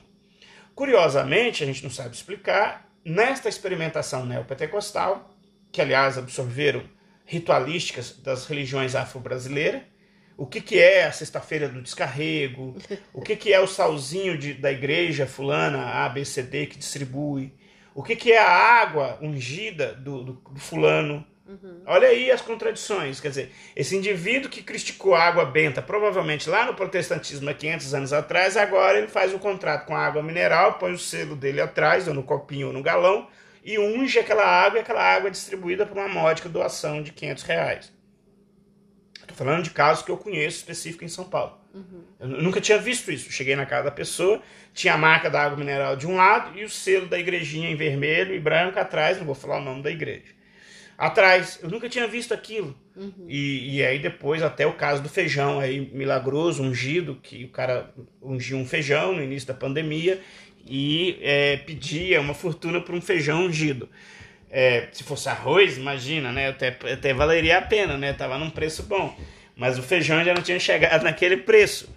Curiosamente, 0.74 1.62
a 1.62 1.66
gente 1.66 1.82
não 1.82 1.90
sabe 1.90 2.14
explicar, 2.14 2.90
nesta 3.04 3.48
experimentação 3.48 4.26
neopentecostal, 4.26 5.30
que 5.72 5.80
aliás 5.80 6.18
absorveram 6.18 6.82
ritualísticas 7.24 8.18
das 8.18 8.46
religiões 8.46 8.94
afro-brasileiras, 8.94 9.82
o 10.36 10.46
que, 10.46 10.60
que 10.60 10.78
é 10.78 11.04
a 11.04 11.12
sexta-feira 11.12 11.68
do 11.68 11.82
descarrego, 11.82 12.76
o 13.12 13.20
que, 13.20 13.34
que 13.34 13.52
é 13.52 13.60
o 13.60 13.66
salzinho 13.66 14.38
de, 14.38 14.54
da 14.54 14.70
igreja 14.70 15.26
fulana 15.26 16.04
ABCD 16.04 16.66
que 16.66 16.78
distribui, 16.78 17.52
o 17.94 18.02
que, 18.02 18.14
que 18.14 18.32
é 18.32 18.38
a 18.38 18.48
água 18.48 19.18
ungida 19.20 19.94
do, 19.94 20.22
do, 20.22 20.32
do 20.32 20.60
fulano. 20.60 21.26
Olha 21.86 22.08
aí 22.08 22.30
as 22.30 22.42
contradições. 22.42 23.20
Quer 23.20 23.28
dizer, 23.28 23.52
esse 23.74 23.96
indivíduo 23.96 24.50
que 24.50 24.62
criticou 24.62 25.14
a 25.14 25.22
água 25.22 25.44
benta, 25.46 25.80
provavelmente 25.80 26.48
lá 26.48 26.66
no 26.66 26.74
protestantismo 26.74 27.48
há 27.48 27.54
500 27.54 27.94
anos 27.94 28.12
atrás, 28.12 28.56
agora 28.56 28.98
ele 28.98 29.08
faz 29.08 29.32
o 29.32 29.38
contrato 29.38 29.86
com 29.86 29.96
a 29.96 30.06
água 30.06 30.22
mineral, 30.22 30.74
põe 30.74 30.92
o 30.92 30.98
selo 30.98 31.34
dele 31.34 31.60
atrás, 31.60 32.06
ou 32.06 32.12
no 32.12 32.22
copinho 32.22 32.66
ou 32.66 32.72
no 32.72 32.82
galão, 32.82 33.26
e 33.64 33.78
unge 33.78 34.18
aquela 34.18 34.44
água 34.44 34.78
e 34.78 34.82
aquela 34.82 35.02
água 35.02 35.28
é 35.28 35.30
distribuída 35.30 35.86
por 35.86 35.96
uma 35.96 36.08
módica 36.08 36.48
doação 36.48 37.02
de 37.02 37.12
500 37.12 37.42
reais. 37.44 37.92
Estou 39.14 39.36
falando 39.36 39.64
de 39.64 39.70
casos 39.70 40.04
que 40.04 40.10
eu 40.10 40.16
conheço 40.16 40.58
específico 40.58 41.04
em 41.04 41.08
São 41.08 41.24
Paulo. 41.24 41.58
Eu 42.18 42.28
nunca 42.28 42.60
tinha 42.60 42.78
visto 42.78 43.12
isso. 43.12 43.30
Cheguei 43.30 43.54
na 43.54 43.66
casa 43.66 43.84
da 43.84 43.90
pessoa, 43.90 44.40
tinha 44.72 44.94
a 44.94 44.98
marca 44.98 45.28
da 45.28 45.42
água 45.42 45.56
mineral 45.58 45.96
de 45.96 46.06
um 46.06 46.16
lado 46.16 46.58
e 46.58 46.64
o 46.64 46.68
selo 46.68 47.06
da 47.06 47.18
igrejinha 47.18 47.70
em 47.70 47.76
vermelho 47.76 48.34
e 48.34 48.40
branco 48.40 48.78
atrás, 48.78 49.18
não 49.18 49.26
vou 49.26 49.34
falar 49.34 49.58
o 49.58 49.64
nome 49.64 49.82
da 49.82 49.90
igreja. 49.90 50.37
Atrás, 50.98 51.60
eu 51.62 51.70
nunca 51.70 51.88
tinha 51.88 52.08
visto 52.08 52.34
aquilo. 52.34 52.76
E, 53.28 53.76
e 53.76 53.84
aí 53.84 54.00
depois 54.00 54.42
até 54.42 54.66
o 54.66 54.72
caso 54.72 55.00
do 55.00 55.08
feijão 55.08 55.60
aí 55.60 55.88
milagroso, 55.92 56.60
ungido, 56.60 57.16
que 57.22 57.44
o 57.44 57.48
cara 57.50 57.94
ungiu 58.20 58.58
um 58.58 58.66
feijão 58.66 59.14
no 59.14 59.22
início 59.22 59.46
da 59.46 59.54
pandemia 59.54 60.20
e 60.66 61.16
é, 61.22 61.56
pedia 61.58 62.20
uma 62.20 62.34
fortuna 62.34 62.80
por 62.80 62.96
um 62.96 63.00
feijão 63.00 63.46
ungido. 63.46 63.88
É, 64.50 64.88
se 64.90 65.04
fosse 65.04 65.28
arroz, 65.28 65.78
imagina, 65.78 66.32
né? 66.32 66.48
Até, 66.48 66.76
até 66.92 67.14
valeria 67.14 67.58
a 67.58 67.62
pena, 67.62 67.96
né? 67.96 68.12
Tava 68.12 68.36
num 68.36 68.50
preço 68.50 68.82
bom. 68.82 69.16
Mas 69.54 69.78
o 69.78 69.82
feijão 69.82 70.24
já 70.24 70.34
não 70.34 70.42
tinha 70.42 70.58
chegado 70.58 71.02
naquele 71.04 71.36
preço. 71.36 71.94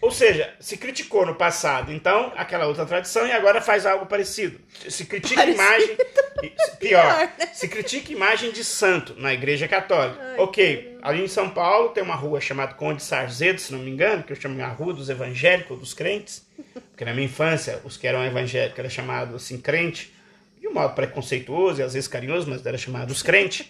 Ou 0.00 0.10
seja, 0.10 0.54
se 0.58 0.78
criticou 0.78 1.26
no 1.26 1.34
passado, 1.34 1.92
então, 1.92 2.32
aquela 2.34 2.66
outra 2.66 2.86
tradição, 2.86 3.26
e 3.26 3.32
agora 3.32 3.60
faz 3.60 3.84
algo 3.84 4.06
parecido. 4.06 4.58
Se 4.88 5.04
critica 5.04 5.42
Parecido. 5.42 5.62
imagem. 5.62 5.96
Pior, 6.80 7.02
Pior, 7.02 7.18
né? 7.38 7.50
se 7.52 7.68
critica 7.68 8.10
imagem 8.10 8.50
de 8.50 8.64
santo 8.64 9.14
na 9.18 9.34
igreja 9.34 9.68
católica. 9.68 10.18
Ai, 10.22 10.38
ok, 10.38 10.98
ali 11.02 11.22
em 11.22 11.28
São 11.28 11.50
Paulo 11.50 11.90
tem 11.90 12.02
uma 12.02 12.14
rua 12.14 12.40
chamada 12.40 12.72
Conde 12.72 13.02
Sarzedo, 13.02 13.60
se 13.60 13.72
não 13.72 13.78
me 13.78 13.90
engano, 13.90 14.22
que 14.22 14.32
eu 14.32 14.36
chamo 14.36 14.62
a 14.62 14.68
Rua 14.68 14.94
dos 14.94 15.10
Evangélicos, 15.10 15.78
dos 15.78 15.92
crentes. 15.92 16.46
Porque 16.90 17.04
na 17.04 17.12
minha 17.12 17.26
infância, 17.26 17.80
os 17.84 17.98
que 17.98 18.06
eram 18.06 18.24
evangélicos 18.24 18.78
eram 18.78 18.88
chamados 18.88 19.34
assim, 19.34 19.60
crente, 19.60 20.14
de 20.58 20.66
um 20.66 20.72
modo 20.72 20.94
preconceituoso 20.94 21.80
e 21.80 21.84
às 21.84 21.92
vezes 21.92 22.08
carinhoso, 22.08 22.48
mas 22.48 22.64
era 22.64 22.78
chamado 22.78 23.10
os 23.10 23.22
crentes. 23.22 23.66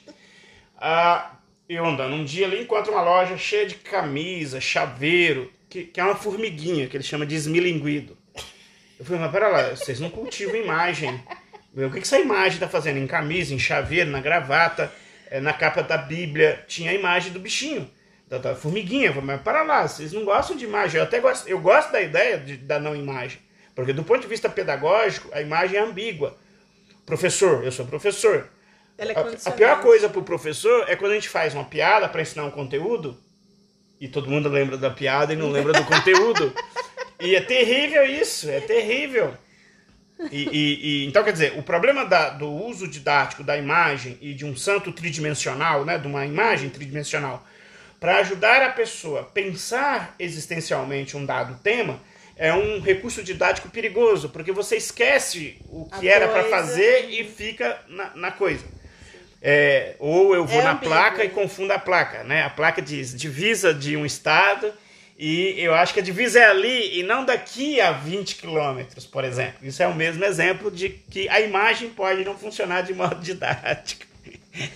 Ah, 0.76 1.32
eu 1.68 1.84
andando 1.84 2.14
um 2.14 2.24
dia 2.24 2.46
ali, 2.46 2.62
encontro 2.62 2.92
uma 2.92 3.02
loja 3.02 3.36
cheia 3.36 3.66
de 3.66 3.74
camisa, 3.74 4.60
chaveiro, 4.60 5.50
que, 5.70 5.84
que 5.84 6.00
é 6.00 6.04
uma 6.04 6.16
formiguinha, 6.16 6.88
que 6.88 6.96
ele 6.96 7.04
chama 7.04 7.24
de 7.24 7.36
esmilinguido. 7.36 8.18
Eu 8.98 9.04
falei, 9.04 9.20
mas 9.22 9.30
pera 9.30 9.48
lá, 9.48 9.70
vocês 9.70 10.00
não 10.00 10.10
cultivam 10.10 10.56
imagem. 10.56 11.22
O 11.72 11.88
que, 11.88 11.92
que 11.92 11.98
essa 12.00 12.18
imagem 12.18 12.54
está 12.54 12.68
fazendo? 12.68 12.98
Em 12.98 13.06
camisa, 13.06 13.54
em 13.54 13.58
chaveiro, 13.58 14.10
na 14.10 14.20
gravata, 14.20 14.92
eh, 15.30 15.40
na 15.40 15.52
capa 15.52 15.82
da 15.82 15.96
Bíblia, 15.96 16.64
tinha 16.66 16.90
a 16.90 16.94
imagem 16.94 17.32
do 17.32 17.38
bichinho, 17.38 17.88
da, 18.28 18.38
da 18.38 18.54
formiguinha. 18.56 19.06
Eu 19.06 19.12
falei, 19.14 19.28
mas 19.28 19.42
para 19.42 19.62
lá, 19.62 19.86
vocês 19.86 20.12
não 20.12 20.24
gostam 20.24 20.56
de 20.56 20.64
imagem. 20.64 20.98
Eu 20.98 21.04
até 21.04 21.20
gosto, 21.20 21.48
eu 21.48 21.60
gosto 21.60 21.92
da 21.92 22.02
ideia 22.02 22.36
de, 22.36 22.56
da 22.56 22.80
não 22.80 22.96
imagem. 22.96 23.38
Porque 23.74 23.92
do 23.92 24.02
ponto 24.02 24.20
de 24.20 24.26
vista 24.26 24.48
pedagógico, 24.48 25.30
a 25.32 25.40
imagem 25.40 25.78
é 25.78 25.80
ambígua. 25.80 26.36
Professor, 27.06 27.64
eu 27.64 27.70
sou 27.70 27.86
professor. 27.86 28.48
É 28.98 29.04
A, 29.12 29.48
a 29.48 29.52
pior 29.52 29.80
coisa 29.80 30.08
para 30.08 30.20
o 30.20 30.24
professor 30.24 30.84
é 30.88 30.96
quando 30.96 31.12
a 31.12 31.14
gente 31.14 31.28
faz 31.28 31.54
uma 31.54 31.64
piada 31.64 32.08
para 32.08 32.20
ensinar 32.20 32.44
um 32.44 32.50
conteúdo 32.50 33.16
e 34.00 34.08
todo 34.08 34.30
mundo 34.30 34.48
lembra 34.48 34.76
da 34.76 34.90
piada 34.90 35.32
e 35.32 35.36
não 35.36 35.50
lembra 35.50 35.72
do 35.72 35.84
conteúdo. 35.84 36.52
E 37.20 37.34
é 37.36 37.40
terrível 37.40 38.04
isso, 38.06 38.48
é 38.48 38.60
terrível. 38.60 39.34
E, 40.30 40.48
e- 40.50 40.80
e- 41.02 41.06
então, 41.06 41.22
quer 41.24 41.32
dizer, 41.32 41.58
o 41.58 41.62
problema 41.62 42.04
da- 42.04 42.30
do 42.30 42.48
uso 42.50 42.88
didático 42.88 43.42
da 43.44 43.56
imagem 43.56 44.18
e 44.20 44.34
de 44.34 44.44
um 44.44 44.56
santo 44.56 44.90
tridimensional, 44.92 45.84
né, 45.84 45.98
de 45.98 46.06
uma 46.06 46.24
imagem 46.26 46.68
tridimensional, 46.70 47.46
para 47.98 48.16
ajudar 48.18 48.62
a 48.62 48.70
pessoa 48.70 49.20
a 49.20 49.24
pensar 49.24 50.14
existencialmente 50.18 51.16
um 51.16 51.24
dado 51.26 51.58
tema, 51.62 52.00
é 52.36 52.52
um 52.54 52.80
recurso 52.80 53.22
didático 53.22 53.68
perigoso, 53.68 54.30
porque 54.30 54.50
você 54.52 54.76
esquece 54.76 55.58
o 55.68 55.84
que 55.98 56.08
A 56.08 56.14
era 56.14 56.28
para 56.28 56.44
fazer 56.44 57.10
e 57.10 57.24
fica 57.24 57.78
na, 57.88 58.12
na 58.16 58.30
coisa. 58.30 58.64
É, 59.42 59.94
ou 59.98 60.34
eu 60.34 60.44
vou 60.44 60.60
É 60.60 60.64
na 60.64 60.70
ambíguo. 60.72 60.88
placa 60.90 61.24
e 61.24 61.28
confundo 61.30 61.72
a 61.72 61.78
placa, 61.78 62.22
né? 62.24 62.42
A 62.42 62.50
placa 62.50 62.82
diz 62.82 63.14
divisa 63.16 63.72
de 63.72 63.96
um 63.96 64.04
estado 64.04 64.72
e 65.18 65.54
eu 65.58 65.74
acho 65.74 65.94
que 65.94 66.00
a 66.00 66.02
divisa 66.02 66.38
é 66.40 66.44
ali 66.44 66.98
e 66.98 67.02
não 67.02 67.24
daqui 67.24 67.80
a 67.80 67.92
20 67.92 68.36
quilômetros, 68.36 69.06
por 69.06 69.24
exemplo. 69.24 69.54
Isso 69.62 69.82
é 69.82 69.86
o 69.86 69.94
mesmo 69.94 70.24
exemplo 70.24 70.70
de 70.70 70.90
que 70.90 71.28
a 71.30 71.40
imagem 71.40 71.88
pode 71.90 72.24
não 72.24 72.36
funcionar 72.36 72.82
de 72.82 72.92
modo 72.92 73.16
didático. 73.22 74.04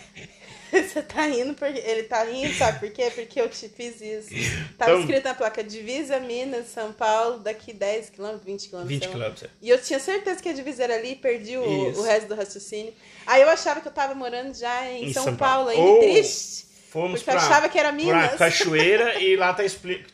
Você 0.73 1.03
tá 1.03 1.27
rindo 1.27 1.55
porque. 1.55 1.79
Ele 1.79 2.03
tá 2.03 2.25
rindo, 2.25 2.53
sabe 2.55 2.81
por 2.81 2.91
quê? 2.91 3.09
Porque 3.15 3.41
eu 3.41 3.49
te 3.49 3.69
fiz 3.69 4.01
isso. 4.01 4.31
Tava 4.77 4.91
Então- 4.91 5.01
escrito 5.03 5.25
na 5.25 5.35
placa 5.35 5.63
Divisa 5.63 6.19
Minas, 6.19 6.67
São 6.67 6.93
Paulo, 6.93 7.39
daqui 7.39 7.73
10 7.73 8.11
km, 8.11 8.39
20 8.45 8.69
km. 8.71 8.83
20 8.85 9.09
quilômetros. 9.09 9.51
E 9.63 9.69
eu 9.71 9.81
tinha 9.81 10.01
certeza 10.01 10.43
que 10.43 10.49
a 10.49 10.53
divisa 10.53 10.83
era 10.83 10.97
ali 10.97 11.13
e 11.13 11.17
perdi 11.17 11.57
o, 11.57 11.63
o 11.97 12.03
resto 12.03 12.27
do 12.27 12.35
raciocínio. 12.35 12.93
Aí 13.27 13.43
eu 13.43 13.49
achava 13.49 13.81
que 13.81 13.89
eu 13.89 13.93
tava 13.93 14.15
morando 14.15 14.55
já 14.55 14.87
em, 14.87 15.07
Em 15.07 15.13
São, 15.13 15.25
São 15.25 15.37
Paulo, 15.37 15.71
Paulo. 15.73 15.89
ainda 15.91 16.01
triste. 16.13 16.65
Fomos 16.91 17.21
Porque 17.23 17.31
eu 17.31 17.35
pra, 17.41 17.45
achava 17.47 17.69
que 17.69 17.79
era 17.79 17.89
pra 17.89 17.97
Minas. 17.97 18.35
cachoeira 18.39 19.19
e 19.21 19.35
lá 19.37 19.53
tá, 19.53 19.63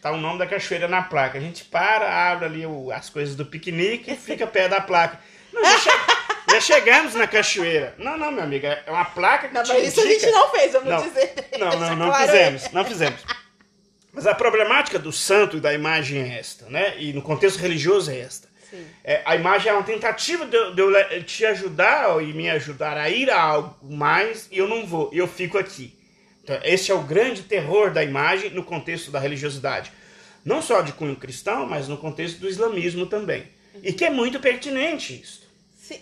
tá 0.01 0.11
o 0.12 0.16
nome 0.16 0.38
da 0.38 0.46
cachoeira 0.46 0.88
na 0.88 1.03
placa. 1.03 1.37
A 1.37 1.40
gente 1.40 1.64
para, 1.64 2.31
abre 2.33 2.46
ali 2.46 2.66
o- 2.66 2.90
as 2.90 3.11
coisas 3.11 3.35
do 3.37 3.44
piquenique 3.44 4.13
e 4.13 4.17
fica 4.17 4.46
perto 4.46 4.71
da 4.71 4.81
placa. 4.81 5.19
Não, 5.52 5.63
já, 5.63 5.79
che- 5.79 5.90
já 6.52 6.61
chegamos 6.61 7.15
na 7.15 7.27
cachoeira. 7.27 7.94
Não, 7.98 8.17
não, 8.17 8.31
minha 8.33 8.44
amiga, 8.44 8.83
é 8.87 8.90
uma 8.90 9.04
placa 9.04 9.48
que 9.48 9.54
Não, 9.54 9.63
te 9.63 9.73
mas 9.75 9.88
isso 9.88 10.00
a 10.00 10.04
indica- 10.04 10.21
gente 10.21 10.33
não 10.33 10.48
fez, 10.50 10.73
vamos 10.73 10.88
Não. 10.88 11.02
dizer. 11.02 11.35
Não, 11.58 11.71
não, 11.79 11.96
não 11.96 12.06
claro 12.08 12.27
fizemos, 12.27 12.71
não 12.73 12.85
fizemos. 12.85 13.21
Mas 14.13 14.27
a 14.27 14.35
problemática 14.35 14.98
do 14.98 15.13
santo 15.13 15.58
e 15.58 15.61
da 15.61 15.73
imagem 15.75 16.21
é 16.23 16.38
esta, 16.38 16.65
né? 16.71 16.94
E 16.98 17.13
no 17.13 17.21
contexto 17.23 17.58
religioso 17.58 18.11
é 18.11 18.19
esta. 18.21 18.48
É, 19.04 19.23
a 19.25 19.37
imagem 19.37 19.71
é 19.71 19.75
uma 19.75 19.83
tentativa 19.83 20.46
de, 20.46 20.56
eu- 20.56 20.75
de 20.75 20.83
eu 20.83 21.23
te 21.25 21.44
ajudar 21.46 22.23
e 22.23 22.33
me 22.33 22.48
ajudar 22.50 22.96
a 22.96 23.08
ir 23.08 23.31
a 23.31 23.40
algo 23.40 23.92
mais 23.92 24.48
e 24.50 24.58
eu 24.58 24.68
não 24.68 24.87
vou, 24.87 25.10
eu 25.12 25.27
fico 25.27 25.58
aqui. 25.58 25.96
Então, 26.42 26.58
esse 26.64 26.90
é 26.90 26.94
o 26.94 27.02
grande 27.02 27.42
terror 27.42 27.92
da 27.92 28.02
imagem 28.02 28.50
no 28.50 28.64
contexto 28.64 29.10
da 29.10 29.18
religiosidade. 29.18 29.92
Não 30.44 30.62
só 30.62 30.81
de 30.81 30.92
cunho 30.92 31.16
cristão, 31.16 31.66
mas 31.66 31.87
no 31.87 31.96
contexto 31.98 32.38
do 32.38 32.48
islamismo 32.48 33.06
também. 33.06 33.42
Uhum. 33.75 33.81
E 33.83 33.92
que 33.92 34.04
é 34.04 34.10
muito 34.10 34.40
pertinente 34.40 35.21
isso. 35.21 35.48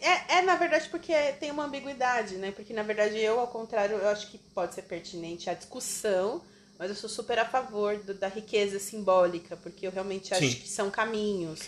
É, 0.02 0.38
é, 0.38 0.42
na 0.42 0.54
verdade, 0.56 0.88
porque 0.90 1.14
tem 1.40 1.50
uma 1.50 1.64
ambiguidade, 1.64 2.34
né? 2.36 2.50
Porque, 2.50 2.74
na 2.74 2.82
verdade, 2.82 3.18
eu, 3.18 3.40
ao 3.40 3.48
contrário, 3.48 3.96
eu 3.96 4.08
acho 4.08 4.30
que 4.30 4.38
pode 4.54 4.74
ser 4.74 4.82
pertinente 4.82 5.48
a 5.48 5.54
discussão, 5.54 6.42
mas 6.78 6.90
eu 6.90 6.96
sou 6.96 7.08
super 7.08 7.38
a 7.38 7.44
favor 7.46 7.96
do, 7.96 8.12
da 8.12 8.28
riqueza 8.28 8.78
simbólica, 8.78 9.56
porque 9.56 9.86
eu 9.86 9.90
realmente 9.90 10.32
acho 10.34 10.44
Sim. 10.46 10.54
que 10.54 10.68
são 10.68 10.90
caminhos. 10.90 11.60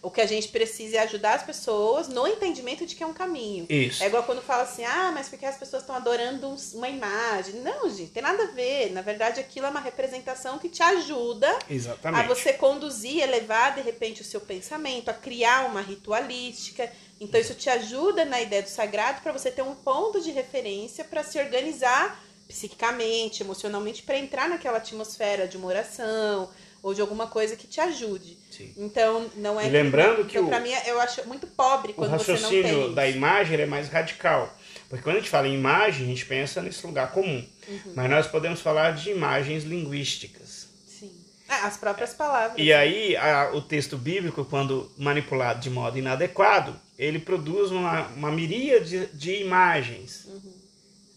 O 0.00 0.10
que 0.10 0.20
a 0.20 0.26
gente 0.26 0.48
precisa 0.48 0.96
é 0.96 1.00
ajudar 1.00 1.34
as 1.34 1.42
pessoas 1.42 2.08
no 2.08 2.26
entendimento 2.26 2.86
de 2.86 2.94
que 2.94 3.02
é 3.02 3.06
um 3.06 3.12
caminho. 3.12 3.66
Isso. 3.68 4.02
É 4.02 4.06
igual 4.06 4.22
quando 4.22 4.40
fala 4.40 4.62
assim, 4.62 4.84
ah, 4.84 5.10
mas 5.12 5.28
porque 5.28 5.44
as 5.44 5.56
pessoas 5.56 5.82
estão 5.82 5.96
adorando 5.96 6.54
uma 6.74 6.88
imagem. 6.88 7.56
Não, 7.56 7.88
gente, 7.90 8.12
tem 8.12 8.22
nada 8.22 8.44
a 8.44 8.46
ver. 8.46 8.92
Na 8.92 9.02
verdade, 9.02 9.40
aquilo 9.40 9.66
é 9.66 9.70
uma 9.70 9.80
representação 9.80 10.58
que 10.58 10.68
te 10.68 10.82
ajuda 10.82 11.58
Exatamente. 11.68 12.24
a 12.24 12.28
você 12.28 12.52
conduzir, 12.52 13.22
elevar 13.22 13.74
de 13.74 13.80
repente 13.80 14.22
o 14.22 14.24
seu 14.24 14.40
pensamento, 14.40 15.08
a 15.08 15.14
criar 15.14 15.66
uma 15.66 15.80
ritualística. 15.80 16.90
Então, 17.20 17.40
isso 17.40 17.54
te 17.54 17.68
ajuda 17.68 18.24
na 18.24 18.40
ideia 18.40 18.62
do 18.62 18.68
sagrado 18.68 19.20
para 19.20 19.32
você 19.32 19.50
ter 19.50 19.62
um 19.62 19.74
ponto 19.74 20.20
de 20.20 20.30
referência 20.30 21.04
para 21.04 21.24
se 21.24 21.38
organizar 21.38 22.22
psiquicamente, 22.46 23.42
emocionalmente, 23.42 24.02
para 24.02 24.16
entrar 24.16 24.48
naquela 24.48 24.78
atmosfera 24.78 25.46
de 25.46 25.56
uma 25.58 25.66
oração 25.66 26.48
ou 26.82 26.94
de 26.94 27.00
alguma 27.00 27.26
coisa 27.26 27.56
que 27.56 27.66
te 27.66 27.80
ajude. 27.80 28.38
Sim. 28.50 28.72
Então, 28.76 29.30
não 29.36 29.60
é. 29.60 29.66
E 29.66 29.70
lembrando 29.70 30.24
que, 30.24 30.36
então, 30.36 30.46
o, 30.46 30.48
pra 30.48 30.60
mim, 30.60 30.72
eu 30.86 31.00
acho 31.00 31.26
muito 31.26 31.46
pobre 31.46 31.92
quando 31.92 32.10
você 32.10 32.32
não 32.32 32.48
tem. 32.48 32.60
O 32.60 32.62
raciocínio 32.62 32.94
da 32.94 33.08
imagem 33.08 33.60
é 33.60 33.66
mais 33.66 33.88
radical. 33.88 34.54
Porque 34.88 35.02
quando 35.02 35.16
a 35.16 35.18
gente 35.18 35.30
fala 35.30 35.46
em 35.46 35.54
imagem, 35.54 36.04
a 36.04 36.08
gente 36.08 36.24
pensa 36.24 36.62
nesse 36.62 36.86
lugar 36.86 37.12
comum. 37.12 37.44
Uhum. 37.68 37.92
Mas 37.94 38.10
nós 38.10 38.26
podemos 38.26 38.60
falar 38.60 38.92
de 38.92 39.10
imagens 39.10 39.64
linguísticas. 39.64 40.68
Sim. 40.86 41.12
Ah, 41.48 41.66
as 41.66 41.76
próprias 41.76 42.14
palavras. 42.14 42.54
E 42.56 42.72
aí, 42.72 43.14
a, 43.16 43.50
o 43.52 43.60
texto 43.60 43.98
bíblico, 43.98 44.44
quando 44.44 44.90
manipulado 44.96 45.60
de 45.60 45.68
modo 45.68 45.98
inadequado, 45.98 46.74
ele 46.98 47.18
produz 47.18 47.70
uma, 47.70 48.06
uma 48.08 48.30
miríade 48.30 49.06
de, 49.06 49.06
de 49.08 49.42
imagens. 49.42 50.24
Uhum. 50.26 50.52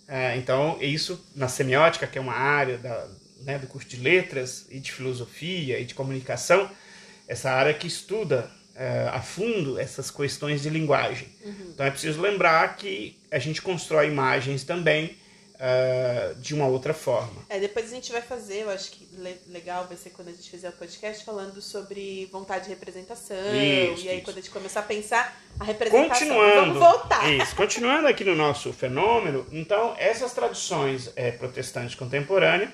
É, 0.07 0.35
então, 0.35 0.77
isso 0.81 1.25
na 1.33 1.47
semiótica, 1.47 2.05
que 2.05 2.17
é 2.17 2.21
uma 2.21 2.33
área 2.33 2.77
da, 2.77 3.07
né, 3.43 3.57
do 3.57 3.67
curso 3.67 3.87
de 3.87 3.97
letras 3.97 4.65
e 4.69 4.79
de 4.79 4.91
filosofia 4.91 5.79
e 5.79 5.85
de 5.85 5.93
comunicação, 5.93 6.69
essa 7.27 7.51
área 7.51 7.73
que 7.73 7.87
estuda 7.87 8.49
é, 8.75 9.09
a 9.11 9.21
fundo 9.21 9.79
essas 9.79 10.09
questões 10.09 10.61
de 10.61 10.69
linguagem. 10.69 11.27
Uhum. 11.43 11.71
Então 11.73 11.85
é 11.85 11.91
preciso 11.91 12.21
lembrar 12.21 12.75
que 12.75 13.19
a 13.29 13.39
gente 13.39 13.61
constrói 13.61 14.07
imagens 14.07 14.63
também 14.63 15.17
uh, 15.61 16.35
de 16.35 16.55
uma 16.55 16.65
outra 16.65 16.93
forma. 16.93 17.45
É, 17.47 17.59
depois 17.59 17.91
a 17.91 17.95
gente 17.95 18.11
vai 18.11 18.21
fazer, 18.21 18.63
eu 18.63 18.69
acho 18.69 18.91
que 18.91 19.07
legal 19.47 19.87
vai 19.87 19.95
ser 19.95 20.09
quando 20.09 20.29
a 20.29 20.31
gente 20.31 20.49
fizer 20.49 20.69
o 20.69 20.73
podcast 20.73 21.23
falando 21.23 21.61
sobre 21.61 22.27
vontade 22.31 22.65
de 22.65 22.69
representação. 22.71 23.37
Isso, 23.37 24.05
e 24.05 24.09
aí 24.09 24.15
isso. 24.17 24.25
quando 24.25 24.37
a 24.37 24.41
gente 24.41 24.51
começar 24.51 24.79
a 24.79 24.83
pensar 24.83 25.41
a 25.59 25.63
representação. 25.63 26.27
Continuando, 26.27 26.73
vamos 26.73 26.79
voltar. 26.79 27.31
Isso, 27.31 27.55
continuando 27.55 28.07
aqui 28.07 28.23
no 28.23 28.35
nosso 28.35 28.73
fenômeno, 28.73 29.45
então 29.51 29.95
essas 29.97 30.33
tradições 30.33 31.11
é, 31.15 31.31
protestantes 31.31 31.95
contemporâneas 31.95 32.71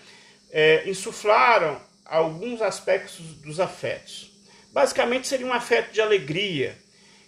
é, 0.52 0.90
insuflaram 0.90 1.80
alguns 2.06 2.62
aspectos 2.62 3.20
dos 3.44 3.60
afetos. 3.60 4.32
Basicamente 4.72 5.28
seria 5.28 5.46
um 5.46 5.54
afeto 5.54 5.92
de 5.92 6.02
alegria 6.02 6.78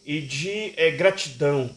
e 0.06 0.22
de 0.22 0.74
é, 0.78 0.92
gratidão, 0.92 1.76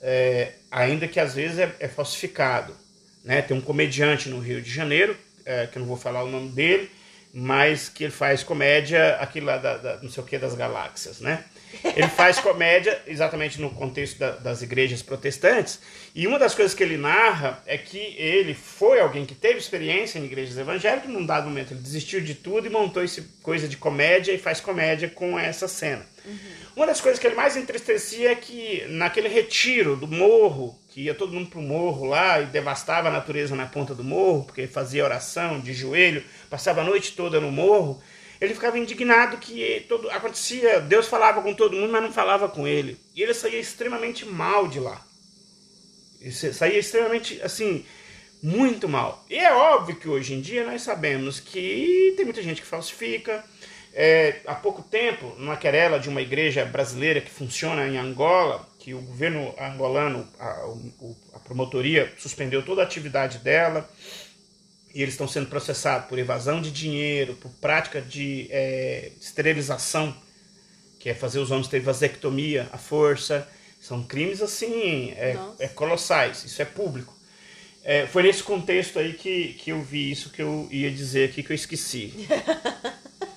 é, 0.00 0.52
ainda 0.70 1.08
que 1.08 1.18
às 1.18 1.34
vezes 1.34 1.58
é, 1.58 1.74
é, 1.80 1.88
falsificado. 1.88 2.76
Né? 3.24 3.42
Tem 3.42 3.56
um 3.56 3.60
comediante 3.60 4.28
no 4.28 4.38
Rio 4.38 4.62
de 4.62 4.70
Janeiro, 4.70 5.16
é, 5.44 5.66
que 5.66 5.76
eu 5.76 5.80
não 5.80 5.88
vou 5.88 5.96
falar 5.96 6.22
o 6.22 6.30
nome 6.30 6.50
dele, 6.50 6.90
mas 7.32 7.88
que 7.88 8.04
ele 8.04 8.12
faz 8.12 8.42
comédia, 8.42 9.16
aquilo 9.16 9.46
lá 9.46 9.58
da, 9.58 9.76
da 9.76 10.02
não 10.02 10.10
sei 10.10 10.22
o 10.22 10.26
que 10.26 10.38
das 10.38 10.54
galáxias, 10.54 11.20
né? 11.20 11.44
Ele 11.84 12.08
faz 12.08 12.38
comédia 12.38 13.00
exatamente 13.06 13.60
no 13.60 13.70
contexto 13.70 14.18
da, 14.18 14.32
das 14.32 14.62
igrejas 14.62 15.02
protestantes. 15.02 15.80
E 16.14 16.26
uma 16.26 16.38
das 16.38 16.54
coisas 16.54 16.74
que 16.74 16.82
ele 16.82 16.96
narra 16.96 17.62
é 17.66 17.78
que 17.78 17.98
ele 17.98 18.54
foi 18.54 19.00
alguém 19.00 19.24
que 19.24 19.34
teve 19.34 19.58
experiência 19.58 20.18
em 20.18 20.24
igrejas 20.24 20.58
evangélicas. 20.58 21.10
Num 21.10 21.24
dado 21.24 21.48
momento, 21.48 21.72
ele 21.72 21.80
desistiu 21.80 22.20
de 22.20 22.34
tudo 22.34 22.66
e 22.66 22.70
montou 22.70 23.02
esse 23.02 23.22
coisa 23.42 23.68
de 23.68 23.76
comédia 23.76 24.32
e 24.32 24.38
faz 24.38 24.60
comédia 24.60 25.08
com 25.08 25.38
essa 25.38 25.68
cena. 25.68 26.04
Uhum. 26.24 26.38
Uma 26.76 26.86
das 26.86 27.00
coisas 27.00 27.18
que 27.18 27.26
ele 27.26 27.34
mais 27.34 27.56
entristecia 27.56 28.32
é 28.32 28.34
que 28.34 28.84
naquele 28.88 29.28
retiro 29.28 29.96
do 29.96 30.06
morro, 30.06 30.78
que 30.88 31.02
ia 31.02 31.14
todo 31.14 31.32
mundo 31.32 31.48
para 31.48 31.58
o 31.58 31.62
morro 31.62 32.04
lá 32.04 32.40
e 32.40 32.46
devastava 32.46 33.08
a 33.08 33.12
natureza 33.12 33.56
na 33.56 33.66
ponta 33.66 33.94
do 33.94 34.04
morro, 34.04 34.44
porque 34.44 34.66
fazia 34.66 35.04
oração 35.04 35.60
de 35.60 35.72
joelho, 35.72 36.22
passava 36.48 36.82
a 36.82 36.84
noite 36.84 37.12
toda 37.12 37.40
no 37.40 37.50
morro 37.50 38.02
ele 38.40 38.54
ficava 38.54 38.78
indignado 38.78 39.36
que 39.36 39.84
todo 39.88 40.10
acontecia, 40.10 40.80
Deus 40.80 41.06
falava 41.06 41.42
com 41.42 41.52
todo 41.52 41.76
mundo, 41.76 41.92
mas 41.92 42.02
não 42.02 42.12
falava 42.12 42.48
com 42.48 42.66
ele. 42.66 42.98
E 43.14 43.22
ele 43.22 43.34
saía 43.34 43.60
extremamente 43.60 44.24
mal 44.24 44.66
de 44.66 44.80
lá. 44.80 45.04
Ele 46.20 46.32
saía 46.32 46.78
extremamente, 46.78 47.40
assim, 47.42 47.84
muito 48.42 48.88
mal. 48.88 49.24
E 49.28 49.36
é 49.36 49.52
óbvio 49.52 49.96
que 49.96 50.08
hoje 50.08 50.32
em 50.32 50.40
dia 50.40 50.64
nós 50.64 50.80
sabemos 50.80 51.38
que 51.38 52.14
tem 52.16 52.24
muita 52.24 52.42
gente 52.42 52.62
que 52.62 52.66
falsifica. 52.66 53.44
É, 53.92 54.36
há 54.46 54.54
pouco 54.54 54.82
tempo, 54.82 55.34
numa 55.36 55.56
querela 55.56 55.98
de 55.98 56.08
uma 56.08 56.22
igreja 56.22 56.64
brasileira 56.64 57.20
que 57.20 57.30
funciona 57.30 57.86
em 57.88 57.98
Angola, 57.98 58.66
que 58.78 58.94
o 58.94 59.00
governo 59.00 59.54
angolano, 59.58 60.26
a, 60.38 60.64
a 61.34 61.38
promotoria, 61.40 62.10
suspendeu 62.16 62.62
toda 62.64 62.80
a 62.80 62.84
atividade 62.84 63.38
dela 63.38 63.90
e 64.94 65.02
eles 65.02 65.14
estão 65.14 65.28
sendo 65.28 65.48
processados 65.48 66.08
por 66.08 66.18
evasão 66.18 66.60
de 66.60 66.70
dinheiro, 66.70 67.34
por 67.34 67.50
prática 67.52 68.00
de 68.00 68.48
é, 68.50 69.12
esterilização, 69.20 70.14
que 70.98 71.08
é 71.08 71.14
fazer 71.14 71.38
os 71.38 71.50
homens 71.50 71.68
terem 71.68 71.84
vasectomia 71.84 72.68
à 72.72 72.78
força. 72.78 73.48
São 73.80 74.02
crimes 74.02 74.42
assim, 74.42 75.12
é, 75.12 75.38
é 75.58 75.68
colossais, 75.68 76.44
isso 76.44 76.60
é 76.60 76.64
público. 76.64 77.16
É, 77.82 78.06
foi 78.06 78.22
nesse 78.22 78.42
contexto 78.42 78.98
aí 78.98 79.14
que, 79.14 79.54
que 79.54 79.70
eu 79.70 79.82
vi 79.82 80.10
isso 80.10 80.30
que 80.30 80.42
eu 80.42 80.68
ia 80.70 80.90
dizer 80.90 81.30
aqui 81.30 81.42
que 81.42 81.50
eu 81.50 81.54
esqueci. 81.54 82.28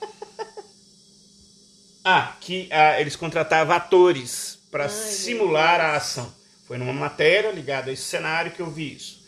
ah, 2.04 2.36
que 2.42 2.68
ah, 2.72 3.00
eles 3.00 3.16
contratavam 3.16 3.74
atores 3.74 4.60
para 4.70 4.90
simular 4.90 5.80
a 5.80 5.96
ação. 5.96 6.34
Foi 6.68 6.78
numa 6.78 6.92
matéria 6.92 7.52
ligada 7.52 7.90
a 7.90 7.94
esse 7.94 8.04
cenário 8.04 8.52
que 8.52 8.60
eu 8.60 8.70
vi 8.70 8.96
isso. 8.96 9.23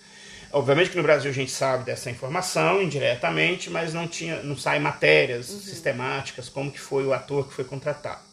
Obviamente 0.52 0.90
que 0.90 0.98
no 0.98 1.04
Brasil 1.04 1.30
a 1.30 1.34
gente 1.34 1.52
sabe 1.52 1.84
dessa 1.84 2.10
informação 2.10 2.82
indiretamente, 2.82 3.70
mas 3.70 3.94
não 3.94 4.08
tinha, 4.08 4.42
não 4.44 4.58
sai 4.58 4.80
matérias 4.80 5.50
uhum. 5.50 5.60
sistemáticas 5.60 6.50
como 6.50 6.72
que 6.72 6.80
foi 6.80 7.06
o 7.06 7.14
ator 7.14 7.48
que 7.48 7.54
foi 7.54 7.66
contratado. 7.66 8.24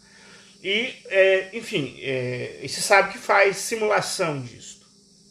E, 0.62 0.94
é, 1.06 1.50
enfim, 1.52 1.98
é, 2.00 2.60
e 2.62 2.68
se 2.68 2.80
sabe 2.80 3.12
que 3.12 3.18
faz 3.18 3.56
simulação 3.56 4.40
disso, 4.40 4.80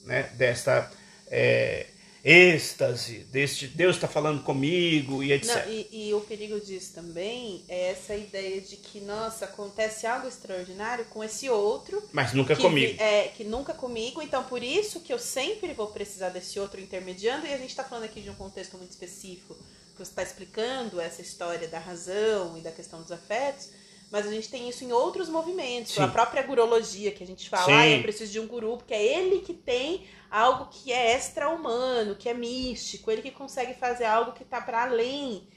né? 0.06 0.30
Desta 0.34 0.92
é, 1.28 1.86
êxtase, 2.24 3.20
deste 3.32 3.68
Deus 3.68 3.96
está 3.96 4.08
falando 4.08 4.44
comigo 4.44 5.24
e 5.24 5.32
etc. 5.32 5.66
Não, 5.66 5.72
e, 5.72 5.88
e, 5.92 6.14
o 6.14 6.22
perigo 6.22 6.60
disso 6.60 6.94
também 6.94 7.64
é 7.68 7.90
essa 7.92 8.16
ideia 8.16 8.62
de 8.62 8.76
que, 8.76 9.00
nossa, 9.00 9.46
acontece 9.46 10.06
algo 10.06 10.28
extraordinário 10.28 11.06
com 11.06 11.24
esse 11.24 11.50
outro. 11.50 12.02
Mas 12.12 12.34
nunca 12.34 12.56
que, 12.56 12.62
comigo. 12.62 13.02
É, 13.02 13.30
que 13.30 13.44
nunca 13.44 13.74
comigo, 13.74 14.22
então 14.22 14.44
por 14.44 14.64
isso 14.64 15.00
que 15.00 15.12
eu 15.12 15.20
sempre 15.20 15.74
vou 15.74 15.88
precisar 15.88 16.30
desse 16.30 16.60
outro 16.60 16.80
intermediando, 16.80 17.48
e 17.48 17.54
a 17.54 17.58
gente 17.58 17.70
está 17.70 17.84
falando 17.84 18.06
aqui 18.06 18.22
de 18.22 18.30
um 18.30 18.36
contexto 18.36 18.78
muito 18.78 18.92
específico, 18.92 19.56
que 19.56 19.98
você 19.98 20.12
está 20.12 20.24
explicando 20.24 21.02
essa 21.02 21.22
história 21.22 21.68
da 21.68 21.80
razão 21.80 22.58
e 22.58 22.62
da 22.62 22.72
questão 22.72 23.02
dos 23.02 23.12
afetos, 23.12 23.70
mas 24.12 24.28
a 24.28 24.30
gente 24.30 24.50
tem 24.50 24.68
isso 24.68 24.84
em 24.84 24.92
outros 24.92 25.30
movimentos. 25.30 25.94
Sim. 25.94 26.02
A 26.02 26.08
própria 26.08 26.44
gurologia, 26.44 27.12
que 27.12 27.24
a 27.24 27.28
gente 27.28 27.50
fala, 27.50 27.80
ah, 27.80 27.88
eu 27.88 28.02
preciso 28.02 28.32
de 28.32 28.40
um 28.40 28.46
guru, 28.46 28.78
porque 28.78 28.94
é 28.94 29.02
ele 29.02 29.40
que 29.40 29.54
tem 29.54 30.06
algo 30.30 30.68
que 30.70 30.92
é 30.92 31.14
extra-humano, 31.14 32.16
que 32.16 32.28
é 32.28 32.34
místico, 32.34 33.10
ele 33.10 33.22
que 33.22 33.32
consegue 33.32 33.74
fazer 33.74 34.06
algo 34.06 34.34
que 34.34 34.44
está 34.44 34.60
para 34.60 34.84
além 34.84 35.48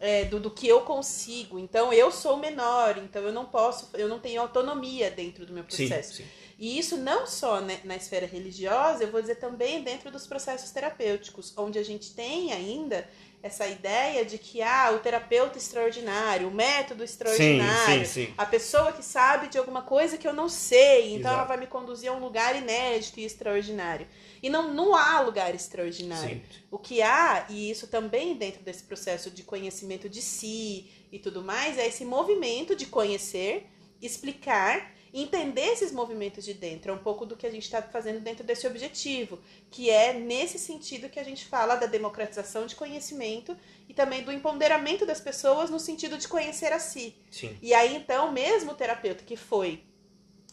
é, 0.00 0.24
do, 0.24 0.40
do 0.40 0.50
que 0.50 0.66
eu 0.66 0.80
consigo. 0.80 1.58
Então 1.58 1.92
eu 1.92 2.10
sou 2.10 2.36
menor, 2.36 2.98
então 2.98 3.22
eu 3.22 3.32
não 3.32 3.44
posso, 3.44 3.90
eu 3.94 4.08
não 4.08 4.18
tenho 4.18 4.40
autonomia 4.40 5.10
dentro 5.10 5.46
do 5.46 5.52
meu 5.52 5.62
processo. 5.62 6.14
Sim, 6.14 6.24
sim. 6.24 6.28
E 6.58 6.78
isso 6.78 6.98
não 6.98 7.26
só 7.26 7.58
na 7.84 7.96
esfera 7.96 8.26
religiosa, 8.26 9.04
eu 9.04 9.10
vou 9.10 9.22
dizer 9.22 9.36
também 9.36 9.82
dentro 9.82 10.10
dos 10.10 10.26
processos 10.26 10.70
terapêuticos, 10.70 11.54
onde 11.56 11.78
a 11.78 11.82
gente 11.82 12.12
tem 12.12 12.52
ainda 12.52 13.08
essa 13.42 13.66
ideia 13.66 14.24
de 14.24 14.36
que 14.36 14.60
ah, 14.60 14.92
o 14.94 14.98
terapeuta 14.98 15.56
extraordinário, 15.56 16.48
o 16.48 16.50
método 16.50 17.02
extraordinário, 17.02 18.04
sim, 18.06 18.26
sim, 18.26 18.34
a 18.36 18.44
pessoa 18.44 18.92
que 18.92 19.02
sabe 19.02 19.48
de 19.48 19.56
alguma 19.56 19.82
coisa 19.82 20.18
que 20.18 20.28
eu 20.28 20.32
não 20.32 20.48
sei, 20.48 21.14
então 21.14 21.30
Exato. 21.30 21.34
ela 21.36 21.44
vai 21.44 21.56
me 21.56 21.66
conduzir 21.66 22.10
a 22.10 22.12
um 22.12 22.20
lugar 22.20 22.54
inédito 22.54 23.18
e 23.18 23.24
extraordinário. 23.24 24.06
E 24.42 24.50
não, 24.50 24.72
não 24.72 24.94
há 24.94 25.20
lugar 25.20 25.54
extraordinário. 25.54 26.42
O 26.70 26.78
que 26.78 27.02
há, 27.02 27.46
e 27.48 27.70
isso 27.70 27.86
também 27.86 28.34
dentro 28.34 28.62
desse 28.62 28.82
processo 28.82 29.30
de 29.30 29.42
conhecimento 29.42 30.08
de 30.08 30.20
si 30.20 30.90
e 31.10 31.18
tudo 31.18 31.42
mais, 31.42 31.78
é 31.78 31.86
esse 31.86 32.04
movimento 32.04 32.74
de 32.76 32.86
conhecer, 32.86 33.66
explicar 34.00 34.92
entender 35.12 35.66
esses 35.72 35.92
movimentos 35.92 36.44
de 36.44 36.54
dentro. 36.54 36.92
É 36.92 36.94
um 36.94 36.98
pouco 36.98 37.26
do 37.26 37.36
que 37.36 37.46
a 37.46 37.50
gente 37.50 37.64
está 37.64 37.82
fazendo 37.82 38.20
dentro 38.20 38.44
desse 38.44 38.66
objetivo, 38.66 39.38
que 39.70 39.90
é 39.90 40.12
nesse 40.12 40.58
sentido 40.58 41.08
que 41.08 41.18
a 41.18 41.24
gente 41.24 41.44
fala 41.46 41.76
da 41.76 41.86
democratização 41.86 42.66
de 42.66 42.76
conhecimento 42.76 43.56
e 43.88 43.94
também 43.94 44.22
do 44.22 44.32
empoderamento 44.32 45.04
das 45.04 45.20
pessoas 45.20 45.70
no 45.70 45.80
sentido 45.80 46.16
de 46.16 46.28
conhecer 46.28 46.72
a 46.72 46.78
si. 46.78 47.14
Sim. 47.30 47.56
E 47.60 47.74
aí, 47.74 47.96
então, 47.96 48.30
mesmo 48.30 48.72
o 48.72 48.74
terapeuta 48.74 49.24
que 49.24 49.36
foi 49.36 49.82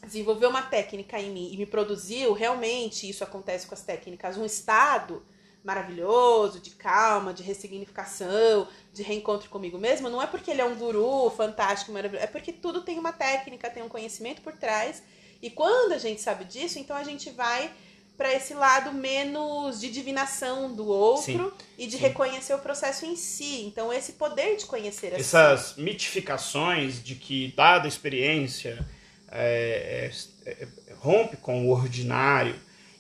desenvolver 0.04 0.48
uma 0.48 0.62
técnica 0.62 1.20
em 1.20 1.32
mim 1.32 1.54
e 1.54 1.58
me 1.58 1.66
produziu, 1.66 2.34
realmente 2.34 3.10
isso 3.10 3.24
acontece 3.24 3.68
com 3.68 3.74
as 3.74 3.82
técnicas, 3.82 4.38
um 4.38 4.46
estado 4.46 5.24
maravilhoso, 5.68 6.62
de 6.62 6.70
calma, 6.70 7.34
de 7.34 7.44
ressignificação, 7.44 8.70
de 8.94 9.04
reencontro 9.04 9.50
comigo 9.50 9.78
mesmo, 9.78 10.10
não 10.10 10.22
é 10.22 10.26
porque 10.26 10.50
ele 10.50 10.62
é 10.62 10.66
um 10.66 10.76
guru 10.76 11.30
fantástico, 11.32 11.92
maravilhoso, 11.92 12.24
é 12.24 12.28
porque 12.28 12.54
tudo 12.54 12.84
tem 12.84 12.98
uma 12.98 13.12
técnica, 13.12 13.70
tem 13.70 13.84
um 13.84 13.90
conhecimento 13.90 14.42
por 14.42 14.54
trás. 14.54 15.04
E 15.42 15.50
quando 15.50 15.92
a 15.92 15.98
gente 15.98 16.22
sabe 16.22 16.46
disso, 16.46 16.80
então 16.80 16.96
a 16.96 17.04
gente 17.04 17.30
vai 17.32 17.70
para 18.18 18.34
esse 18.34 18.54
lado 18.54 18.94
menos 18.94 19.82
de 19.82 19.92
divinação 19.92 20.74
do 20.74 20.88
outro 20.88 21.54
Sim, 21.58 21.66
e 21.78 21.86
de 21.86 21.98
sim. 21.98 22.02
reconhecer 22.02 22.54
o 22.54 22.60
processo 22.60 23.06
em 23.06 23.18
si. 23.18 23.66
Então 23.66 23.92
esse 23.92 24.14
poder 24.14 24.56
de 24.56 24.66
conhecer 24.66 25.10
si. 25.10 25.20
Essas 25.20 25.76
mitificações 25.76 27.04
de 27.04 27.14
que 27.14 27.54
dada 27.58 27.90
experiência 27.90 28.88
é, 29.30 30.10
é, 30.46 30.52
é, 30.52 30.68
rompe 30.96 31.36
com 31.36 31.68
o 31.68 31.72
ordinário 31.72 32.56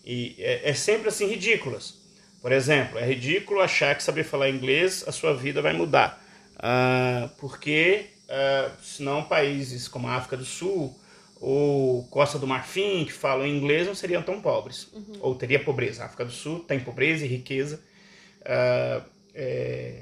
e 0.06 0.36
é, 0.38 0.70
é 0.70 0.74
sempre 0.74 1.08
assim 1.08 1.28
ridículas. 1.28 2.07
Por 2.42 2.52
exemplo, 2.52 2.98
é 3.00 3.06
ridículo 3.06 3.62
achar 3.62 3.96
que 3.96 4.04
saber 4.04 4.24
falar 4.24 4.50
inglês 4.50 5.04
a 5.08 5.12
sua 5.12 5.34
vida 5.34 5.62
vai 5.62 5.74
mudar, 5.74 6.22
Ah, 6.60 7.30
porque 7.40 8.06
ah, 8.30 8.72
senão 8.82 9.24
países 9.24 9.88
como 9.88 10.08
a 10.08 10.16
África 10.16 10.38
do 10.38 10.46
Sul 10.46 10.98
ou 11.40 12.04
Costa 12.06 12.40
do 12.40 12.48
Marfim 12.48 13.06
que 13.06 13.14
falam 13.14 13.46
inglês 13.46 13.86
não 13.86 13.94
seriam 13.94 14.24
tão 14.24 14.42
pobres 14.42 14.92
ou 15.20 15.36
teria 15.36 15.60
pobreza. 15.60 16.04
A 16.04 16.06
África 16.08 16.26
do 16.26 16.32
Sul 16.32 16.60
tem 16.60 16.80
pobreza 16.80 17.26
e 17.26 17.28
riqueza. 17.28 17.82
Ah, 18.46 19.02
é, 19.34 20.02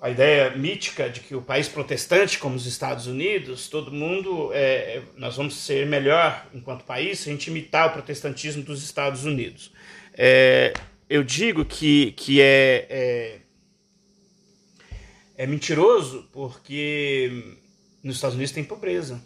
a 0.00 0.10
ideia 0.10 0.50
mítica 0.50 1.08
de 1.08 1.20
que 1.20 1.34
o 1.34 1.40
país 1.40 1.68
protestante, 1.68 2.38
como 2.38 2.54
os 2.54 2.66
Estados 2.66 3.06
Unidos, 3.06 3.68
todo 3.68 3.90
mundo, 3.90 4.50
é, 4.52 4.98
é, 4.98 5.02
nós 5.16 5.36
vamos 5.36 5.56
ser 5.56 5.86
melhor 5.86 6.46
enquanto 6.54 6.84
país 6.84 7.20
se 7.20 7.28
a 7.28 7.32
gente 7.32 7.48
imitar 7.48 7.88
o 7.88 7.92
protestantismo 7.92 8.62
dos 8.62 8.82
Estados 8.82 9.24
Unidos. 9.24 9.72
É, 10.14 10.72
eu 11.08 11.22
digo 11.22 11.64
que, 11.64 12.12
que 12.12 12.40
é, 12.40 12.86
é, 12.90 13.38
é 15.36 15.46
mentiroso 15.46 16.28
porque 16.32 17.56
nos 18.02 18.16
Estados 18.16 18.34
Unidos 18.34 18.52
tem 18.52 18.64
pobreza. 18.64 19.22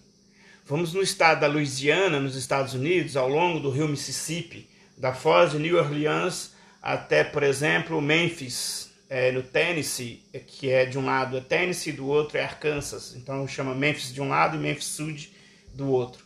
Vamos 0.66 0.92
no 0.92 1.02
estado 1.02 1.40
da 1.40 1.46
Louisiana, 1.46 2.20
nos 2.20 2.36
Estados 2.36 2.74
Unidos, 2.74 3.16
ao 3.16 3.28
longo 3.28 3.58
do 3.58 3.70
rio 3.70 3.88
Mississippi, 3.88 4.68
da 4.96 5.12
foz 5.12 5.52
de 5.52 5.58
New 5.58 5.76
Orleans 5.76 6.52
até, 6.82 7.24
por 7.24 7.42
exemplo, 7.42 8.00
Memphis, 8.00 8.90
é, 9.08 9.32
no 9.32 9.42
Tennessee, 9.42 10.22
é, 10.32 10.38
que 10.38 10.70
é 10.70 10.86
de 10.86 10.96
um 10.96 11.04
lado 11.04 11.36
é 11.36 11.40
Tennessee, 11.40 11.92
do 11.92 12.06
outro 12.06 12.38
é 12.38 12.44
Arkansas. 12.44 13.14
Então 13.16 13.46
chama 13.48 13.74
Memphis 13.74 14.14
de 14.14 14.20
um 14.20 14.28
lado 14.28 14.56
e 14.56 14.60
Memphis 14.60 14.86
Sud 14.86 15.32
do 15.74 15.88
outro. 15.88 16.24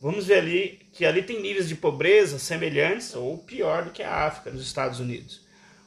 Vamos 0.00 0.26
ver 0.26 0.38
ali 0.38 0.80
que 0.92 1.04
ali 1.04 1.22
tem 1.22 1.40
níveis 1.40 1.68
de 1.68 1.74
pobreza 1.74 2.38
semelhantes 2.38 3.14
ou 3.14 3.38
pior 3.38 3.84
do 3.84 3.90
que 3.90 4.02
a 4.02 4.26
África, 4.26 4.50
nos 4.50 4.62
Estados 4.62 5.00
Unidos. 5.00 5.40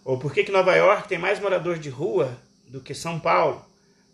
Ou 0.03 0.18
por 0.18 0.34
que, 0.34 0.43
que 0.43 0.51
Nova 0.51 0.76
York 0.76 1.07
tem 1.07 1.18
mais 1.18 1.39
moradores 1.39 1.82
de 1.82 1.89
rua 1.89 2.38
do 2.68 2.82
que 2.82 2.93
São 2.93 3.20
Paulo? 3.20 3.66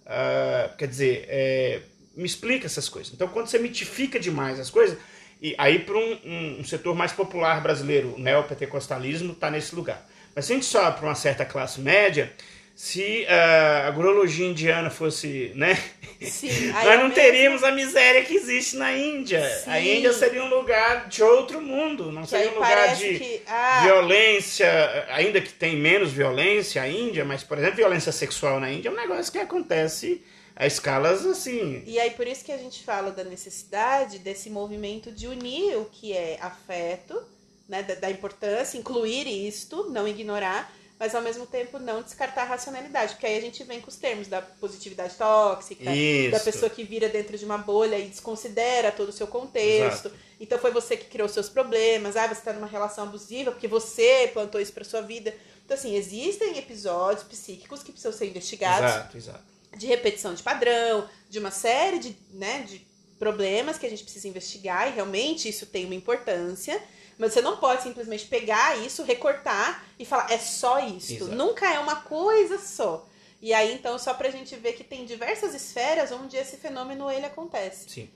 Ah, 0.06 0.70
quer 0.78 0.88
dizer, 0.88 1.26
é, 1.28 1.82
me 2.16 2.26
explica 2.26 2.66
essas 2.66 2.88
coisas. 2.90 3.14
Então, 3.14 3.28
quando 3.28 3.48
você 3.48 3.58
mitifica 3.60 4.20
demais 4.20 4.60
as 4.60 4.70
coisas, 4.70 4.98
e 5.42 5.56
aí 5.58 5.80
para 5.80 5.98
um, 5.98 6.20
um- 6.26 6.60
um 6.60 6.64
setor 6.64 6.96
mais 6.96 7.12
popular 7.12 7.62
brasileiro, 7.62 8.16
o 8.16 8.20
neopentecostalismo 8.20 9.34
está 9.34 9.50
nesse 9.50 9.76
lugar. 9.76 10.08
Mas 10.36 10.46
se 10.46 10.52
a 10.54 10.56
gente 10.56 10.66
sobe 10.68 10.98
para 10.98 11.08
uma 11.08 11.16
certa 11.16 11.46
classe 11.46 11.80
média, 11.82 12.32
se 12.80 13.26
ah, 13.28 13.86
a 13.86 13.88
agrologia 13.88 14.46
indiana 14.46 14.92
fosse, 14.92 15.52
né? 15.56 15.76
Sim, 16.22 16.68
Nós 16.70 16.86
é 16.86 16.96
não 16.98 17.04
mesmo- 17.10 17.16
teríamos 17.16 17.64
a 17.64 17.72
miséria 17.72 18.24
que 18.24 18.36
existe 18.36 18.76
na 18.76 18.96
Índia. 18.96 19.44
A 19.66 19.80
Sim. 19.80 19.96
Índia 19.98 20.14
seria 20.14 20.44
um 20.44 20.48
lugar 20.48 21.08
de 21.08 21.24
outro 21.24 21.60
mundo, 21.60 22.12
não 22.12 22.22
Que 22.22 22.30
seria 22.30 22.52
um 22.52 22.54
lugar 22.54 22.96
de 22.96 23.18
que. 23.18 23.42
Ah, 23.48 23.82
violência, 23.84 24.70
ainda 25.10 25.42
que 25.42 25.52
tem 25.52 25.76
menos 25.76 26.12
violência 26.12 26.80
a 26.80 26.88
Índia, 26.88 27.26
mas, 27.26 27.44
por 27.44 27.58
exemplo, 27.58 27.78
violência 27.78 28.12
sexual 28.12 28.60
na 28.60 28.72
Índia 28.72 28.90
é 28.90 28.92
um 28.92 28.96
negócio 28.96 29.32
que 29.32 29.40
acontece 29.40 30.22
a 30.56 30.68
escalas 30.68 31.26
assim. 31.26 31.82
E 31.84 32.00
aí 32.00 32.12
por 32.12 32.28
isso 32.28 32.46
que 32.46 32.52
a 32.52 32.58
gente 32.58 32.84
fala 32.84 33.10
da 33.10 33.24
necessidade 33.24 34.20
desse 34.20 34.52
movimento 34.52 35.12
de 35.12 35.26
unir 35.28 35.78
o 35.78 35.86
que 35.86 36.14
é 36.14 36.38
afeto, 36.40 37.20
né, 37.68 37.82
da, 37.82 37.96
da 37.96 38.12
importância, 38.12 38.78
incluir 38.78 39.28
isto, 39.28 39.90
não 39.90 40.08
ignorar, 40.08 40.72
mas 41.00 41.14
ao 41.14 41.22
mesmo 41.22 41.46
tempo 41.46 41.78
não 41.78 42.02
descartar 42.02 42.44
a 42.44 42.46
racionalidade, 42.46 43.14
porque 43.14 43.26
aí 43.26 43.38
a 43.38 43.42
gente 43.42 43.64
vem 43.64 43.80
com 43.80 43.90
os 43.90 43.98
termos 43.98 44.28
da 44.28 44.42
positividade 44.42 45.16
tóxica, 45.16 45.94
Isso. 45.94 46.32
da 46.32 46.40
pessoa 46.40 46.70
que 46.70 46.84
vira 46.84 47.08
dentro 47.08 47.38
de 47.38 47.46
uma 47.46 47.58
bolha 47.58 48.00
e 48.00 48.08
desconsidera 48.08 48.92
todo 48.92 49.10
o 49.10 49.12
seu 49.14 49.28
contexto. 49.28 50.08
Exato. 50.08 50.28
Então 50.40 50.58
foi 50.58 50.72
você 50.72 50.98
que 50.98 51.06
criou 51.06 51.30
seus 51.30 51.50
problemas, 51.50 52.16
ah, 52.16 52.28
você 52.28 52.34
está 52.34 52.54
numa 52.54 52.68
relação 52.68 53.04
abusiva 53.04 53.52
porque 53.52 53.68
você 53.68 54.30
plantou 54.34 54.60
isso 54.60 54.74
para 54.74 54.84
sua 54.84 55.02
vida. 55.02 55.36
Então 55.66 55.78
assim, 55.78 55.96
existem 55.96 56.58
episódios 56.58 57.24
psíquicos 57.24 57.84
que 57.84 57.92
precisam 57.92 58.14
ser 58.14 58.28
investigados 58.28 58.92
Exato, 58.92 59.18
exato. 59.18 59.44
de 59.78 59.86
repetição 59.86 60.34
de 60.34 60.42
padrão, 60.42 61.08
de 61.30 61.38
uma 61.38 61.52
série 61.52 62.00
de, 62.00 62.18
né, 62.32 62.64
de 62.64 62.88
problemas 63.20 63.78
que 63.78 63.86
a 63.86 63.90
gente 63.90 64.04
precisa 64.04 64.28
investigar 64.28 64.88
e 64.88 64.96
realmente 64.96 65.50
isso 65.50 65.66
tem 65.66 65.86
uma 65.86 65.96
importância. 65.96 66.82
Mas 67.18 67.34
você 67.34 67.42
não 67.42 67.58
pode 67.58 67.84
simplesmente 67.84 68.26
pegar 68.28 68.78
isso, 68.78 69.04
recortar 69.04 69.84
e 69.98 70.06
falar, 70.06 70.32
é 70.32 70.38
só 70.38 70.80
isso. 70.80 71.28
Nunca 71.30 71.74
é 71.74 71.80
uma 71.80 71.98
coisa 71.98 72.60
só. 72.60 73.08
E 73.42 73.54
aí, 73.54 73.74
então, 73.74 73.98
só 73.98 74.14
pra 74.14 74.30
gente 74.30 74.56
ver 74.56 74.74
que 74.74 74.84
tem 74.84 75.06
diversas 75.06 75.54
esferas 75.54 76.12
onde 76.12 76.38
esse 76.38 76.58
fenômeno 76.58 77.10
ele 77.12 77.26
acontece. 77.26 77.90
Sim. 77.90 78.10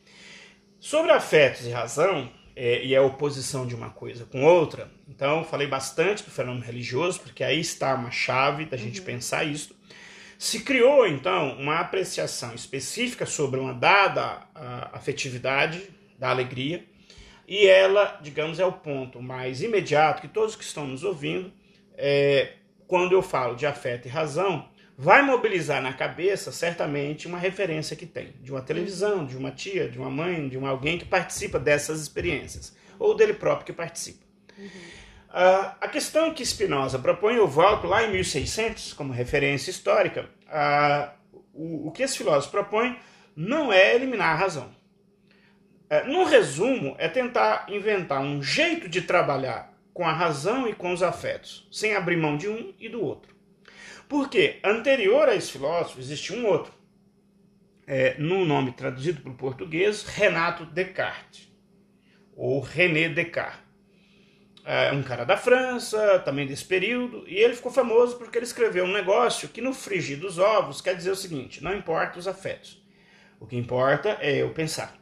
Sobre 0.79 1.11
afetos 1.11 1.65
e 1.65 1.69
razão, 1.69 2.31
é, 2.55 2.83
e 2.83 2.95
a 2.95 3.01
oposição 3.01 3.65
de 3.65 3.75
uma 3.75 3.91
coisa 3.91 4.25
com 4.25 4.43
outra, 4.43 4.91
então 5.07 5.43
falei 5.43 5.67
bastante 5.67 6.23
do 6.23 6.31
fenômeno 6.31 6.65
religioso, 6.65 7.19
porque 7.19 7.43
aí 7.43 7.59
está 7.59 7.93
uma 7.93 8.11
chave 8.11 8.65
da 8.65 8.77
gente 8.77 9.01
pensar 9.01 9.43
isso. 9.43 9.75
Se 10.37 10.61
criou, 10.61 11.05
então, 11.05 11.55
uma 11.59 11.79
apreciação 11.79 12.55
específica 12.55 13.27
sobre 13.27 13.59
uma 13.59 13.73
dada 13.75 14.41
ah, 14.55 14.89
afetividade, 14.93 15.87
da 16.17 16.29
alegria, 16.29 16.85
e 17.51 17.67
ela, 17.67 18.17
digamos, 18.21 18.61
é 18.61 18.65
o 18.65 18.71
ponto 18.71 19.21
mais 19.21 19.61
imediato 19.61 20.21
que 20.21 20.29
todos 20.29 20.55
que 20.55 20.63
estão 20.63 20.87
nos 20.87 21.03
ouvindo, 21.03 21.51
é, 21.97 22.53
quando 22.87 23.11
eu 23.11 23.21
falo 23.21 23.57
de 23.57 23.65
afeto 23.65 24.05
e 24.05 24.09
razão, 24.09 24.69
vai 24.97 25.21
mobilizar 25.21 25.81
na 25.81 25.91
cabeça 25.91 26.49
certamente 26.49 27.27
uma 27.27 27.37
referência 27.37 27.93
que 27.93 28.05
tem, 28.05 28.31
de 28.41 28.53
uma 28.53 28.61
televisão, 28.61 29.25
de 29.25 29.35
uma 29.35 29.51
tia, 29.51 29.89
de 29.89 29.99
uma 29.99 30.09
mãe, 30.09 30.47
de 30.47 30.57
um 30.57 30.65
alguém 30.65 30.97
que 30.97 31.03
participa 31.03 31.59
dessas 31.59 31.99
experiências, 31.99 32.73
ou 32.97 33.13
dele 33.13 33.33
próprio 33.33 33.65
que 33.65 33.73
participa. 33.73 34.25
Ah, 35.29 35.75
a 35.81 35.89
questão 35.89 36.33
que 36.33 36.45
Spinoza 36.45 36.99
propõe, 36.99 37.35
eu 37.35 37.49
volto 37.49 37.85
lá 37.85 38.01
em 38.05 38.13
1600 38.13 38.93
como 38.93 39.11
referência 39.11 39.71
histórica, 39.71 40.29
ah, 40.47 41.11
o, 41.53 41.89
o 41.89 41.91
que 41.91 42.01
esse 42.01 42.17
filósofo 42.17 42.49
propõe 42.49 42.97
não 43.35 43.73
é 43.73 43.93
eliminar 43.93 44.29
a 44.29 44.35
razão. 44.35 44.71
É, 45.91 46.05
no 46.05 46.23
resumo, 46.23 46.95
é 46.97 47.09
tentar 47.09 47.65
inventar 47.67 48.21
um 48.21 48.41
jeito 48.41 48.87
de 48.87 49.01
trabalhar 49.01 49.77
com 49.93 50.07
a 50.07 50.13
razão 50.13 50.65
e 50.65 50.73
com 50.73 50.93
os 50.93 51.03
afetos, 51.03 51.67
sem 51.69 51.97
abrir 51.97 52.15
mão 52.15 52.37
de 52.37 52.47
um 52.47 52.73
e 52.79 52.87
do 52.87 53.03
outro. 53.03 53.35
Porque 54.07 54.61
anterior 54.63 55.27
a 55.27 55.35
esse 55.35 55.51
filósofo 55.51 55.99
existia 55.99 56.37
um 56.37 56.45
outro, 56.45 56.71
é, 57.85 58.15
no 58.17 58.45
nome 58.45 58.71
traduzido 58.71 59.19
para 59.19 59.33
o 59.33 59.35
português, 59.35 60.03
Renato 60.03 60.65
Descartes, 60.65 61.51
ou 62.37 62.61
René 62.61 63.09
Descartes. 63.09 63.59
É 64.63 64.93
um 64.93 65.03
cara 65.03 65.25
da 65.25 65.35
França, 65.35 66.19
também 66.19 66.47
desse 66.47 66.63
período, 66.63 67.25
e 67.27 67.35
ele 67.35 67.53
ficou 67.53 67.69
famoso 67.69 68.17
porque 68.17 68.37
ele 68.37 68.45
escreveu 68.45 68.85
um 68.85 68.93
negócio 68.93 69.49
que 69.49 69.59
no 69.59 69.73
frigir 69.73 70.17
dos 70.17 70.39
ovos 70.39 70.79
quer 70.79 70.95
dizer 70.95 71.11
o 71.11 71.17
seguinte: 71.17 71.61
não 71.61 71.75
importa 71.75 72.17
os 72.17 72.29
afetos, 72.29 72.81
o 73.41 73.45
que 73.45 73.57
importa 73.57 74.17
é 74.21 74.37
eu 74.41 74.51
pensar. 74.53 75.00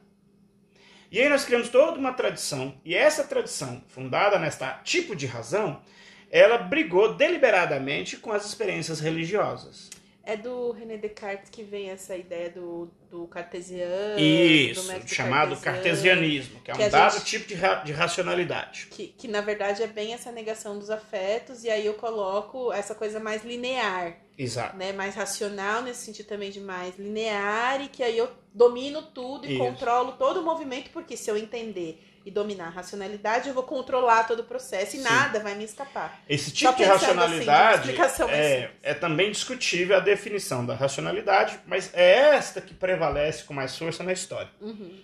E 1.11 1.19
aí 1.19 1.27
nós 1.27 1.43
criamos 1.43 1.69
toda 1.69 1.97
uma 1.97 2.13
tradição, 2.13 2.75
e 2.85 2.93
essa 2.93 3.23
tradição, 3.23 3.81
fundada 3.87 4.37
nesta 4.37 4.73
tipo 4.83 5.15
de 5.15 5.25
razão, 5.25 5.81
ela 6.29 6.57
brigou 6.57 7.15
deliberadamente 7.15 8.17
com 8.17 8.31
as 8.31 8.45
experiências 8.45 8.99
religiosas. 8.99 9.89
É 10.29 10.37
do 10.37 10.71
René 10.71 10.95
Descartes 10.95 11.49
que 11.49 11.63
vem 11.63 11.89
essa 11.89 12.15
ideia 12.15 12.51
do, 12.51 12.87
do 13.09 13.25
cartesiano. 13.25 14.19
Isso, 14.19 14.83
do 14.83 15.07
chamado 15.07 15.57
cartesianismo, 15.57 16.59
que 16.59 16.69
é 16.69 16.73
um 16.75 16.77
que 16.77 16.87
dado 16.87 17.13
gente, 17.13 17.25
tipo 17.25 17.47
de, 17.47 17.55
ra 17.55 17.75
de 17.77 17.91
racionalidade. 17.91 18.89
Que, 18.91 19.07
que 19.07 19.27
na 19.27 19.41
verdade 19.41 19.81
é 19.81 19.87
bem 19.87 20.13
essa 20.13 20.31
negação 20.31 20.77
dos 20.77 20.91
afetos, 20.91 21.63
e 21.63 21.69
aí 21.71 21.83
eu 21.83 21.95
coloco 21.95 22.71
essa 22.71 22.93
coisa 22.93 23.19
mais 23.19 23.43
linear. 23.43 24.17
Exato. 24.37 24.77
Né, 24.77 24.93
mais 24.93 25.15
racional, 25.15 25.81
nesse 25.81 26.05
sentido 26.05 26.27
também 26.27 26.51
de 26.51 26.59
mais 26.59 26.95
linear, 26.99 27.81
e 27.81 27.87
que 27.87 28.03
aí 28.03 28.15
eu 28.15 28.29
domino 28.53 29.01
tudo 29.01 29.47
e 29.47 29.53
Isso. 29.53 29.57
controlo 29.57 30.11
todo 30.11 30.41
o 30.41 30.43
movimento, 30.43 30.91
porque 30.91 31.17
se 31.17 31.31
eu 31.31 31.37
entender 31.37 32.05
e 32.25 32.31
dominar 32.31 32.67
a 32.67 32.69
racionalidade, 32.69 33.47
eu 33.47 33.53
vou 33.53 33.63
controlar 33.63 34.25
todo 34.25 34.41
o 34.41 34.43
processo 34.43 34.95
e 34.95 34.99
Sim. 34.99 35.05
nada 35.05 35.39
vai 35.39 35.55
me 35.55 35.63
escapar. 35.63 36.21
Esse 36.27 36.51
tipo 36.51 36.75
de 36.75 36.83
racionalidade 36.83 37.91
assim, 38.01 38.25
de 38.25 38.31
é, 38.31 38.71
é 38.83 38.93
também 38.93 39.31
discutível 39.31 39.97
a 39.97 39.99
definição 39.99 40.65
da 40.65 40.75
racionalidade, 40.75 41.59
mas 41.65 41.91
é 41.93 42.35
esta 42.35 42.61
que 42.61 42.73
prevalece 42.73 43.43
com 43.43 43.53
mais 43.53 43.77
força 43.77 44.03
na 44.03 44.13
história. 44.13 44.49
Uhum. 44.59 44.99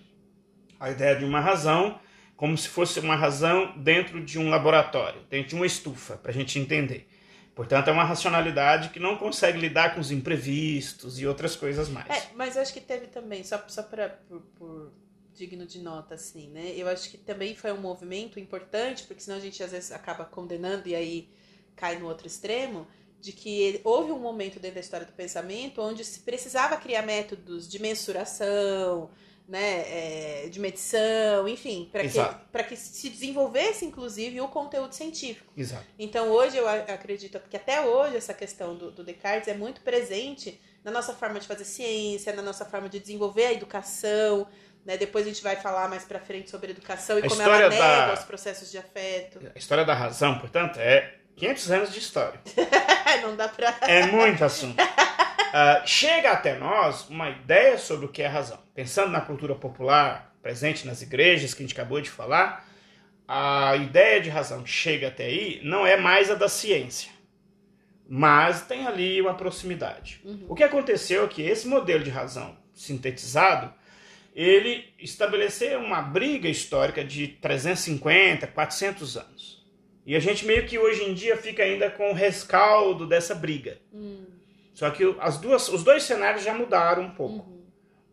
A 0.80 0.92
ideia 0.92 1.16
de 1.16 1.26
uma 1.26 1.40
razão 1.40 2.00
como 2.36 2.58
se 2.58 2.68
fosse 2.68 3.00
uma 3.00 3.16
razão 3.16 3.74
dentro 3.78 4.24
de 4.24 4.38
um 4.38 4.50
laboratório, 4.50 5.22
dentro 5.30 5.50
de 5.50 5.56
uma 5.56 5.66
estufa, 5.66 6.18
para 6.18 6.32
a 6.32 6.34
gente 6.34 6.60
entender. 6.60 7.08
Portanto, 7.56 7.88
é 7.88 7.92
uma 7.92 8.04
racionalidade 8.04 8.90
que 8.90 9.00
não 9.00 9.16
consegue 9.16 9.58
lidar 9.58 9.96
com 9.96 10.02
os 10.02 10.12
imprevistos 10.12 11.18
e 11.20 11.26
outras 11.26 11.56
coisas 11.56 11.88
mais. 11.88 12.10
É, 12.10 12.28
mas 12.36 12.58
eu 12.58 12.62
acho 12.62 12.74
que 12.74 12.82
teve 12.82 13.08
também, 13.08 13.44
só, 13.46 13.64
só 13.70 13.82
para 13.82 14.20
digno 15.36 15.66
de 15.66 15.80
nota, 15.80 16.16
assim, 16.16 16.50
né? 16.50 16.74
Eu 16.76 16.88
acho 16.88 17.10
que 17.10 17.18
também 17.18 17.56
foi 17.56 17.72
um 17.72 17.82
movimento 17.82 18.40
importante, 18.40 19.04
porque 19.04 19.22
senão 19.22 19.38
a 19.38 19.42
gente 19.42 19.62
às 19.62 19.72
vezes 19.72 19.92
acaba 19.92 20.26
condenando 20.26 20.88
e 20.88 20.96
aí 20.96 21.30
cai 21.76 22.00
no 22.00 22.08
outro 22.08 22.26
extremo, 22.26 22.88
de 23.20 23.32
que 23.32 23.82
houve 23.84 24.12
um 24.12 24.20
momento 24.20 24.60
dentro 24.60 24.76
da 24.76 24.82
história 24.82 25.06
do 25.06 25.14
pensamento 25.14 25.82
onde 25.82 26.06
se 26.06 26.20
precisava 26.20 26.78
criar 26.78 27.02
métodos 27.02 27.68
de 27.68 27.80
mensuração, 27.80 29.10
né, 29.48 30.46
é, 30.46 30.50
de 30.50 30.60
medição, 30.60 31.48
enfim, 31.48 31.90
para 31.92 32.64
que, 32.64 32.70
que 32.70 32.76
se 32.76 33.10
desenvolvesse, 33.10 33.86
inclusive, 33.86 34.42
o 34.42 34.48
conteúdo 34.48 34.94
científico. 34.94 35.52
Exato. 35.56 35.86
Então, 36.00 36.30
hoje, 36.30 36.58
eu 36.58 36.68
acredito 36.68 37.40
que 37.50 37.56
até 37.56 37.82
hoje 37.82 38.18
essa 38.18 38.34
questão 38.34 38.76
do, 38.76 38.92
do 38.92 39.04
Descartes 39.04 39.48
é 39.48 39.54
muito 39.54 39.82
presente 39.82 40.60
na 40.84 40.92
nossa 40.92 41.14
forma 41.14 41.40
de 41.40 41.48
fazer 41.48 41.66
ciência, 41.66 42.34
na 42.34 42.42
nossa 42.42 42.66
forma 42.66 42.90
de 42.90 43.00
desenvolver 43.00 43.46
a 43.46 43.54
educação, 43.54 44.48
né? 44.86 44.98
Depois 44.98 45.26
a 45.26 45.30
gente 45.30 45.42
vai 45.42 45.56
falar 45.56 45.90
mais 45.90 46.04
para 46.04 46.20
frente 46.20 46.50
sobre 46.50 46.72
educação 46.72 47.18
e 47.18 47.26
a 47.26 47.28
como 47.28 47.42
ela 47.42 47.70
nega 47.70 48.08
da... 48.08 48.14
os 48.14 48.24
processos 48.24 48.72
de 48.72 48.78
afeto. 48.78 49.40
A 49.54 49.58
história 49.58 49.84
da 49.84 49.94
razão, 49.94 50.38
portanto, 50.38 50.80
é 50.80 51.16
500 51.36 51.72
anos 51.72 51.92
de 51.92 52.00
história. 52.00 52.40
Não 53.22 53.36
dá 53.36 53.48
pra... 53.48 53.76
É 53.82 54.06
muito 54.06 54.44
assunto. 54.46 54.82
Uh, 54.82 55.88
chega 55.88 56.32
até 56.32 56.58
nós 56.58 57.10
uma 57.10 57.30
ideia 57.30 57.78
sobre 57.78 58.06
o 58.06 58.10
que 58.10 58.22
é 58.22 58.28
razão. 58.28 58.60
Pensando 58.74 59.12
na 59.12 59.22
cultura 59.22 59.56
popular 59.56 60.34
presente 60.42 60.86
nas 60.86 61.02
igrejas 61.02 61.56
que 61.56 61.64
a 61.64 61.66
gente 61.66 61.74
acabou 61.74 62.00
de 62.00 62.10
falar, 62.10 62.70
a 63.28 63.76
ideia 63.78 64.22
de 64.22 64.30
razão 64.30 64.62
que 64.62 64.70
chega 64.70 65.08
até 65.08 65.26
aí 65.26 65.60
não 65.64 65.88
é 65.88 65.98
mais 65.98 66.30
a 66.30 66.36
da 66.36 66.48
ciência, 66.48 67.10
mas 68.08 68.62
tem 68.62 68.86
ali 68.86 69.20
uma 69.20 69.34
proximidade. 69.34 70.22
Uhum. 70.24 70.46
O 70.48 70.54
que 70.54 70.64
aconteceu 70.64 71.26
é 71.26 71.28
que 71.28 71.42
esse 71.42 71.68
modelo 71.68 72.04
de 72.04 72.12
razão 72.12 72.56
sintetizado 72.76 73.74
ele 74.36 74.84
estabeleceu 75.00 75.80
uma 75.80 76.02
briga 76.02 76.50
histórica 76.50 77.04
de 77.06 77.30
350, 77.30 78.48
400 78.48 79.18
anos. 79.18 79.66
E 80.06 80.16
a 80.16 80.20
gente 80.20 80.46
meio 80.46 80.68
que 80.68 80.78
hoje 80.78 81.04
em 81.04 81.14
dia 81.14 81.38
fica 81.38 81.64
ainda 81.64 81.90
com 81.90 82.12
o 82.12 82.14
rescaldo 82.14 83.08
dessa 83.08 83.34
briga. 83.34 83.80
Hum. 83.94 84.26
Só 84.74 84.90
que 84.90 85.16
as 85.20 85.38
duas, 85.38 85.70
os 85.70 85.84
dois 85.84 86.04
cenários 86.04 86.44
já 86.44 86.54
mudaram 86.54 87.04
um 87.04 87.12
pouco. 87.12 87.50
Uhum. 87.50 87.64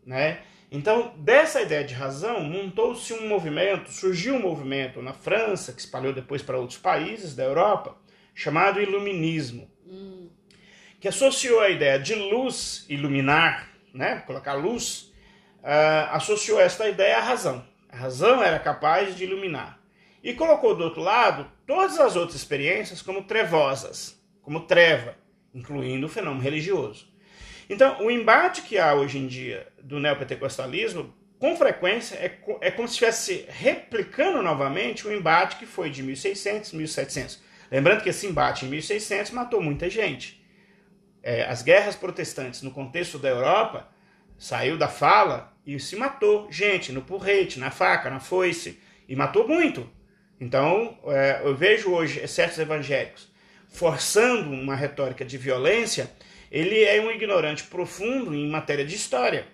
Né? 0.07 0.43
Então, 0.71 1.13
dessa 1.19 1.61
ideia 1.61 1.85
de 1.85 1.93
razão, 1.93 2.41
montou-se 2.41 3.13
um 3.13 3.29
movimento, 3.29 3.91
surgiu 3.91 4.37
um 4.37 4.41
movimento 4.41 5.03
na 5.03 5.13
França, 5.13 5.73
que 5.73 5.81
espalhou 5.81 6.15
depois 6.15 6.41
para 6.41 6.57
outros 6.57 6.79
países 6.79 7.35
da 7.35 7.43
Europa, 7.43 7.97
chamado 8.35 8.81
Iluminismo, 8.81 9.69
hum. 9.85 10.31
que 10.99 11.09
associou 11.09 11.61
a 11.61 11.69
ideia 11.69 11.99
de 11.99 12.15
luz, 12.15 12.87
iluminar, 12.89 13.71
né? 13.93 14.23
colocar 14.27 14.55
luz, 14.55 15.12
associou 15.63 16.61
esta 16.61 16.89
ideia 16.89 17.19
à 17.19 17.21
razão. 17.21 17.65
A 17.89 17.97
razão 17.97 18.43
era 18.43 18.59
capaz 18.59 19.15
de 19.15 19.25
iluminar. 19.25 19.79
E 20.23 20.33
colocou 20.33 20.75
do 20.75 20.85
outro 20.85 21.03
lado 21.03 21.51
todas 21.67 21.99
as 21.99 22.17
outras 22.17 22.37
experiências 22.37 23.03
como 23.03 23.25
trevosas, 23.25 24.21
como 24.43 24.61
treva, 24.61 25.17
incluindo 25.55 26.07
o 26.07 26.09
fenômeno 26.09 26.43
religioso. 26.43 27.07
Então, 27.69 28.05
o 28.05 28.11
embate 28.11 28.63
que 28.63 28.79
há 28.79 28.95
hoje 28.95 29.19
em 29.19 29.27
dia 29.27 29.67
do 29.83 29.99
neopentecostalismo, 29.99 31.13
com 31.39 31.57
frequência, 31.57 32.17
é, 32.17 32.39
é 32.61 32.71
como 32.71 32.87
se 32.87 32.95
estivesse 32.95 33.47
replicando 33.49 34.43
novamente 34.43 35.07
o 35.07 35.13
embate 35.13 35.57
que 35.57 35.67
foi 35.67 35.91
de 35.91 36.03
1600, 36.03 36.73
1700. 36.73 37.43
Lembrando 37.71 38.03
que 38.03 38.11
esse 38.11 38.27
embate 38.27 38.65
em 38.65 38.69
1600 38.69 39.33
matou 39.33 39.61
muita 39.61 39.89
gente. 39.89 40.45
É, 41.23 41.45
as 41.45 41.63
guerras 41.63 41.97
protestantes 41.97 42.63
no 42.63 42.71
contexto 42.71 43.19
da 43.19 43.29
Europa 43.29 43.89
saiu 44.39 44.77
da 44.77 44.89
fala 44.89 45.52
e 45.67 45.79
se 45.79 45.97
matou 45.97 46.51
gente 46.51 46.93
no 46.93 47.03
porrete, 47.03 47.59
na 47.59 47.71
faca, 47.71 48.11
na 48.11 48.21
foice, 48.21 48.81
e 49.09 49.17
matou 49.17 49.47
muito. 49.47 49.89
Então, 50.41 50.99
é, 51.07 51.43
eu 51.45 51.55
vejo 51.55 51.91
hoje 51.91 52.27
certos 52.27 52.59
evangélicos 52.59 53.33
forçando 53.73 54.51
uma 54.51 54.77
retórica 54.77 55.25
de 55.25 55.39
violência, 55.39 56.11
ele 56.51 56.85
é 56.85 57.01
um 57.01 57.11
ignorante 57.11 57.65
profundo 57.65 58.35
em 58.35 58.49
matéria 58.49 58.85
de 58.85 58.95
história. 58.95 59.47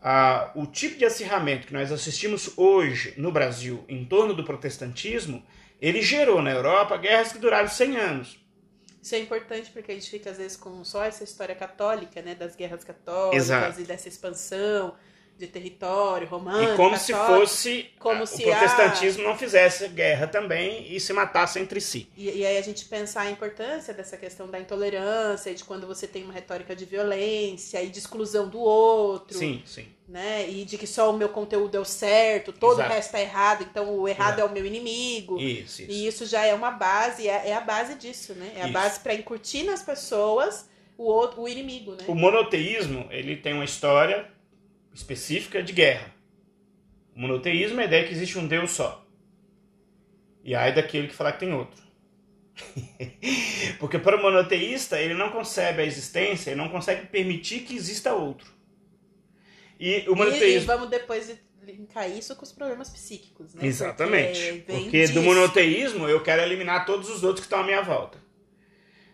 Ah, 0.00 0.52
o 0.54 0.66
tipo 0.66 0.96
de 0.96 1.04
acirramento 1.04 1.66
que 1.66 1.72
nós 1.72 1.90
assistimos 1.90 2.56
hoje 2.56 3.14
no 3.16 3.32
Brasil 3.32 3.84
em 3.88 4.04
torno 4.04 4.32
do 4.34 4.44
protestantismo, 4.44 5.44
ele 5.80 6.00
gerou 6.00 6.40
na 6.40 6.52
Europa 6.52 6.96
guerras 6.96 7.32
que 7.32 7.38
duraram 7.38 7.68
100 7.68 7.96
anos. 7.96 8.38
Isso 9.02 9.14
é 9.14 9.18
importante 9.18 9.70
porque 9.70 9.90
a 9.90 9.94
gente 9.94 10.08
fica 10.08 10.30
às 10.30 10.38
vezes 10.38 10.56
com 10.56 10.84
só 10.84 11.02
essa 11.02 11.24
história 11.24 11.54
católica, 11.54 12.22
né, 12.22 12.34
das 12.34 12.54
guerras 12.54 12.84
católicas 12.84 13.44
Exato. 13.44 13.80
e 13.80 13.84
dessa 13.84 14.08
expansão 14.08 14.94
de 15.36 15.48
território 15.48 16.28
romano. 16.28 16.74
E 16.74 16.76
como 16.76 16.96
se 16.96 17.12
fosse 17.12 17.90
como 17.98 18.22
a, 18.22 18.26
se 18.26 18.42
o 18.42 18.46
protestantismo 18.46 19.24
a... 19.24 19.30
não 19.30 19.36
fizesse 19.36 19.88
guerra 19.88 20.28
também 20.28 20.86
e 20.94 21.00
se 21.00 21.12
matasse 21.12 21.58
entre 21.58 21.80
si. 21.80 22.08
E, 22.16 22.30
e, 22.30 22.46
aí 22.46 22.56
a 22.56 22.62
gente 22.62 22.84
pensar 22.84 23.22
a 23.22 23.30
importância 23.30 23.92
dessa 23.92 24.16
questão 24.16 24.48
da 24.48 24.60
intolerância 24.60 25.50
e 25.50 25.54
de 25.54 25.64
quando 25.64 25.86
você 25.86 26.06
tem 26.06 26.22
uma 26.22 26.32
retórica 26.32 26.76
de 26.76 26.84
violência 26.84 27.82
e 27.82 27.88
de 27.88 27.98
exclusão 27.98 28.48
do 28.48 28.60
outro. 28.60 29.36
Sim, 29.36 29.62
sim. 29.66 29.86
Né? 30.08 30.48
E 30.48 30.64
de 30.64 30.78
que 30.78 30.86
só 30.86 31.10
o 31.10 31.16
meu 31.16 31.30
conteúdo 31.30 31.76
é 31.76 31.80
o 31.80 31.84
certo, 31.84 32.52
todo 32.52 32.74
Exato. 32.74 32.90
o 32.90 32.92
resto 32.92 33.16
é 33.16 33.22
errado, 33.22 33.66
então 33.68 33.98
o 33.98 34.06
errado 34.06 34.38
Exato. 34.38 34.40
é 34.42 34.44
o 34.44 34.52
meu 34.52 34.64
inimigo. 34.64 35.40
Isso, 35.40 35.82
isso. 35.82 35.90
E 35.90 36.06
isso 36.06 36.26
já 36.26 36.44
é 36.44 36.54
uma 36.54 36.70
base, 36.70 37.26
é, 37.26 37.48
é 37.48 37.54
a 37.54 37.60
base 37.60 37.94
disso, 37.94 38.34
né? 38.34 38.52
É 38.54 38.62
a 38.62 38.64
isso. 38.64 38.72
base 38.72 39.00
para 39.00 39.14
incutir 39.14 39.64
nas 39.64 39.82
pessoas 39.82 40.68
o 40.96 41.04
outro, 41.04 41.42
o 41.42 41.48
inimigo, 41.48 41.92
né? 41.92 42.04
O 42.06 42.14
monoteísmo, 42.14 43.08
ele 43.10 43.36
tem 43.36 43.52
uma 43.52 43.64
história 43.64 44.32
específica 44.94 45.62
de 45.62 45.72
guerra. 45.72 46.14
O 47.14 47.20
monoteísmo 47.20 47.80
é 47.80 47.82
a 47.82 47.86
ideia 47.86 48.06
que 48.06 48.12
existe 48.12 48.38
um 48.38 48.46
Deus 48.46 48.70
só. 48.70 49.04
E 50.42 50.54
aí 50.54 50.72
daquele 50.72 51.08
que 51.08 51.14
falar 51.14 51.32
que 51.32 51.40
tem 51.40 51.52
outro. 51.52 51.82
Porque 53.80 53.98
para 53.98 54.16
o 54.16 54.22
monoteísta, 54.22 55.00
ele 55.00 55.14
não 55.14 55.30
concebe 55.30 55.82
a 55.82 55.84
existência, 55.84 56.50
ele 56.50 56.60
não 56.60 56.68
consegue 56.68 57.06
permitir 57.06 57.60
que 57.60 57.74
exista 57.74 58.12
outro. 58.12 58.52
E 59.78 60.04
o 60.08 60.14
monoteísmo... 60.14 60.46
E, 60.46 60.56
e 60.56 60.66
vamos 60.66 60.88
depois 60.88 61.36
linkar 61.62 62.08
isso 62.08 62.36
com 62.36 62.44
os 62.44 62.52
problemas 62.52 62.90
psíquicos, 62.90 63.54
né? 63.54 63.66
Exatamente. 63.66 64.64
Porque, 64.66 64.82
Porque 64.82 65.08
do 65.08 65.22
monoteísmo 65.22 66.08
eu 66.08 66.22
quero 66.22 66.42
eliminar 66.42 66.84
todos 66.86 67.08
os 67.08 67.24
outros 67.24 67.40
que 67.40 67.46
estão 67.46 67.60
à 67.60 67.64
minha 67.64 67.82
volta. 67.82 68.18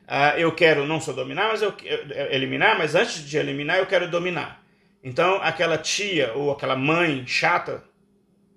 Uh, 0.04 0.36
eu 0.38 0.52
quero 0.54 0.86
não 0.86 1.00
só 1.00 1.12
dominar, 1.12 1.48
mas 1.48 1.62
eu, 1.62 1.72
eu 1.84 2.32
eliminar, 2.32 2.76
mas 2.76 2.96
antes 2.96 3.24
de 3.24 3.38
eliminar 3.38 3.78
eu 3.78 3.86
quero 3.86 4.10
dominar. 4.10 4.59
Então, 5.02 5.36
aquela 5.36 5.78
tia 5.78 6.34
ou 6.34 6.50
aquela 6.50 6.76
mãe 6.76 7.26
chata 7.26 7.82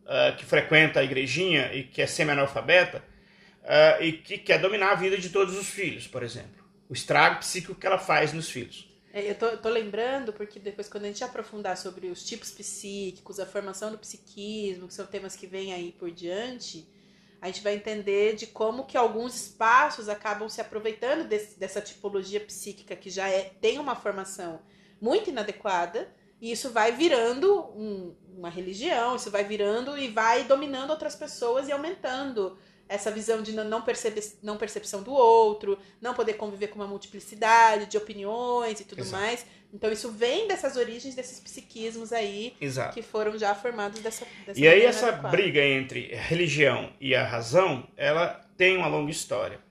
uh, 0.04 0.36
que 0.38 0.46
frequenta 0.46 1.00
a 1.00 1.04
igrejinha 1.04 1.74
e 1.74 1.84
que 1.84 2.02
é 2.02 2.08
semi-analfabeta 2.08 3.04
uh, 3.64 4.04
e 4.04 4.14
que 4.14 4.38
quer 4.38 4.60
dominar 4.60 4.92
a 4.92 4.96
vida 4.96 5.18
de 5.18 5.30
todos 5.30 5.58
os 5.58 5.70
filhos, 5.70 6.08
por 6.08 6.22
exemplo. 6.22 6.64
O 6.90 6.94
estrago 6.94 7.40
psíquico 7.40 7.76
que 7.76 7.88
ela 7.88 7.98
faz 7.98 8.34
nos 8.34 8.50
filhos. 8.50 8.92
É, 9.14 9.30
eu 9.30 9.36
tô, 9.36 9.56
tô, 9.58 9.70
lembrando, 9.70 10.34
porque 10.34 10.60
depois, 10.60 10.90
quando 10.90 11.06
a 11.06 11.08
gente 11.08 11.24
aprofundar 11.24 11.78
sobre 11.78 12.08
os 12.08 12.26
tipos 12.26 12.52
psíquicos, 12.52 13.40
a 13.40 13.46
formação 13.46 13.92
do 13.92 13.98
psiquismo, 13.98 14.88
que 14.88 14.94
são 14.94 15.06
temas 15.06 15.36
que 15.36 15.48
vêm 15.48 15.72
aí 15.72 15.92
por 15.92 16.12
diante, 16.12 16.90
a 17.40 17.48
gente 17.48 17.62
vai 17.62 17.76
entender 17.76 18.36
de 18.36 18.48
como 18.48 18.86
que 18.86 18.98
alguns 18.98 19.36
espaços 19.36 20.10
acabam 20.10 20.50
se 20.50 20.60
aproveitando 20.60 21.28
desse, 21.28 21.60
dessa 21.60 21.80
tipologia 21.80 22.40
psíquica 22.40 22.96
que 22.96 23.10
já 23.10 23.30
é, 23.30 23.52
tem 23.62 23.78
uma 23.78 23.96
formação 23.96 24.62
muito 25.00 25.30
inadequada 25.30 26.12
e 26.44 26.52
isso 26.52 26.72
vai 26.72 26.92
virando 26.92 27.58
um, 27.74 28.14
uma 28.38 28.50
religião, 28.50 29.16
isso 29.16 29.32
vai 29.32 29.46
virando 29.46 29.98
e 29.98 30.10
vai 30.10 30.44
dominando 30.44 30.90
outras 30.90 31.16
pessoas 31.16 31.70
e 31.70 31.72
aumentando 31.72 32.58
essa 32.90 33.10
visão 33.10 33.42
de 33.42 33.54
não, 33.54 33.82
perceber, 33.82 34.22
não 34.44 34.58
percepção 34.58 35.02
do 35.02 35.14
outro, 35.14 35.80
não 36.02 36.14
poder 36.14 36.34
conviver 36.34 36.68
com 36.68 36.76
uma 36.76 36.86
multiplicidade 36.86 37.86
de 37.86 37.98
opiniões 37.98 38.82
e 38.82 38.84
tudo 38.84 39.04
Exato. 39.04 39.24
mais. 39.24 39.46
Então 39.74 39.90
isso 39.90 40.12
vem 40.12 40.46
dessas 40.46 40.76
origens 40.76 41.16
desses 41.16 41.40
psiquismos 41.40 42.12
aí 42.12 42.54
Exato. 42.60 42.94
que 42.94 43.02
foram 43.02 43.38
já 43.38 43.56
formados 43.56 44.02
dessa, 44.02 44.28
dessa 44.46 44.60
E 44.60 44.68
aí 44.68 44.84
essa 44.84 45.08
adequada. 45.08 45.38
briga 45.38 45.64
entre 45.64 46.14
a 46.14 46.22
religião 46.22 46.92
e 47.00 47.16
a 47.16 47.26
razão, 47.26 47.88
ela 47.96 48.42
tem 48.58 48.76
uma 48.76 48.88
longa 48.88 49.10
história. 49.12 49.62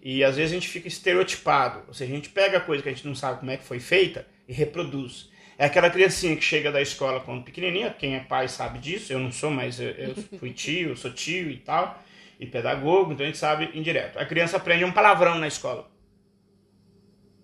E 0.00 0.22
às 0.22 0.36
vezes 0.36 0.52
a 0.52 0.54
gente 0.54 0.68
fica 0.68 0.86
estereotipado, 0.86 1.82
ou 1.88 1.94
seja, 1.94 2.12
a 2.12 2.14
gente 2.14 2.28
pega 2.28 2.58
a 2.58 2.60
coisa 2.60 2.80
que 2.80 2.88
a 2.88 2.92
gente 2.92 3.08
não 3.08 3.14
sabe 3.16 3.40
como 3.40 3.50
é 3.50 3.56
que 3.56 3.64
foi 3.64 3.80
feita 3.80 4.24
e 4.46 4.52
reproduz. 4.52 5.31
É 5.62 5.66
aquela 5.66 5.88
criancinha 5.88 6.34
que 6.34 6.42
chega 6.42 6.72
da 6.72 6.82
escola 6.82 7.20
quando 7.20 7.44
pequenininha, 7.44 7.94
quem 7.96 8.16
é 8.16 8.18
pai 8.18 8.48
sabe 8.48 8.80
disso, 8.80 9.12
eu 9.12 9.20
não 9.20 9.30
sou, 9.30 9.48
mas 9.48 9.78
eu, 9.78 9.90
eu 9.90 10.14
fui 10.36 10.52
tio, 10.52 10.88
eu 10.88 10.96
sou 10.96 11.12
tio 11.12 11.48
e 11.52 11.56
tal, 11.56 12.02
e 12.40 12.44
pedagogo, 12.44 13.12
então 13.12 13.22
a 13.22 13.28
gente 13.28 13.38
sabe 13.38 13.70
indireto. 13.72 14.18
A 14.18 14.26
criança 14.26 14.56
aprende 14.56 14.84
um 14.84 14.90
palavrão 14.90 15.36
na 15.36 15.46
escola 15.46 15.88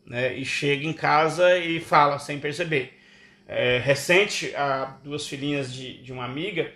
né, 0.04 0.34
e 0.34 0.44
chega 0.44 0.84
em 0.84 0.92
casa 0.92 1.58
e 1.58 1.78
fala 1.78 2.18
sem 2.18 2.40
perceber. 2.40 2.98
É, 3.46 3.78
recente, 3.78 4.52
a 4.56 4.96
duas 5.04 5.28
filhinhas 5.28 5.72
de, 5.72 6.02
de 6.02 6.12
uma 6.12 6.24
amiga, 6.24 6.72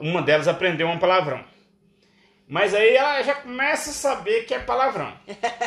uma 0.00 0.22
delas 0.22 0.48
aprendeu 0.48 0.88
um 0.88 0.98
palavrão. 0.98 1.44
Mas 2.48 2.72
aí 2.72 2.96
ela 2.96 3.20
já 3.22 3.34
começa 3.34 3.90
a 3.90 3.92
saber 3.92 4.46
que 4.46 4.54
é 4.54 4.58
palavrão. 4.58 5.12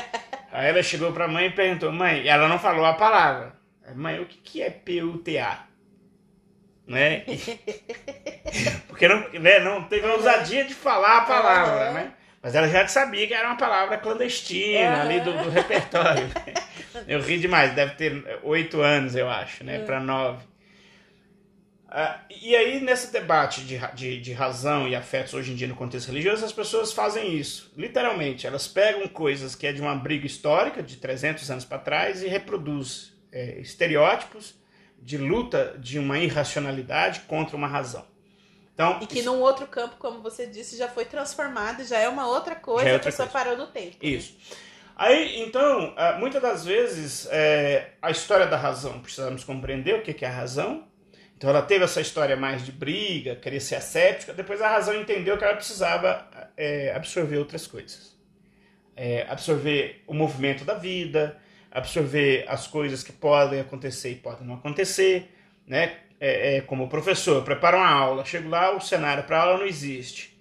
aí 0.52 0.70
ela 0.70 0.82
chegou 0.82 1.14
para 1.14 1.26
a 1.26 1.28
mãe 1.28 1.46
e 1.46 1.52
perguntou: 1.52 1.92
Mãe, 1.92 2.28
ela 2.28 2.48
não 2.48 2.58
falou 2.58 2.84
a 2.84 2.94
palavra. 2.94 3.62
Mãe, 3.96 4.20
o 4.20 4.26
que, 4.26 4.62
é 4.62 4.70
PUTA? 4.70 5.60
Né? 6.88 7.24
Porque 8.88 9.08
não, 9.08 9.30
né, 9.32 9.60
não 9.60 9.84
teve 9.84 10.08
a 10.08 10.14
ousadia 10.14 10.64
de 10.64 10.74
falar 10.74 11.20
a 11.20 11.26
palavra, 11.26 11.92
né? 11.92 12.14
Mas 12.42 12.56
ela 12.56 12.68
já 12.68 12.86
sabia 12.88 13.26
que 13.26 13.34
era 13.34 13.48
uma 13.48 13.58
palavra 13.58 13.98
clandestina 13.98 15.02
ali 15.02 15.22
do, 15.22 15.32
do 15.32 15.50
repertório. 15.50 16.30
Eu 17.08 17.22
ri 17.22 17.40
demais, 17.40 17.74
deve 17.74 17.96
ter 17.96 18.40
oito 18.44 18.82
anos, 18.82 19.16
eu 19.16 19.28
acho, 19.28 19.64
né? 19.64 19.78
É. 19.78 19.80
Para 19.80 20.00
nove. 20.00 20.44
Uh, 21.88 22.20
e 22.42 22.56
aí, 22.56 22.80
nesse 22.80 23.12
debate 23.12 23.62
de, 23.62 23.80
de, 23.94 24.22
de, 24.22 24.34
razão 24.34 24.88
e 24.88 24.96
afetos 24.96 25.34
hoje 25.34 25.52
em 25.52 25.56
dia 25.56 25.68
no 25.68 25.76
contexto 25.76 26.08
religioso, 26.08 26.46
as 26.46 26.52
pessoas 26.52 26.92
fazem 26.92 27.36
isso. 27.36 27.72
Literalmente, 27.78 28.48
elas 28.48 28.68
pegam 28.68 29.08
coisas 29.08 29.56
que 29.56 29.68
é 29.68 29.72
de 29.72 29.82
uma 29.82 29.96
briga 29.96 30.26
histórica 30.26 30.82
de 30.82 30.98
300 30.98 31.50
anos 31.50 31.66
para 31.66 31.78
trás 31.78 32.24
e 32.24 32.28
reproduzem 32.28 33.13
é, 33.34 33.60
estereótipos 33.60 34.56
de 35.02 35.18
luta 35.18 35.76
de 35.80 36.00
uma 36.00 36.18
irracionalidade 36.18 37.22
contra 37.22 37.58
uma 37.58 37.68
razão. 37.68 38.06
Então, 38.74 39.00
e 39.02 39.06
que 39.06 39.20
isso... 39.20 39.32
num 39.32 39.42
outro 39.42 39.68
campo, 39.68 39.98
como 39.98 40.22
você 40.22 40.48
disse, 40.48 40.78
já 40.78 40.88
foi 40.88 41.06
transformado, 41.06 41.84
já 41.84 42.00
é 42.00 42.08
uma 42.08 42.28
outra 42.28 42.56
coisa, 42.56 42.90
é 42.90 42.94
outra 42.94 43.10
a 43.10 43.12
pessoa 43.12 43.28
coisa. 43.28 43.46
parou 43.46 43.58
no 43.58 43.72
tempo. 43.72 43.98
Né? 44.02 44.10
Isso. 44.10 44.34
Né? 44.34 44.58
Aí, 44.96 45.42
então, 45.42 45.94
ah, 45.98 46.14
muitas 46.14 46.42
das 46.42 46.66
vezes, 46.66 47.28
é, 47.32 47.92
a 48.02 48.12
história 48.12 48.46
da 48.46 48.58
razão, 48.58 49.00
precisamos 49.00 49.44
compreender 49.44 49.96
o 49.96 50.02
que 50.02 50.24
é 50.24 50.28
a 50.28 50.32
razão. 50.32 50.88
Então, 51.36 51.50
ela 51.50 51.62
teve 51.62 51.84
essa 51.84 52.00
história 52.00 52.38
mais 52.38 52.64
de 52.64 52.72
briga, 52.72 53.36
querer 53.36 53.60
ser 53.60 53.76
asséptica. 53.76 54.34
Depois, 54.34 54.62
a 54.62 54.70
razão 54.70 54.96
entendeu 54.96 55.38
que 55.38 55.44
ela 55.44 55.56
precisava 55.56 56.26
é, 56.56 56.94
absorver 56.96 57.38
outras 57.38 57.68
coisas. 57.68 58.16
É, 58.96 59.26
absorver 59.28 60.04
o 60.08 60.14
movimento 60.14 60.64
da 60.64 60.76
vida, 60.76 61.38
absorver 61.74 62.46
as 62.48 62.68
coisas 62.68 63.04
que 63.04 63.12
podem 63.12 63.60
acontecer 63.60 64.12
e 64.12 64.16
podem 64.16 64.46
não 64.46 64.54
acontecer. 64.54 65.34
Né? 65.66 65.98
É, 66.20 66.58
é 66.58 66.62
como 66.62 66.88
professor, 66.88 67.38
eu 67.38 67.44
preparo 67.44 67.78
uma 67.78 67.90
aula, 67.90 68.24
chego 68.24 68.48
lá, 68.48 68.76
o 68.76 68.80
cenário 68.80 69.24
para 69.24 69.42
aula 69.42 69.58
não 69.58 69.66
existe. 69.66 70.38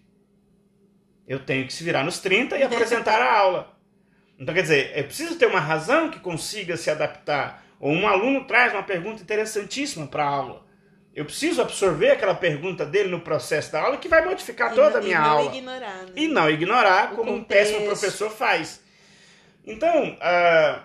Eu 1.26 1.41
tenho 1.41 1.66
que 1.66 1.72
se 1.72 1.83
virar 1.83 2.05
nos 2.05 2.18
30 2.18 2.59
e 2.59 2.62
apresentar 2.62 3.20
a 3.22 3.39
aula. 3.39 3.72
Então, 4.39 4.55
quer 4.55 4.62
dizer, 4.62 4.93
é 4.95 5.03
preciso 5.03 5.37
ter 5.37 5.47
uma 5.47 5.61
razão 5.61 6.11
que 6.11 6.20
consiga 6.20 6.76
se 6.76 6.91
adaptar. 6.91 7.64
Ou 7.80 7.93
um 7.93 8.07
aluno 8.07 8.45
traz 8.45 8.72
uma 8.72 8.83
pergunta 8.83 9.22
interessantíssima 9.22 10.07
para 10.07 10.24
a 10.24 10.28
aula. 10.28 10.66
Eu 11.14 11.24
preciso 11.24 11.62
absorver 11.62 12.11
aquela 12.11 12.35
pergunta 12.35 12.85
dele 12.85 13.09
no 13.09 13.20
processo 13.20 13.70
da 13.72 13.83
aula 13.83 13.97
que 13.99 14.09
vai 14.09 14.24
modificar 14.24 14.74
toda 14.74 14.99
a 14.99 15.01
minha 15.01 15.20
aula. 15.20 15.55
E 15.55 15.61
não 15.61 15.74
ignorar. 15.74 16.03
Né? 16.05 16.12
E 16.16 16.28
não 16.28 16.51
ignorar, 16.51 17.12
o 17.12 17.16
como 17.16 17.33
contexto. 17.33 17.43
um 17.43 17.45
péssimo 17.45 17.87
professor 17.87 18.30
faz. 18.30 18.83
Então, 19.64 20.16
a, 20.20 20.83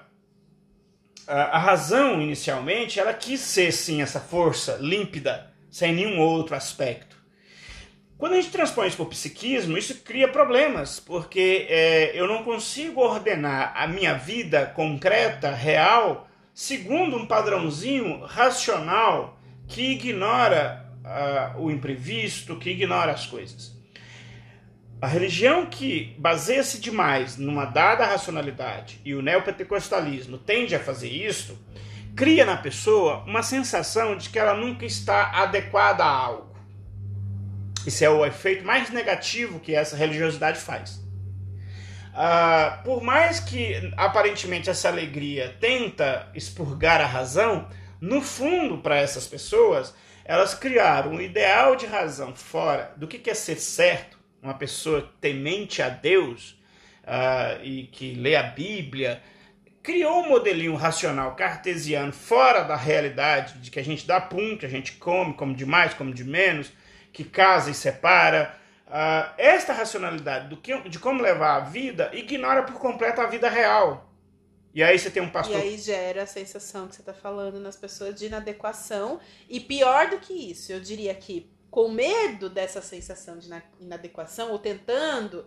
a, 1.28 1.58
a 1.58 1.60
razão, 1.60 2.22
inicialmente, 2.22 3.00
ela 3.00 3.14
quis 3.14 3.42
ser, 3.42 3.72
sim, 3.72 4.02
essa 4.02 4.20
força 4.20 4.78
límpida, 4.80 5.52
sem 5.70 5.94
nenhum 5.94 6.20
outro 6.20 6.56
aspecto. 6.56 7.18
Quando 8.18 8.34
a 8.34 8.36
gente 8.38 8.50
transpõe 8.50 8.88
isso 8.88 8.98
para 8.98 9.06
o 9.06 9.10
psiquismo, 9.10 9.78
isso 9.78 10.02
cria 10.04 10.28
problemas, 10.28 11.00
porque 11.00 11.68
é, 11.70 12.20
eu 12.20 12.28
não 12.28 12.44
consigo 12.44 13.02
ordenar 13.02 13.74
a 13.76 13.88
minha 13.88 14.16
vida 14.16 14.66
concreta, 14.66 15.52
real, 15.52 16.28
segundo 16.52 17.16
um 17.16 17.28
padrãozinho 17.28 18.22
racional 18.26 19.38
que 19.68 19.92
ignora 19.92 20.92
uh, 21.06 21.62
o 21.62 21.70
imprevisto, 21.70 22.56
que 22.56 22.72
ignora 22.72 23.12
as 23.12 23.28
coisas. 23.28 23.77
A 25.00 25.06
religião 25.06 25.68
que 25.68 26.16
baseia-se 26.18 26.80
demais 26.80 27.38
numa 27.38 27.66
dada 27.66 28.04
racionalidade 28.04 29.00
e 29.06 29.14
o 29.14 29.22
neopentecostalismo 29.22 30.40
tende 30.40 30.76
a 30.76 30.80
fazer 30.80 31.10
isso, 31.10 31.56
cria 32.16 32.44
na 32.44 32.58
pessoa 32.58 33.24
uma 33.24 33.44
sensação 33.44 34.18
de 34.18 34.30
que 34.30 34.40
ela 34.40 34.56
nunca 34.56 34.86
está 34.86 35.32
adequada 35.34 36.04
a 36.04 36.10
algo. 36.10 36.58
Esse 37.86 38.04
é 38.04 38.10
o 38.10 38.26
efeito 38.26 38.66
mais 38.66 38.90
negativo 38.90 39.60
que 39.60 39.76
essa 39.76 39.96
religiosidade 39.96 40.60
faz. 40.60 40.96
Uh, 42.18 42.84
por 42.84 43.04
mais 43.04 43.40
que 43.40 43.94
aparentemente 43.96 44.68
essa 44.68 44.90
alegria 44.90 45.56
tenta 45.62 46.28
expurgar 46.34 47.00
a 47.00 47.06
razão, 47.06 47.70
no 48.02 48.20
fundo, 48.20 48.80
para 48.80 48.98
essas 48.98 49.28
pessoas, 49.28 49.94
elas 50.26 50.56
criaram 50.56 51.12
um 51.12 51.22
ideal 51.22 51.76
de 51.76 51.86
razão 51.86 52.36
fora 52.36 52.92
do 52.98 53.08
que 53.08 53.20
quer 53.20 53.36
ser 53.36 53.58
certo, 53.58 54.17
uma 54.48 54.54
pessoa 54.54 55.14
temente 55.20 55.82
a 55.82 55.90
Deus 55.90 56.58
uh, 57.04 57.64
e 57.64 57.84
que 57.88 58.14
lê 58.14 58.36
a 58.36 58.44
Bíblia, 58.44 59.22
criou 59.84 60.24
um 60.24 60.30
modelinho 60.30 60.76
racional 60.76 61.36
cartesiano 61.36 62.14
fora 62.14 62.64
da 62.64 62.76
realidade, 62.76 63.60
de 63.60 63.70
que 63.70 63.80
a 63.80 63.84
gente 63.84 64.08
dá 64.08 64.22
que 64.22 64.66
a 64.66 64.70
gente 64.70 64.94
come, 64.94 65.34
come 65.34 65.54
demais, 65.54 65.94
come 65.94 66.14
de 66.14 66.24
menos, 66.24 66.72
que 67.12 67.24
casa 67.24 67.70
e 67.70 67.74
separa. 67.74 68.56
Uh, 68.88 69.34
esta 69.38 69.74
racionalidade 69.74 70.48
do 70.48 70.56
que, 70.56 70.78
de 70.90 70.98
como 70.98 71.22
levar 71.22 71.58
a 71.58 71.60
vida 71.60 72.10
ignora 72.14 72.64
por 72.64 72.80
completo 72.80 73.20
a 73.20 73.28
vida 73.28 73.50
real. 73.50 74.10
E 74.74 74.82
aí 74.82 74.98
você 74.98 75.10
tem 75.10 75.22
um 75.22 75.30
pastor. 75.30 75.58
E 75.58 75.62
aí 75.62 75.78
gera 75.78 76.24
a 76.24 76.28
sensação 76.28 76.88
que 76.88 76.96
você 76.96 77.02
está 77.02 77.14
falando 77.14 77.60
nas 77.60 77.76
pessoas 77.76 78.16
de 78.16 78.28
inadequação. 78.28 79.20
E 79.50 79.60
pior 79.60 80.10
do 80.10 80.20
que 80.20 80.34
isso, 80.34 80.72
eu 80.72 80.80
diria 80.80 81.14
que 81.16 81.50
com 81.78 81.90
medo 81.90 82.50
dessa 82.50 82.82
sensação 82.82 83.38
de 83.38 83.48
inadequação, 83.80 84.50
ou 84.50 84.58
tentando 84.58 85.46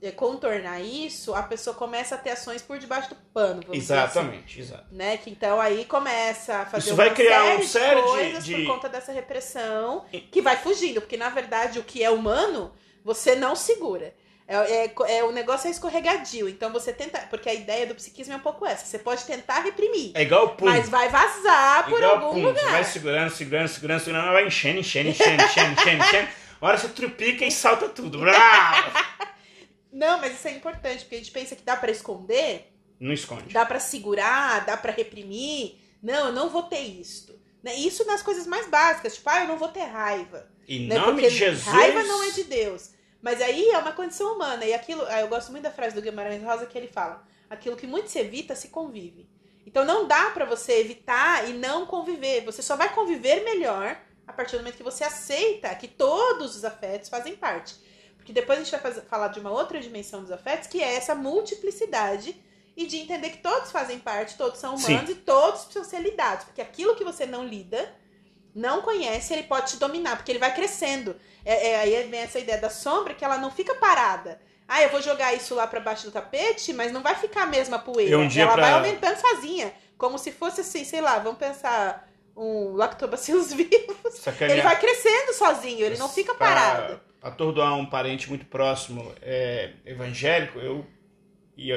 é, 0.00 0.12
contornar 0.12 0.80
isso, 0.80 1.34
a 1.34 1.42
pessoa 1.42 1.74
começa 1.74 2.14
a 2.14 2.18
ter 2.18 2.30
ações 2.30 2.62
por 2.62 2.78
debaixo 2.78 3.08
do 3.08 3.16
pano. 3.34 3.60
Exatamente, 3.72 4.60
assim, 4.60 4.72
exato. 4.72 4.94
Né? 4.94 5.16
Que 5.16 5.30
então 5.30 5.60
aí 5.60 5.84
começa 5.84 6.58
a 6.58 6.66
fazer 6.66 6.86
isso 6.86 6.94
vai 6.94 7.12
criar 7.12 7.42
série 7.42 7.54
uma 7.56 7.64
série 7.64 8.02
de 8.02 8.06
coisas 8.06 8.44
de, 8.44 8.54
por 8.54 8.66
conta 8.66 8.88
dessa 8.88 9.10
repressão 9.10 10.04
que 10.30 10.40
vai 10.40 10.56
fugindo, 10.56 11.00
porque 11.00 11.16
na 11.16 11.28
verdade 11.28 11.80
o 11.80 11.82
que 11.82 12.04
é 12.04 12.10
humano 12.10 12.72
você 13.02 13.34
não 13.34 13.56
segura. 13.56 14.14
É, 14.46 14.56
é, 14.56 14.94
é, 15.08 15.24
o 15.24 15.32
negócio 15.32 15.68
é 15.68 15.70
escorregadio. 15.70 16.48
Então 16.48 16.70
você 16.72 16.92
tenta. 16.92 17.18
Porque 17.30 17.48
a 17.48 17.54
ideia 17.54 17.86
do 17.86 17.94
psiquismo 17.94 18.34
é 18.34 18.36
um 18.36 18.40
pouco 18.40 18.66
essa. 18.66 18.84
Você 18.84 18.98
pode 18.98 19.24
tentar 19.24 19.60
reprimir. 19.60 20.12
É 20.14 20.22
igual 20.22 20.46
o 20.46 20.48
pum. 20.50 20.66
Mas 20.66 20.88
vai 20.88 21.08
vazar 21.08 21.88
por 21.88 22.02
algum 22.02 22.40
lugar. 22.40 22.64
Você 22.64 22.70
vai 22.70 22.84
segurando, 22.84 23.30
segurando, 23.30 23.68
segurando, 23.68 24.00
segurando, 24.00 24.32
vai 24.32 24.46
enchendo, 24.46 24.80
enchendo, 24.80 25.08
enchendo, 25.08 25.42
enchendo, 25.42 25.72
enchendo, 25.72 26.04
enchendo. 26.04 26.28
Hora 26.60 26.78
você 26.78 26.88
trupica 26.88 27.44
e 27.44 27.50
salta 27.50 27.88
tudo. 27.88 28.20
Não, 29.92 30.20
mas 30.20 30.34
isso 30.34 30.48
é 30.48 30.50
importante, 30.50 31.00
porque 31.00 31.14
a 31.14 31.18
gente 31.18 31.30
pensa 31.30 31.54
que 31.54 31.62
dá 31.62 31.76
para 31.76 31.90
esconder. 31.90 32.72
Não 32.98 33.12
esconde. 33.12 33.52
Dá 33.52 33.64
para 33.64 33.78
segurar, 33.78 34.64
dá 34.64 34.76
para 34.76 34.92
reprimir. 34.92 35.76
Não, 36.02 36.26
eu 36.26 36.32
não 36.32 36.50
vou 36.50 36.64
ter 36.64 36.80
isto. 36.80 37.38
Né? 37.62 37.74
Isso 37.76 38.04
nas 38.04 38.22
coisas 38.22 38.46
mais 38.46 38.68
básicas, 38.68 39.14
tipo, 39.14 39.30
ah, 39.30 39.42
eu 39.42 39.48
não 39.48 39.56
vou 39.56 39.68
ter 39.68 39.84
raiva. 39.84 40.48
Em 40.68 40.86
né? 40.86 40.98
nome 40.98 41.12
porque 41.12 41.28
de 41.28 41.36
Jesus. 41.36 41.66
Raiva 41.66 42.02
não 42.02 42.24
é 42.24 42.30
de 42.30 42.44
Deus. 42.44 42.90
Mas 43.24 43.40
aí 43.40 43.70
é 43.70 43.78
uma 43.78 43.92
condição 43.92 44.34
humana. 44.34 44.66
E 44.66 44.74
aquilo, 44.74 45.00
eu 45.00 45.28
gosto 45.28 45.50
muito 45.50 45.64
da 45.64 45.70
frase 45.70 45.94
do 45.94 46.02
Guimarães 46.02 46.44
Rosa 46.44 46.66
que 46.66 46.76
ele 46.76 46.88
fala: 46.88 47.26
aquilo 47.48 47.74
que 47.74 47.86
muito 47.86 48.10
se 48.10 48.18
evita 48.18 48.54
se 48.54 48.68
convive. 48.68 49.26
Então 49.66 49.82
não 49.82 50.06
dá 50.06 50.28
para 50.28 50.44
você 50.44 50.74
evitar 50.80 51.48
e 51.48 51.54
não 51.54 51.86
conviver. 51.86 52.44
Você 52.44 52.60
só 52.60 52.76
vai 52.76 52.92
conviver 52.94 53.42
melhor 53.42 53.98
a 54.26 54.32
partir 54.32 54.52
do 54.52 54.58
momento 54.58 54.76
que 54.76 54.82
você 54.82 55.04
aceita 55.04 55.74
que 55.74 55.88
todos 55.88 56.54
os 56.54 56.66
afetos 56.66 57.08
fazem 57.08 57.34
parte. 57.34 57.74
Porque 58.18 58.30
depois 58.30 58.58
a 58.58 58.62
gente 58.62 58.72
vai 58.72 58.80
fazer, 58.80 59.00
falar 59.02 59.28
de 59.28 59.40
uma 59.40 59.50
outra 59.50 59.80
dimensão 59.80 60.20
dos 60.20 60.30
afetos, 60.30 60.68
que 60.68 60.82
é 60.82 60.94
essa 60.94 61.14
multiplicidade 61.14 62.38
e 62.76 62.86
de 62.86 62.98
entender 62.98 63.30
que 63.30 63.38
todos 63.38 63.72
fazem 63.72 63.98
parte, 63.98 64.36
todos 64.36 64.58
são 64.58 64.74
humanos 64.74 65.06
Sim. 65.06 65.12
e 65.12 65.14
todos 65.14 65.62
precisam 65.64 65.88
ser 65.88 66.00
lidados. 66.00 66.44
Porque 66.44 66.60
aquilo 66.60 66.94
que 66.94 67.04
você 67.04 67.24
não 67.24 67.46
lida, 67.46 67.90
não 68.54 68.82
conhece, 68.82 69.32
ele 69.32 69.42
pode 69.44 69.72
te 69.72 69.76
dominar, 69.78 70.16
porque 70.16 70.30
ele 70.32 70.38
vai 70.38 70.54
crescendo. 70.54 71.16
É, 71.44 71.70
é, 71.70 71.76
aí 71.80 72.08
vem 72.08 72.20
essa 72.20 72.38
ideia 72.38 72.58
da 72.58 72.70
sombra 72.70 73.12
que 73.14 73.24
ela 73.24 73.36
não 73.38 73.50
fica 73.50 73.74
parada. 73.74 74.40
ah, 74.68 74.82
eu 74.82 74.88
vou 74.90 75.02
jogar 75.02 75.34
isso 75.34 75.54
lá 75.54 75.66
para 75.66 75.80
baixo 75.80 76.04
do 76.06 76.10
tapete, 76.12 76.72
mas 76.72 76.90
não 76.92 77.02
vai 77.02 77.14
ficar 77.14 77.42
a 77.42 77.46
mesma 77.46 77.78
poeira. 77.78 78.18
Um 78.18 78.22
Ela 78.34 78.52
pra- 78.52 78.62
vai 78.62 78.72
aumentando 78.72 79.16
sozinha. 79.20 79.72
Como 79.98 80.18
se 80.18 80.32
fosse 80.32 80.62
assim, 80.62 80.84
sei 80.84 81.00
lá, 81.00 81.18
vamos 81.18 81.38
pensar 81.38 82.08
um 82.36 82.72
lactobacillus 82.74 83.52
vivos. 83.52 84.14
Sacanear. 84.14 84.52
Ele 84.58 84.62
vai 84.62 84.78
crescendo 84.80 85.32
sozinho, 85.34 85.84
ele 85.84 85.98
não 85.98 86.08
fica 86.08 86.34
Pra 86.34 86.46
parado. 86.48 87.00
atordoar 87.22 87.76
um 87.76 87.86
parente 87.86 88.28
muito 88.28 88.46
próximo 88.46 89.12
é, 89.20 89.72
evangélico, 89.84 90.58
eu, 90.58 90.86
e 91.56 91.70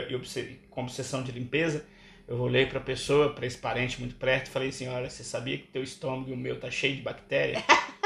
com 0.70 0.82
obsessão 0.84 1.22
de 1.24 1.32
limpeza, 1.32 1.86
eu 2.28 2.40
olhei 2.40 2.66
pra 2.66 2.80
pessoa, 2.80 3.34
pra 3.34 3.46
esse 3.46 3.58
parente 3.58 4.00
muito 4.00 4.16
perto, 4.16 4.48
e 4.48 4.50
falei 4.50 4.70
assim: 4.70 4.88
olha, 4.88 5.10
você 5.10 5.24
sabia 5.24 5.58
que 5.58 5.68
teu 5.68 5.84
estômago 5.84 6.30
e 6.30 6.34
o 6.34 6.38
meu 6.38 6.60
tá 6.60 6.70
cheio 6.70 6.96
de 6.96 7.02
bactéria? 7.02 7.64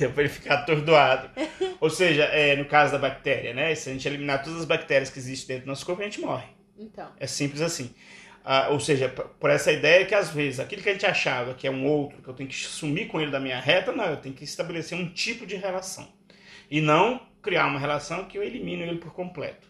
É 0.00 0.08
pra 0.08 0.22
ele 0.22 0.32
ficar 0.32 0.54
atordoado. 0.60 1.28
Ou 1.80 1.90
seja, 1.90 2.24
é, 2.24 2.56
no 2.56 2.64
caso 2.64 2.92
da 2.92 2.98
bactéria, 2.98 3.52
né? 3.52 3.74
Se 3.74 3.90
a 3.90 3.92
gente 3.92 4.06
eliminar 4.06 4.42
todas 4.42 4.60
as 4.60 4.64
bactérias 4.64 5.10
que 5.10 5.18
existem 5.18 5.56
dentro 5.56 5.66
do 5.66 5.68
nosso 5.68 5.84
corpo, 5.84 6.02
a 6.02 6.04
gente 6.04 6.20
morre. 6.20 6.46
Então, 6.78 7.10
É 7.18 7.26
simples 7.26 7.60
assim. 7.60 7.94
Ah, 8.44 8.68
ou 8.70 8.78
seja, 8.78 9.08
por 9.08 9.50
essa 9.50 9.72
ideia 9.72 10.04
que 10.04 10.14
às 10.14 10.30
vezes 10.30 10.60
aquilo 10.60 10.82
que 10.82 10.88
a 10.88 10.92
gente 10.92 11.06
achava 11.06 11.54
que 11.54 11.66
é 11.66 11.70
um 11.70 11.86
outro, 11.86 12.20
que 12.22 12.28
eu 12.28 12.34
tenho 12.34 12.48
que 12.48 12.54
sumir 12.54 13.08
com 13.08 13.20
ele 13.20 13.30
da 13.30 13.40
minha 13.40 13.58
reta, 13.58 13.90
não, 13.90 14.04
eu 14.04 14.18
tenho 14.18 14.34
que 14.34 14.44
estabelecer 14.44 14.98
um 14.98 15.08
tipo 15.08 15.46
de 15.46 15.56
relação. 15.56 16.06
E 16.70 16.80
não 16.80 17.20
criar 17.42 17.66
uma 17.66 17.78
relação 17.78 18.24
que 18.24 18.36
eu 18.36 18.42
elimino 18.42 18.82
ele 18.82 18.98
por 18.98 19.12
completo. 19.12 19.66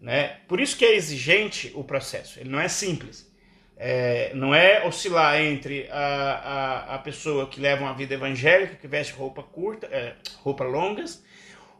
Né? 0.00 0.38
Por 0.48 0.60
isso 0.60 0.76
que 0.76 0.84
é 0.84 0.94
exigente 0.96 1.70
o 1.74 1.84
processo, 1.84 2.40
ele 2.40 2.48
não 2.48 2.60
é 2.60 2.68
simples. 2.68 3.28
É, 3.82 4.32
não 4.34 4.54
é 4.54 4.86
oscilar 4.86 5.40
entre 5.40 5.88
a, 5.90 5.96
a, 6.90 6.94
a 6.96 6.98
pessoa 6.98 7.46
que 7.46 7.58
leva 7.60 7.82
uma 7.82 7.94
vida 7.94 8.12
evangélica, 8.14 8.74
que 8.76 8.86
veste 8.86 9.12
roupa 9.14 9.42
curta, 9.42 9.86
é, 9.90 10.14
roupa 10.42 10.64
longas, 10.64 11.22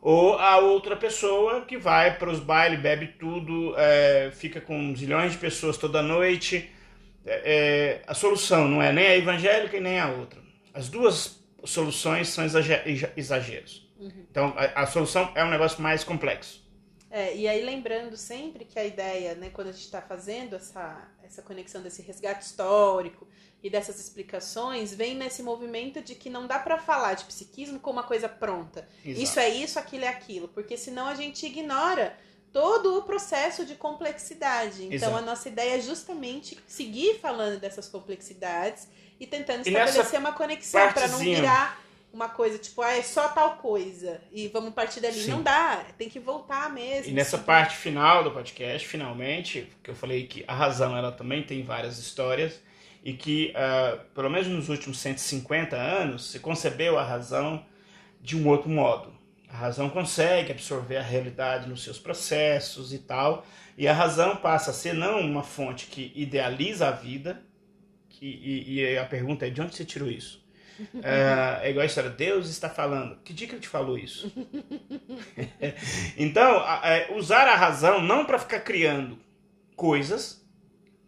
ou 0.01 0.39
a 0.39 0.57
outra 0.59 0.97
pessoa 0.97 1.61
que 1.62 1.77
vai 1.77 2.16
para 2.16 2.31
os 2.31 2.41
bailes, 2.41 2.81
bebe 2.81 3.07
tudo, 3.18 3.75
é, 3.77 4.31
fica 4.33 4.61
com 4.62 4.97
zilhões 4.97 5.33
de 5.33 5.39
pessoas 5.39 5.77
toda 5.77 6.03
noite. 6.03 6.71
É, 7.27 7.43
é, 7.45 8.03
a 8.07 8.14
solução 8.14 8.66
não 8.66 8.83
é 8.83 8.93
nem 8.95 9.07
a 9.07 9.16
evangélica 9.18 9.77
e 9.77 9.81
nem 9.81 10.01
a 10.01 10.09
outra. 10.09 10.41
As 10.73 10.89
duas 10.89 11.39
soluções 11.64 12.29
são 12.29 12.45
exager- 12.47 12.83
exa- 12.87 13.12
exageros. 13.14 13.87
Então, 14.31 14.55
a, 14.57 14.83
a 14.83 14.87
solução 14.87 15.31
é 15.35 15.45
um 15.45 15.51
negócio 15.51 15.83
mais 15.83 16.03
complexo. 16.03 16.66
É, 17.11 17.35
e 17.37 17.49
aí 17.49 17.65
lembrando 17.65 18.17
sempre 18.17 18.65
que 18.65 18.79
a 18.79 18.85
ideia, 18.85 19.35
né, 19.35 19.51
quando 19.51 19.69
a 19.69 19.73
gente 19.73 19.85
está 19.85 20.01
fazendo 20.01 20.55
essa, 20.55 21.09
essa 21.25 21.43
conexão 21.43 21.83
desse 21.83 22.03
resgate 22.03 22.47
histórico 22.47 23.27
e 23.63 23.69
dessas 23.69 23.99
explicações, 23.99 24.95
vem 24.95 25.17
nesse 25.17 25.43
movimento 25.43 26.01
de 26.01 26.15
que 26.15 26.31
não 26.31 26.47
dá 26.47 26.59
para 26.59 26.79
falar 26.79 27.15
de 27.15 27.25
psiquismo 27.25 27.81
como 27.81 27.99
uma 27.99 28.07
coisa 28.07 28.29
pronta. 28.29 28.89
Exato. 29.05 29.23
Isso 29.25 29.41
é 29.41 29.49
isso, 29.49 29.79
aquilo 29.79 30.05
é 30.05 30.09
aquilo, 30.09 30.49
porque 30.49 30.77
senão 30.77 31.07
a 31.07 31.15
gente 31.15 31.45
ignora 31.45 32.17
todo 32.53 32.99
o 32.99 33.03
processo 33.03 33.65
de 33.65 33.75
complexidade. 33.75 34.85
Então 34.85 34.95
Exato. 34.95 35.17
a 35.17 35.23
nossa 35.23 35.49
ideia 35.49 35.79
é 35.79 35.81
justamente 35.81 36.59
seguir 36.67 37.19
falando 37.19 37.59
dessas 37.59 37.89
complexidades 37.89 38.89
e 39.19 39.27
tentando 39.27 39.67
E 39.67 39.71
estabelecer 39.71 40.21
uma 40.21 40.33
conexão 40.33 40.93
para 40.93 41.09
não 41.09 41.19
virar 41.19 41.89
uma 42.13 42.29
coisa 42.29 42.59
tipo, 42.59 42.83
ah, 42.83 42.97
é 42.97 43.03
só 43.03 43.29
tal 43.29 43.57
coisa 43.57 44.21
e 44.33 44.49
vamos 44.49 44.75
partir 44.75 45.01
dali. 45.01 45.21
Sim. 45.21 45.31
Não 45.31 45.43
dá, 45.43 45.85
tem 45.97 46.09
que 46.09 46.19
voltar 46.19 46.73
mesmo. 46.73 47.11
E 47.11 47.15
nessa 47.15 47.33
seguir. 47.33 47.45
parte 47.45 47.77
final 47.77 48.25
do 48.25 48.31
podcast, 48.31 48.87
finalmente, 48.87 49.69
que 49.83 49.91
eu 49.91 49.95
falei 49.95 50.27
que 50.27 50.45
a 50.47 50.55
razão 50.55 50.97
ela 50.97 51.13
também 51.13 51.43
tem 51.43 51.63
várias 51.63 51.99
histórias 51.99 52.61
e 53.05 53.13
que, 53.13 53.53
ah, 53.55 53.99
pelo 54.15 54.29
menos 54.29 54.49
nos 54.49 54.69
últimos 54.69 54.99
150 54.99 55.77
anos, 55.77 56.31
se 56.31 56.39
concebeu 56.39 56.99
a 56.99 57.05
razão 57.05 57.65
de 58.21 58.37
um 58.37 58.49
outro 58.49 58.69
modo. 58.69 59.13
A 59.49 59.57
razão 59.57 59.91
consegue 59.91 60.53
absorver 60.53 60.99
a 60.99 61.03
realidade 61.03 61.69
nos 61.69 61.83
seus 61.83 61.99
processos 61.99 62.93
e 62.93 62.99
tal, 62.99 63.45
e 63.77 63.89
a 63.89 63.93
razão 63.93 64.37
passa 64.37 64.71
a 64.71 64.75
ser 64.75 64.95
não 64.95 65.21
uma 65.21 65.43
fonte 65.43 65.87
que 65.87 66.13
idealiza 66.15 66.87
a 66.87 66.93
vida, 66.93 67.43
que, 68.09 68.27
e, 68.27 68.81
e 68.81 68.99
a 68.99 69.05
pergunta 69.05 69.47
é 69.47 69.51
de 69.51 69.61
onde 69.61 69.75
você 69.75 69.85
tirou 69.85 70.09
isso? 70.09 70.41
É, 71.03 71.66
é 71.66 71.70
igual 71.70 71.83
a 71.83 71.87
história, 71.87 72.11
Deus 72.11 72.49
está 72.49 72.68
falando. 72.68 73.16
Que 73.24 73.33
dia 73.33 73.47
que 73.47 73.55
ele 73.55 73.61
te 73.61 73.68
falou 73.68 73.99
isso? 73.99 74.33
então, 76.16 76.64
é, 76.83 77.09
usar 77.14 77.47
a 77.49 77.57
razão 77.57 78.01
não 78.01 78.24
para 78.24 78.39
ficar 78.39 78.61
criando 78.61 79.18
coisas 79.76 80.47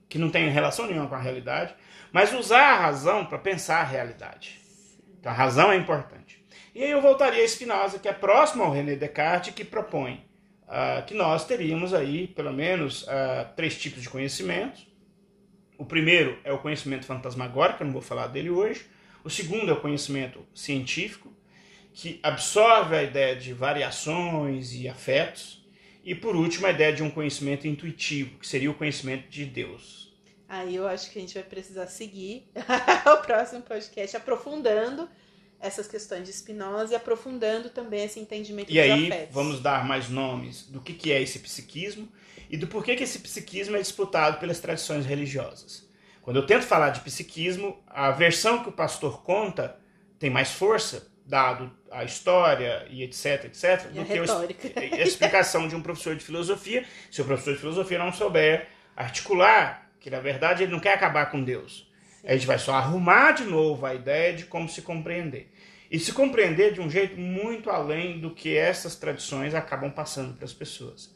que 0.09 0.19
não 0.19 0.31
têm 0.31 0.49
relação 0.51 0.87
nenhuma 0.87 1.09
com 1.09 1.15
a 1.15 1.21
realidade, 1.21 1.75
mas 2.13 2.33
usar 2.33 2.73
a 2.73 2.81
razão 2.81 3.25
para 3.25 3.39
pensar 3.39 3.81
a 3.81 3.85
realidade. 3.85 4.61
Então, 5.19 5.33
a 5.33 5.35
razão 5.35 5.73
é 5.73 5.77
importante. 5.77 6.45
E 6.75 6.83
aí 6.83 6.91
eu 6.91 7.01
voltaria 7.01 7.43
a 7.43 7.49
Spinoza, 7.49 7.99
que 7.99 8.09
é 8.09 8.13
próximo 8.13 8.63
ao 8.63 8.73
René 8.73 8.97
Descartes, 8.97 9.55
que 9.55 9.65
propõe 9.65 10.25
ah, 10.75 11.03
que 11.07 11.13
nós 11.13 11.45
teríamos 11.45 11.93
aí, 11.93 12.27
pelo 12.29 12.51
menos, 12.51 13.07
ah, 13.07 13.45
três 13.55 13.79
tipos 13.79 14.03
de 14.03 14.09
conhecimentos. 14.09 14.87
O 15.77 15.85
primeiro 15.85 16.39
é 16.45 16.51
o 16.51 16.59
conhecimento 16.59 17.05
fantasmagórico, 17.05 17.83
eu 17.83 17.87
não 17.87 17.93
vou 17.93 18.01
falar 18.01 18.29
dele 18.29 18.49
hoje. 18.49 18.87
O 19.25 19.31
segundo 19.31 19.71
é 19.71 19.73
o 19.73 19.81
conhecimento 19.81 20.45
científico, 20.55 21.33
que 21.93 22.19
absorve 22.23 22.97
a 22.97 23.03
ideia 23.03 23.37
de 23.37 23.53
variações 23.53 24.73
e 24.75 24.89
afetos. 24.89 25.63
E 26.05 26.15
por 26.15 26.35
último, 26.35 26.67
a 26.67 26.71
ideia 26.71 26.93
de 26.93 27.03
um 27.03 27.11
conhecimento 27.11 27.67
intuitivo, 27.67 28.39
que 28.39 28.47
seria 28.47 28.71
o 28.71 28.75
conhecimento 28.75 29.29
de 29.29 29.45
Deus. 29.45 30.13
Aí 30.49 30.75
eu 30.77 30.87
acho 30.87 31.11
que 31.11 31.19
a 31.19 31.23
gente 31.23 31.35
vai 31.35 31.43
precisar 31.45 31.87
seguir 31.87 32.51
o 33.07 33.17
próximo 33.25 33.63
podcast 33.63 34.17
aprofundando 34.17 35.09
essas 35.61 35.87
questões 35.87 36.27
de 36.27 36.33
Spinoza 36.33 36.93
e 36.93 36.97
aprofundando 36.97 37.71
também 37.71 38.05
esse 38.05 38.19
entendimento 38.19 38.71
E 38.71 38.75
dos 38.75 38.83
aí 38.83 39.07
afetos. 39.07 39.35
vamos 39.35 39.61
dar 39.61 39.87
mais 39.87 40.09
nomes 40.09 40.67
do 40.67 40.81
que, 40.81 40.93
que 40.93 41.13
é 41.13 41.23
esse 41.23 41.39
psiquismo 41.39 42.09
e 42.51 42.57
do 42.57 42.67
porquê 42.67 42.97
que 42.97 43.05
esse 43.05 43.21
psiquismo 43.21 43.77
é 43.77 43.81
disputado 43.81 44.39
pelas 44.41 44.59
tradições 44.59 45.07
religiosas. 45.07 45.89
Quando 46.23 46.37
eu 46.37 46.47
tento 46.47 46.63
falar 46.65 46.91
de 46.91 47.01
psiquismo, 47.01 47.83
a 47.87 48.11
versão 48.13 48.63
que 48.63 48.69
o 48.69 48.73
pastor 48.73 49.23
conta 49.23 49.77
tem 50.19 50.31
mais 50.31 50.53
força, 50.53 51.11
dado 51.27 51.71
a 51.91 52.05
história 52.05 52.87
e 52.91 53.03
etc, 53.03 53.45
etc, 53.45 53.65
E 53.93 53.99
a 53.99 54.03
do 54.03 54.07
que 54.07 54.19
o- 54.19 54.23
retórica. 54.23 54.81
a 54.81 55.01
explicação 55.03 55.67
de 55.69 55.75
um 55.77 55.83
professor 55.83 56.15
de 56.17 56.25
filosofia, 56.25 56.85
se 57.11 57.21
o 57.21 57.25
professor 57.25 57.55
de 57.55 57.61
filosofia 57.61 57.99
não 57.99 58.13
souber 58.13 58.69
articular, 58.97 59.91
que 60.01 60.11
na 60.11 60.21
verdade 60.21 60.63
ele 60.63 60.73
não 60.73 60.81
quer 60.81 60.95
acabar 60.95 61.27
com 61.31 61.43
Deus. 61.43 61.91
A 62.25 62.33
gente 62.35 62.47
vai 62.47 62.59
só 62.59 62.73
arrumar 62.75 63.33
de 63.33 63.45
novo 63.45 63.85
a 63.85 63.95
ideia 63.95 64.33
de 64.33 64.45
como 64.47 64.69
se 64.69 64.83
compreender. 64.83 65.53
E 65.91 65.99
se 65.99 66.13
compreender 66.13 66.73
de 66.73 66.81
um 66.81 66.89
jeito 66.89 67.19
muito 67.19 67.69
além 67.69 68.19
do 68.21 68.31
que 68.35 68.57
essas 68.57 68.95
tradições 68.97 69.55
acabam 69.55 69.91
passando 69.91 70.35
para 70.35 70.45
as 70.45 70.53
pessoas. 70.53 71.15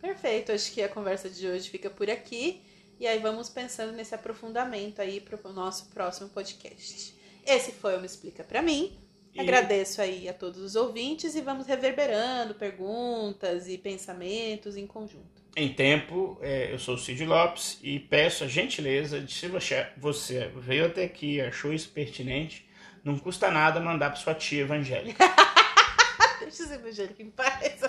Perfeito, 0.00 0.52
acho 0.52 0.72
que 0.72 0.82
a 0.82 0.88
conversa 0.88 1.30
de 1.30 1.46
hoje 1.46 1.70
fica 1.70 1.88
por 1.88 2.10
aqui. 2.10 2.62
E 3.04 3.06
aí 3.06 3.18
vamos 3.18 3.50
pensando 3.50 3.92
nesse 3.92 4.14
aprofundamento 4.14 5.02
aí 5.02 5.20
para 5.20 5.38
o 5.46 5.52
nosso 5.52 5.90
próximo 5.90 6.30
podcast. 6.30 7.14
Esse 7.46 7.70
foi 7.72 7.98
o 7.98 8.00
Me 8.00 8.06
Explica 8.06 8.42
Pra 8.42 8.62
Mim. 8.62 8.98
E- 9.34 9.40
Agradeço 9.42 10.00
aí 10.00 10.26
a 10.26 10.32
todos 10.32 10.62
os 10.62 10.74
ouvintes 10.74 11.34
e 11.34 11.42
vamos 11.42 11.66
reverberando 11.66 12.54
perguntas 12.54 13.68
e 13.68 13.76
pensamentos 13.76 14.74
em 14.74 14.86
conjunto. 14.86 15.42
Em 15.54 15.70
tempo, 15.74 16.38
é, 16.40 16.72
eu 16.72 16.78
sou 16.78 16.94
o 16.94 16.98
Cid 16.98 17.26
Lopes 17.26 17.78
e 17.82 17.98
peço 18.00 18.42
a 18.42 18.46
gentileza 18.48 19.20
de 19.20 19.34
se 19.34 19.48
você, 19.48 19.86
você 19.98 20.50
veio 20.56 20.86
até 20.86 21.04
aqui 21.04 21.34
e 21.34 21.40
achou 21.42 21.74
isso 21.74 21.90
pertinente, 21.90 22.66
não 23.04 23.18
custa 23.18 23.50
nada 23.50 23.80
mandar 23.80 24.12
para 24.12 24.18
sua 24.18 24.34
tia 24.34 24.62
evangélica. 24.62 25.22
Deixa 26.40 26.62
os 26.62 26.70
evangélicos 26.70 27.20
em 27.20 27.30
paz. 27.30 27.80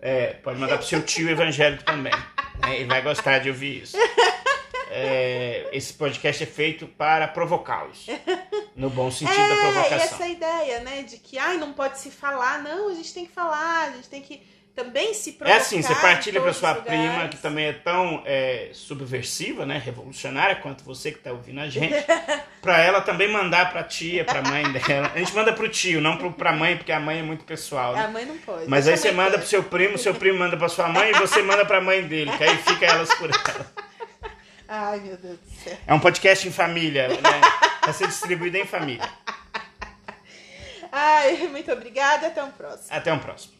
É, 0.00 0.34
pode 0.34 0.60
mandar 0.60 0.78
pro 0.78 0.86
seu 0.86 1.02
tio 1.02 1.28
evangélico 1.28 1.82
também. 1.82 2.12
né? 2.60 2.76
Ele 2.76 2.86
vai 2.86 3.02
gostar 3.02 3.38
de 3.40 3.48
ouvir 3.50 3.82
isso. 3.82 3.96
É, 4.90 5.68
esse 5.72 5.92
podcast 5.94 6.42
é 6.42 6.46
feito 6.46 6.86
para 6.86 7.28
provocá-los. 7.28 8.06
No 8.76 8.88
bom 8.90 9.10
sentido 9.10 9.36
da 9.36 9.42
É, 9.42 9.52
e 9.56 9.60
provocação. 9.60 9.96
essa 9.96 10.28
ideia, 10.28 10.80
né, 10.80 11.02
de 11.02 11.18
que 11.18 11.36
ai, 11.36 11.56
não 11.56 11.72
pode 11.72 11.98
se 11.98 12.12
falar. 12.12 12.62
Não, 12.62 12.88
a 12.88 12.94
gente 12.94 13.12
tem 13.12 13.26
que 13.26 13.32
falar, 13.32 13.88
a 13.88 13.90
gente 13.90 14.08
tem 14.08 14.22
que 14.22 14.40
também 14.72 15.12
se 15.12 15.30
É 15.30 15.32
provocar. 15.32 15.56
assim, 15.60 15.82
você 15.82 15.92
partilha 15.96 16.40
para 16.40 16.52
sua 16.52 16.76
prima, 16.76 17.26
que 17.26 17.36
também 17.38 17.66
é 17.66 17.72
tão 17.72 18.22
é, 18.24 18.70
subversiva, 18.72 19.66
né, 19.66 19.82
revolucionária, 19.84 20.54
quanto 20.54 20.84
você 20.84 21.10
que 21.10 21.18
está 21.18 21.32
ouvindo 21.32 21.58
a 21.60 21.68
gente, 21.68 21.92
para 22.62 22.80
ela 22.80 23.00
também 23.00 23.26
mandar 23.28 23.72
para 23.72 23.82
tia, 23.82 24.24
para 24.24 24.42
mãe 24.42 24.62
dela. 24.70 25.10
A 25.12 25.18
gente 25.18 25.34
manda 25.34 25.52
pro 25.52 25.68
tio, 25.68 26.00
não 26.00 26.16
pro, 26.16 26.32
pra 26.32 26.52
mãe, 26.52 26.76
porque 26.76 26.92
a 26.92 27.00
mãe 27.00 27.18
é 27.18 27.22
muito 27.22 27.42
pessoal. 27.44 27.94
né? 27.94 28.04
A 28.04 28.08
mãe 28.08 28.24
não 28.24 28.38
pode. 28.38 28.68
Mas 28.68 28.86
aí 28.86 28.94
a 28.94 28.96
você 28.96 29.10
manda 29.10 29.36
pro 29.38 29.46
seu 29.48 29.64
primo, 29.64 29.98
seu 29.98 30.14
primo 30.14 30.38
manda 30.38 30.56
pra 30.56 30.68
sua 30.68 30.86
mãe 30.86 31.10
e 31.10 31.18
você 31.18 31.42
manda 31.42 31.64
pra 31.66 31.80
mãe 31.80 32.00
dele, 32.04 32.30
que 32.38 32.44
aí 32.44 32.56
fica 32.58 32.86
elas 32.86 33.12
por 33.14 33.28
ela. 33.28 33.66
Ai, 34.68 35.00
meu 35.00 35.16
Deus 35.16 35.38
do 35.38 35.50
céu. 35.64 35.78
É 35.86 35.94
um 35.94 36.00
podcast 36.00 36.46
em 36.46 36.52
família, 36.52 37.08
né? 37.08 37.18
Vai 37.82 37.92
ser 37.94 38.06
distribuído 38.06 38.58
em 38.58 38.66
família. 38.66 39.08
Ai, 40.92 41.48
muito 41.48 41.72
obrigada. 41.72 42.26
Até 42.26 42.44
o 42.44 42.52
próximo. 42.52 42.88
Até 42.90 43.12
um 43.12 43.18
próximo. 43.18 43.57